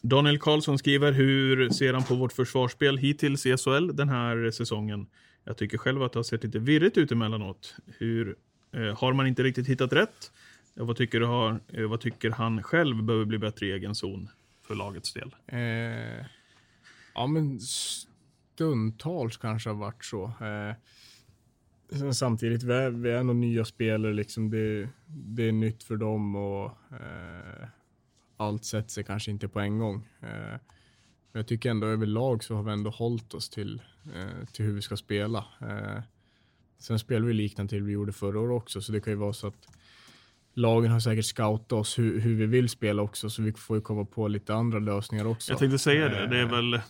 Daniel 0.00 0.38
Karlsson 0.38 0.78
skriver, 0.78 1.12
hur 1.12 1.70
ser 1.70 1.92
han 1.92 2.02
på 2.02 2.14
vårt 2.14 2.32
försvarsspel 2.32 2.98
hittills 2.98 3.46
i 3.46 3.56
SHL 3.56 3.96
den 3.96 4.08
här 4.08 4.50
säsongen? 4.50 5.06
Jag 5.44 5.56
tycker 5.56 5.78
själv 5.78 6.02
att 6.02 6.12
det 6.12 6.18
har 6.18 6.24
sett 6.24 6.44
lite 6.44 6.58
virrigt 6.58 6.96
ut 6.96 7.12
emellanåt. 7.12 7.76
Hur, 7.86 8.36
eh, 8.72 8.98
har 8.98 9.12
man 9.12 9.26
inte 9.26 9.42
riktigt 9.42 9.66
hittat 9.66 9.92
rätt? 9.92 10.32
Ja, 10.74 10.84
vad, 10.84 10.96
tycker 10.96 11.20
du 11.20 11.26
har, 11.26 11.60
eh, 11.68 11.88
vad 11.88 12.00
tycker 12.00 12.30
han 12.30 12.62
själv 12.62 13.02
behöver 13.02 13.24
bli 13.24 13.38
bättre 13.38 13.66
i 13.66 13.72
egen 13.72 13.94
zon 13.94 14.28
för 14.62 14.74
lagets 14.74 15.12
del? 15.12 15.34
Eh, 15.46 16.26
ja, 17.14 17.26
men 17.26 17.60
stundtals 17.60 19.36
kanske 19.36 19.70
har 19.70 19.76
varit 19.76 20.04
så. 20.04 20.24
Eh, 20.24 20.74
sen 21.98 22.14
samtidigt, 22.14 22.62
vi 22.62 22.72
är, 22.72 22.90
vi 22.90 23.10
är 23.10 23.22
nog 23.22 23.36
nya 23.36 23.64
spelare, 23.64 24.12
liksom 24.12 24.50
det, 24.50 24.88
det 25.06 25.48
är 25.48 25.52
nytt 25.52 25.82
för 25.82 25.96
dem 25.96 26.36
och 26.36 26.66
eh, 26.90 27.68
allt 28.36 28.64
sätter 28.64 28.90
sig 28.90 29.04
kanske 29.04 29.30
inte 29.30 29.48
på 29.48 29.60
en 29.60 29.78
gång. 29.78 30.08
Eh, 30.20 30.58
men 31.32 31.40
jag 31.40 31.46
tycker 31.46 31.70
ändå 31.70 31.86
överlag 31.86 32.44
så 32.44 32.54
har 32.54 32.62
vi 32.62 32.72
ändå 32.72 32.90
hållit 32.90 33.34
oss 33.34 33.50
till, 33.50 33.82
eh, 34.14 34.46
till 34.52 34.64
hur 34.64 34.72
vi 34.72 34.82
ska 34.82 34.96
spela. 34.96 35.44
Eh, 35.60 36.02
sen 36.78 36.98
spelar 36.98 37.26
vi 37.26 37.32
liknande 37.32 37.70
till 37.70 37.82
vi 37.82 37.92
gjorde 37.92 38.12
förra 38.12 38.40
året 38.40 38.62
också, 38.62 38.80
så 38.80 38.92
det 38.92 39.00
kan 39.00 39.12
ju 39.12 39.16
vara 39.16 39.32
så 39.32 39.46
att 39.46 39.68
lagen 40.60 40.90
har 40.90 41.00
säkert 41.00 41.24
scoutat 41.24 41.72
oss 41.72 41.98
hur, 41.98 42.20
hur 42.20 42.34
vi 42.34 42.46
vill 42.46 42.68
spela 42.68 43.02
också, 43.02 43.30
så 43.30 43.42
vi 43.42 43.52
får 43.52 43.76
ju 43.76 43.82
komma 43.82 44.04
på 44.04 44.28
lite 44.28 44.54
andra 44.54 44.78
lösningar 44.78 45.26
också. 45.26 45.52
Jag 45.52 45.58
tänkte 45.58 45.78
säga 45.78 46.08
det, 46.08 46.26
det 46.26 46.38
är 46.38 46.42
Eh, 46.42 46.50
väl 46.50 46.80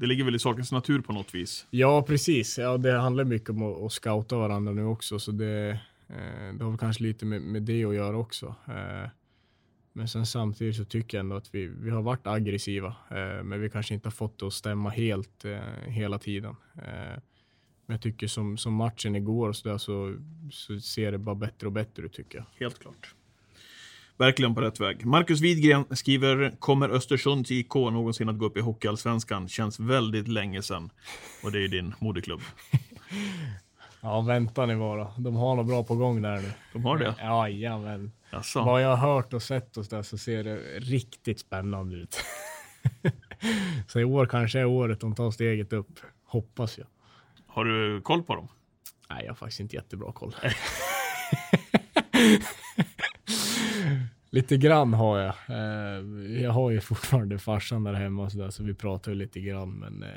det 0.00 0.06
ligger 0.06 0.24
väl 0.24 0.34
i 0.34 0.38
sakens 0.38 0.72
natur 0.72 1.00
på 1.00 1.12
något 1.12 1.34
vis. 1.34 1.66
Ja, 1.70 2.02
precis. 2.02 2.58
Ja, 2.58 2.76
det 2.76 2.92
handlar 2.92 3.24
mycket 3.24 3.50
om 3.50 3.62
att, 3.62 3.82
att 3.82 3.92
scouta 3.92 4.36
varandra 4.36 4.72
nu 4.72 4.84
också, 4.84 5.18
så 5.18 5.32
det, 5.32 5.80
eh, 6.08 6.54
det 6.58 6.64
har 6.64 6.70
väl 6.70 6.78
kanske 6.78 7.02
lite 7.02 7.26
med, 7.26 7.42
med 7.42 7.62
det 7.62 7.84
att 7.84 7.94
göra 7.94 8.16
också. 8.16 8.54
Eh, 8.68 9.10
men 9.92 10.08
sen 10.08 10.26
samtidigt 10.26 10.76
så 10.76 10.84
tycker 10.84 11.18
jag 11.18 11.24
ändå 11.24 11.36
att 11.36 11.54
vi, 11.54 11.66
vi 11.66 11.90
har 11.90 12.02
varit 12.02 12.26
aggressiva, 12.26 12.96
eh, 13.10 13.44
men 13.44 13.60
vi 13.60 13.70
kanske 13.70 13.94
inte 13.94 14.06
har 14.06 14.12
fått 14.12 14.38
det 14.38 14.46
att 14.46 14.52
stämma 14.52 14.90
helt 14.90 15.44
hela 15.86 16.18
tiden. 16.18 16.56
Men 17.86 17.94
jag 17.94 18.00
tycker 18.02 18.26
som, 18.26 18.58
som 18.58 18.74
matchen 18.74 19.16
igår 19.16 19.48
och 19.48 19.56
så, 19.56 19.68
där, 19.68 19.78
så, 19.78 20.16
så 20.50 20.80
ser 20.80 21.12
det 21.12 21.18
bara 21.18 21.34
bättre 21.34 21.66
och 21.66 21.72
bättre 21.72 22.02
ut 22.02 22.12
tycker 22.12 22.38
jag. 22.38 22.46
Helt 22.60 22.78
klart. 22.78 23.14
Verkligen 24.18 24.54
på 24.54 24.60
rätt 24.60 24.80
väg. 24.80 25.06
Marcus 25.06 25.40
Widgren 25.40 25.84
skriver, 25.90 26.50
kommer 26.58 26.88
Östersunds 26.88 27.50
IK 27.50 27.74
någonsin 27.74 28.28
att 28.28 28.38
gå 28.38 28.46
upp 28.46 28.56
i 28.56 28.60
Hockeyallsvenskan? 28.60 29.48
Känns 29.48 29.80
väldigt 29.80 30.28
länge 30.28 30.62
sedan. 30.62 30.90
Och 31.44 31.52
det 31.52 31.64
är 31.64 31.68
din 31.68 31.94
moderklubb. 31.98 32.40
Ja, 34.00 34.20
vänta 34.20 34.66
ni 34.66 34.76
bara. 34.76 35.10
De 35.18 35.36
har 35.36 35.56
något 35.56 35.66
bra 35.66 35.84
på 35.84 35.96
gång 35.96 36.22
där 36.22 36.36
nu. 36.36 36.52
De 36.72 36.84
har 36.84 36.98
det? 36.98 37.14
Ja, 37.18 37.48
jajamän. 37.48 38.12
Jaså? 38.30 38.64
Vad 38.64 38.82
jag 38.82 38.96
har 38.96 39.14
hört 39.14 39.32
och 39.32 39.42
sett 39.42 39.76
och 39.76 39.84
så, 39.84 39.96
där 39.96 40.02
så 40.02 40.18
ser 40.18 40.44
det 40.44 40.56
riktigt 40.78 41.40
spännande 41.40 41.96
ut. 41.96 42.16
så 43.88 44.00
i 44.00 44.04
år 44.04 44.26
kanske 44.26 44.58
är 44.58 44.64
året 44.64 45.00
de 45.00 45.14
tar 45.14 45.30
steget 45.30 45.72
upp. 45.72 46.00
Hoppas 46.24 46.78
jag. 46.78 46.86
Har 47.56 47.64
du 47.64 48.00
koll 48.00 48.22
på 48.22 48.34
dem? 48.34 48.48
Nej, 49.10 49.22
jag 49.24 49.30
har 49.30 49.34
faktiskt 49.36 49.60
inte 49.60 49.76
jättebra 49.76 50.12
koll. 50.12 50.34
lite 54.30 54.56
grann 54.56 54.94
har 54.94 55.18
jag. 55.18 55.34
Eh, 55.48 56.02
jag 56.42 56.50
har 56.50 56.70
ju 56.70 56.80
fortfarande 56.80 57.38
farsan 57.38 57.84
där 57.84 57.92
hemma 57.92 58.22
och 58.22 58.32
så 58.32 58.38
där, 58.38 58.50
så 58.50 58.62
vi 58.62 58.74
pratar 58.74 59.10
ju 59.12 59.18
lite 59.18 59.40
grann. 59.40 59.70
Men 59.78 60.02
eh, 60.02 60.10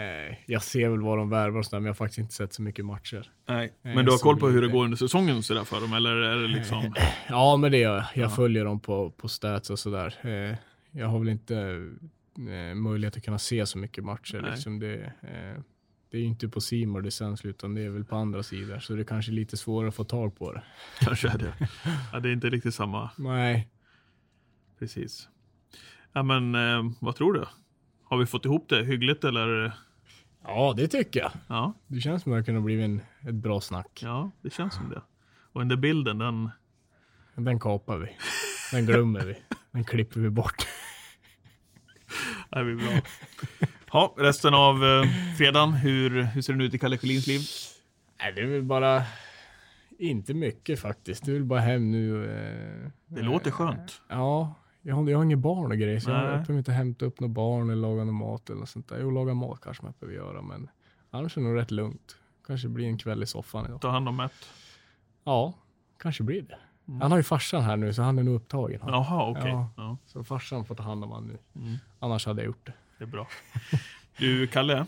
eh, 0.00 0.36
jag 0.46 0.62
ser 0.62 0.88
väl 0.88 1.00
vad 1.00 1.18
de 1.18 1.30
värvar 1.30 1.58
och 1.58 1.66
så 1.66 1.76
där, 1.76 1.80
men 1.80 1.86
jag 1.86 1.92
har 1.92 1.96
faktiskt 1.96 2.18
inte 2.18 2.34
sett 2.34 2.52
så 2.52 2.62
mycket 2.62 2.84
matcher. 2.84 3.30
Nej. 3.48 3.72
Men 3.82 4.04
du 4.04 4.10
har 4.10 4.18
koll 4.18 4.40
på 4.40 4.48
hur 4.48 4.62
det 4.62 4.68
går 4.68 4.84
under 4.84 4.96
säsongen 4.96 5.42
så 5.42 5.54
där 5.54 5.64
för 5.64 5.80
dem? 5.80 5.92
Eller 5.92 6.16
är 6.16 6.36
det 6.36 6.48
liksom... 6.48 6.94
Ja, 7.28 7.56
men 7.56 7.72
det 7.72 7.78
gör 7.78 7.94
jag. 7.94 8.04
Jag 8.14 8.24
Ja. 8.24 8.30
följer 8.30 8.64
dem 8.64 8.80
på, 8.80 9.10
på 9.10 9.28
stats 9.28 9.70
och 9.70 9.78
sådär. 9.78 10.14
Jag 10.90 11.06
har 11.06 11.18
väl 11.18 11.28
inte 11.28 11.88
möjlighet 12.74 13.16
att 13.16 13.24
kunna 13.24 13.38
se 13.38 13.66
så 13.66 13.78
mycket 13.78 14.04
matcher. 14.04 14.40
Nej. 14.42 14.50
Liksom 14.50 14.78
det, 14.78 14.94
eh, 15.04 15.60
det 16.14 16.18
är 16.18 16.22
ju 16.22 16.26
inte 16.26 16.48
på 16.48 16.60
Simor 16.60 17.02
det 17.02 17.10
sänds, 17.10 17.44
utan 17.44 17.74
det 17.74 17.82
är 17.82 17.90
väl 17.90 18.04
på 18.04 18.16
andra 18.16 18.42
sidor. 18.42 18.78
Så 18.78 18.94
det 18.94 19.02
är 19.02 19.04
kanske 19.04 19.32
lite 19.32 19.56
svårare 19.56 19.88
att 19.88 19.94
få 19.94 20.04
tag 20.04 20.36
på 20.36 20.52
det. 20.52 20.62
Kanske 21.00 21.28
är 21.28 21.38
det. 21.38 21.68
Ja, 22.12 22.20
det 22.20 22.28
är 22.28 22.32
inte 22.32 22.50
riktigt 22.50 22.74
samma. 22.74 23.10
Nej. 23.16 23.68
Precis. 24.78 25.28
Ja, 26.12 26.22
men 26.22 26.54
eh, 26.54 26.82
vad 27.00 27.16
tror 27.16 27.32
du? 27.32 27.44
Har 28.04 28.16
vi 28.16 28.26
fått 28.26 28.44
ihop 28.44 28.68
det 28.68 28.84
hyggligt 28.84 29.24
eller? 29.24 29.72
Ja, 30.44 30.74
det 30.76 30.88
tycker 30.88 31.20
jag. 31.20 31.32
Ja, 31.46 31.74
Det 31.86 32.00
känns 32.00 32.22
som 32.22 32.32
att 32.32 32.38
det 32.38 32.44
kunde 32.44 32.60
bli 32.60 32.82
en, 32.82 33.00
ett 33.28 33.34
bra 33.34 33.60
snack. 33.60 34.00
ja, 34.02 34.30
det 34.42 34.52
känns 34.52 34.74
som 34.74 34.90
det. 34.90 35.02
Och 35.52 35.60
den 35.60 35.68
där 35.68 35.76
bilden, 35.76 36.18
den... 36.18 36.50
Den 37.34 37.60
kapar 37.60 37.98
vi. 37.98 38.08
Den 38.72 38.86
glömmer 38.86 39.24
vi. 39.26 39.36
Den 39.70 39.84
klipper 39.84 40.20
vi 40.20 40.30
bort. 40.30 40.66
Det 42.50 42.64
blir 42.64 42.76
bra. 42.76 43.02
Ja, 43.94 44.14
resten 44.16 44.54
av 44.54 44.84
eh, 44.84 45.02
fredagen, 45.38 45.72
hur, 45.72 46.22
hur 46.22 46.42
ser 46.42 46.52
den 46.52 46.62
ut 46.62 46.74
i 46.74 46.78
Kalle 46.78 46.98
Schelins 46.98 47.26
liv? 47.26 47.40
Nej, 48.20 48.32
det 48.32 48.40
är 48.40 48.46
väl 48.46 48.62
bara 48.62 49.02
inte 49.98 50.34
mycket 50.34 50.80
faktiskt. 50.80 51.28
Är 51.28 51.32
väl 51.32 51.44
bara 51.44 51.60
hem 51.60 51.90
nu. 51.90 52.24
Eh, 52.24 52.90
Det 53.06 53.22
låter 53.22 53.50
skönt. 53.50 54.00
Ja, 54.08 54.54
jag 54.82 54.94
har, 54.94 55.10
jag 55.10 55.18
har 55.18 55.24
inga 55.24 55.36
barn 55.36 55.72
och 55.72 55.78
grejer, 55.78 56.00
så 56.00 56.10
jag, 56.10 56.16
Nej. 56.16 56.24
jag 56.26 56.32
behöver 56.40 56.58
inte 56.58 56.72
hämta 56.72 57.04
upp 57.04 57.20
några 57.20 57.34
barn 57.34 57.70
eller 57.70 57.82
laga 57.82 58.04
någon 58.04 58.14
mat 58.14 58.50
eller 58.50 58.60
något 58.60 58.68
sånt 58.68 58.88
där. 58.88 58.98
Jo, 59.00 59.10
laga 59.10 59.34
mat 59.34 59.60
kanske 59.60 59.82
man 59.82 59.94
behöver 60.00 60.16
göra, 60.18 60.42
men 60.42 60.68
annars 61.10 61.36
är 61.36 61.40
det 61.40 61.46
nog 61.48 61.56
rätt 61.56 61.70
lugnt. 61.70 62.16
Kanske 62.46 62.68
blir 62.68 62.86
en 62.86 62.98
kväll 62.98 63.22
i 63.22 63.26
soffan 63.26 63.66
idag. 63.66 63.80
Ta 63.80 63.90
hand 63.90 64.08
om 64.08 64.16
Matt. 64.16 64.48
Ja, 65.24 65.54
kanske 66.02 66.22
blir 66.22 66.42
det. 66.42 66.58
Mm. 66.88 67.00
Han 67.00 67.10
har 67.10 67.18
ju 67.18 67.24
farsan 67.24 67.62
här 67.62 67.76
nu, 67.76 67.92
så 67.94 68.02
han 68.02 68.18
är 68.18 68.22
nog 68.22 68.34
upptagen. 68.34 68.80
Han. 68.82 68.90
Jaha, 68.92 69.30
okej. 69.30 69.50
Ja. 69.50 69.70
Ja, 69.76 69.96
Så 70.06 70.24
farsan 70.24 70.64
får 70.64 70.74
ta 70.74 70.82
hand 70.82 71.04
om 71.04 71.10
han 71.12 71.26
nu. 71.26 71.38
Mm. 71.56 71.76
Annars 71.98 72.26
hade 72.26 72.42
jag 72.42 72.46
gjort 72.46 72.66
det. 72.66 72.72
Det 72.98 73.04
är 73.04 73.08
bra. 73.08 73.28
Du, 74.18 74.46
Kalle. 74.46 74.86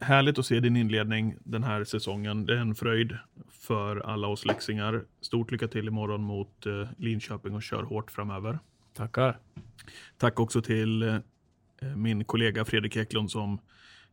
Härligt 0.00 0.38
att 0.38 0.46
se 0.46 0.60
din 0.60 0.76
inledning 0.76 1.36
den 1.44 1.64
här 1.64 1.84
säsongen. 1.84 2.46
Det 2.46 2.54
är 2.54 2.58
en 2.58 2.74
fröjd 2.74 3.18
för 3.50 3.96
alla 3.96 4.26
oss 4.26 4.44
läxingar. 4.44 5.04
Stort 5.20 5.50
lycka 5.50 5.68
till 5.68 5.88
imorgon 5.88 6.22
mot 6.22 6.66
eh, 6.66 6.88
Linköping 6.98 7.54
och 7.54 7.62
kör 7.62 7.82
hårt 7.82 8.10
framöver. 8.10 8.58
Tackar. 8.94 9.38
Tack 10.18 10.40
också 10.40 10.62
till 10.62 11.02
eh, 11.02 11.16
min 11.96 12.24
kollega 12.24 12.64
Fredrik 12.64 12.96
Eklund 12.96 13.30
som 13.30 13.58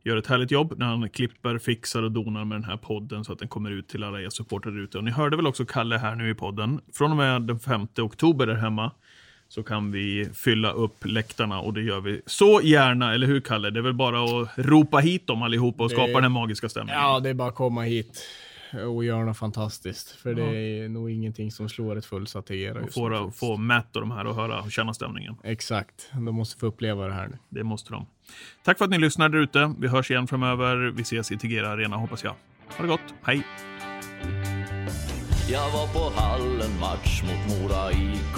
gör 0.03 0.17
ett 0.17 0.27
härligt 0.27 0.51
jobb 0.51 0.73
när 0.77 0.85
han 0.85 1.09
klipper, 1.09 1.57
fixar 1.57 2.03
och 2.03 2.11
donar 2.11 2.45
med 2.45 2.55
den 2.55 2.63
här 2.63 2.77
podden 2.77 3.25
så 3.25 3.33
att 3.33 3.39
den 3.39 3.47
kommer 3.47 3.71
ut 3.71 3.87
till 3.87 4.03
alla 4.03 4.21
er 4.21 4.29
supportrar 4.29 4.79
ute. 4.79 4.97
Och 4.97 5.03
ni 5.03 5.11
hörde 5.11 5.35
väl 5.35 5.47
också 5.47 5.65
Kalle 5.65 5.97
här 5.97 6.15
nu 6.15 6.29
i 6.29 6.33
podden. 6.33 6.81
Från 6.93 7.11
och 7.11 7.17
med 7.17 7.41
den 7.41 7.59
5 7.59 7.87
oktober 7.97 8.47
där 8.47 8.55
hemma 8.55 8.91
så 9.49 9.63
kan 9.63 9.91
vi 9.91 10.29
fylla 10.33 10.71
upp 10.71 11.05
läktarna 11.05 11.59
och 11.59 11.73
det 11.73 11.81
gör 11.81 12.01
vi 12.01 12.21
så 12.25 12.61
gärna, 12.63 13.13
eller 13.13 13.27
hur 13.27 13.39
Kalle? 13.39 13.69
Det 13.69 13.79
är 13.79 13.83
väl 13.83 13.93
bara 13.93 14.23
att 14.41 14.49
ropa 14.57 14.97
hit 14.97 15.27
dem 15.27 15.41
allihopa 15.43 15.83
och 15.83 15.89
Det- 15.89 15.95
skapa 15.95 16.11
den 16.13 16.23
här 16.23 16.29
magiska 16.29 16.69
stämningen. 16.69 17.01
Ja, 17.01 17.19
det 17.19 17.29
är 17.29 17.33
bara 17.33 17.47
att 17.49 17.55
komma 17.55 17.81
hit 17.81 18.23
och 18.95 19.03
göra 19.05 19.25
något 19.25 19.37
fantastiskt. 19.37 20.09
För 20.11 20.33
det 20.33 20.41
Ja. 20.41 20.53
är 20.85 20.89
nog 20.89 21.11
ingenting 21.11 21.51
som 21.51 21.69
slår 21.69 21.95
ett 21.95 22.05
fullsatt 22.05 22.45
Tegera 22.45 22.87
få, 22.87 23.31
få 23.35 23.57
Matt 23.57 23.95
och 23.95 24.01
de 24.01 24.11
här 24.11 24.25
att 24.25 24.35
höra 24.35 24.61
och 24.61 24.71
känna 24.71 24.93
stämningen. 24.93 25.35
Exakt. 25.43 26.09
De 26.13 26.35
måste 26.35 26.59
få 26.59 26.65
uppleva 26.65 27.07
det 27.07 27.13
här 27.13 27.27
nu. 27.27 27.37
Det 27.49 27.63
måste 27.63 27.91
de. 27.91 28.05
Tack 28.63 28.77
för 28.77 28.85
att 28.85 28.91
ni 28.91 28.97
lyssnar 28.99 29.29
där 29.29 29.39
ute. 29.39 29.73
Vi 29.79 29.87
hörs 29.87 30.11
igen 30.11 30.27
framöver. 30.27 30.75
Vi 30.95 31.01
ses 31.01 31.31
i 31.31 31.37
Tegera 31.37 31.69
Arena 31.69 31.95
hoppas 31.97 32.23
jag. 32.23 32.35
Ha 32.77 32.81
det 32.81 32.87
gott. 32.87 33.01
Hej! 33.23 33.43
Jag 35.51 35.71
var 35.71 35.87
på 35.93 36.19
hallen 36.21 36.79
match 36.79 37.21
mot 37.23 37.59
Mora 37.61 37.91
IK 37.91 38.37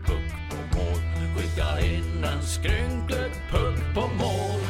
Skicka 1.51 1.79
in 1.79 2.23
en 2.23 2.41
skrynklig 2.41 3.31
puck 3.51 3.93
på 3.93 4.01
mål. 4.01 4.61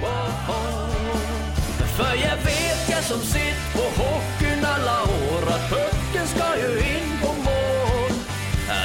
Wow. 0.00 0.90
För 1.96 2.14
jag 2.14 2.36
vet, 2.36 2.88
jag 2.90 3.04
som 3.04 3.20
sitt 3.20 3.72
på 3.72 4.02
hockeyn 4.02 4.64
alla 4.64 5.02
år 5.02 5.42
att 5.48 5.70
pucken 5.70 6.26
ska 6.26 6.56
ju 6.56 6.78
in 6.78 7.10
på 7.22 7.32
mål. 7.32 8.12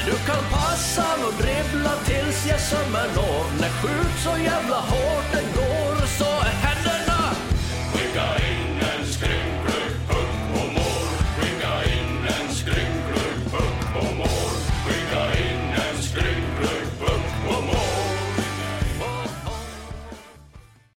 Du 0.06 0.12
kan 0.12 0.44
passa 0.52 1.06
och 1.28 1.34
dribbla 1.44 1.96
tills 2.06 2.48
jag 2.50 2.60
sömmer 2.60 3.08
når. 3.16 3.46
när 3.62 3.70
skjut 3.70 4.20
så 4.24 4.44
jävla 4.44 4.80
hårt 4.80 5.34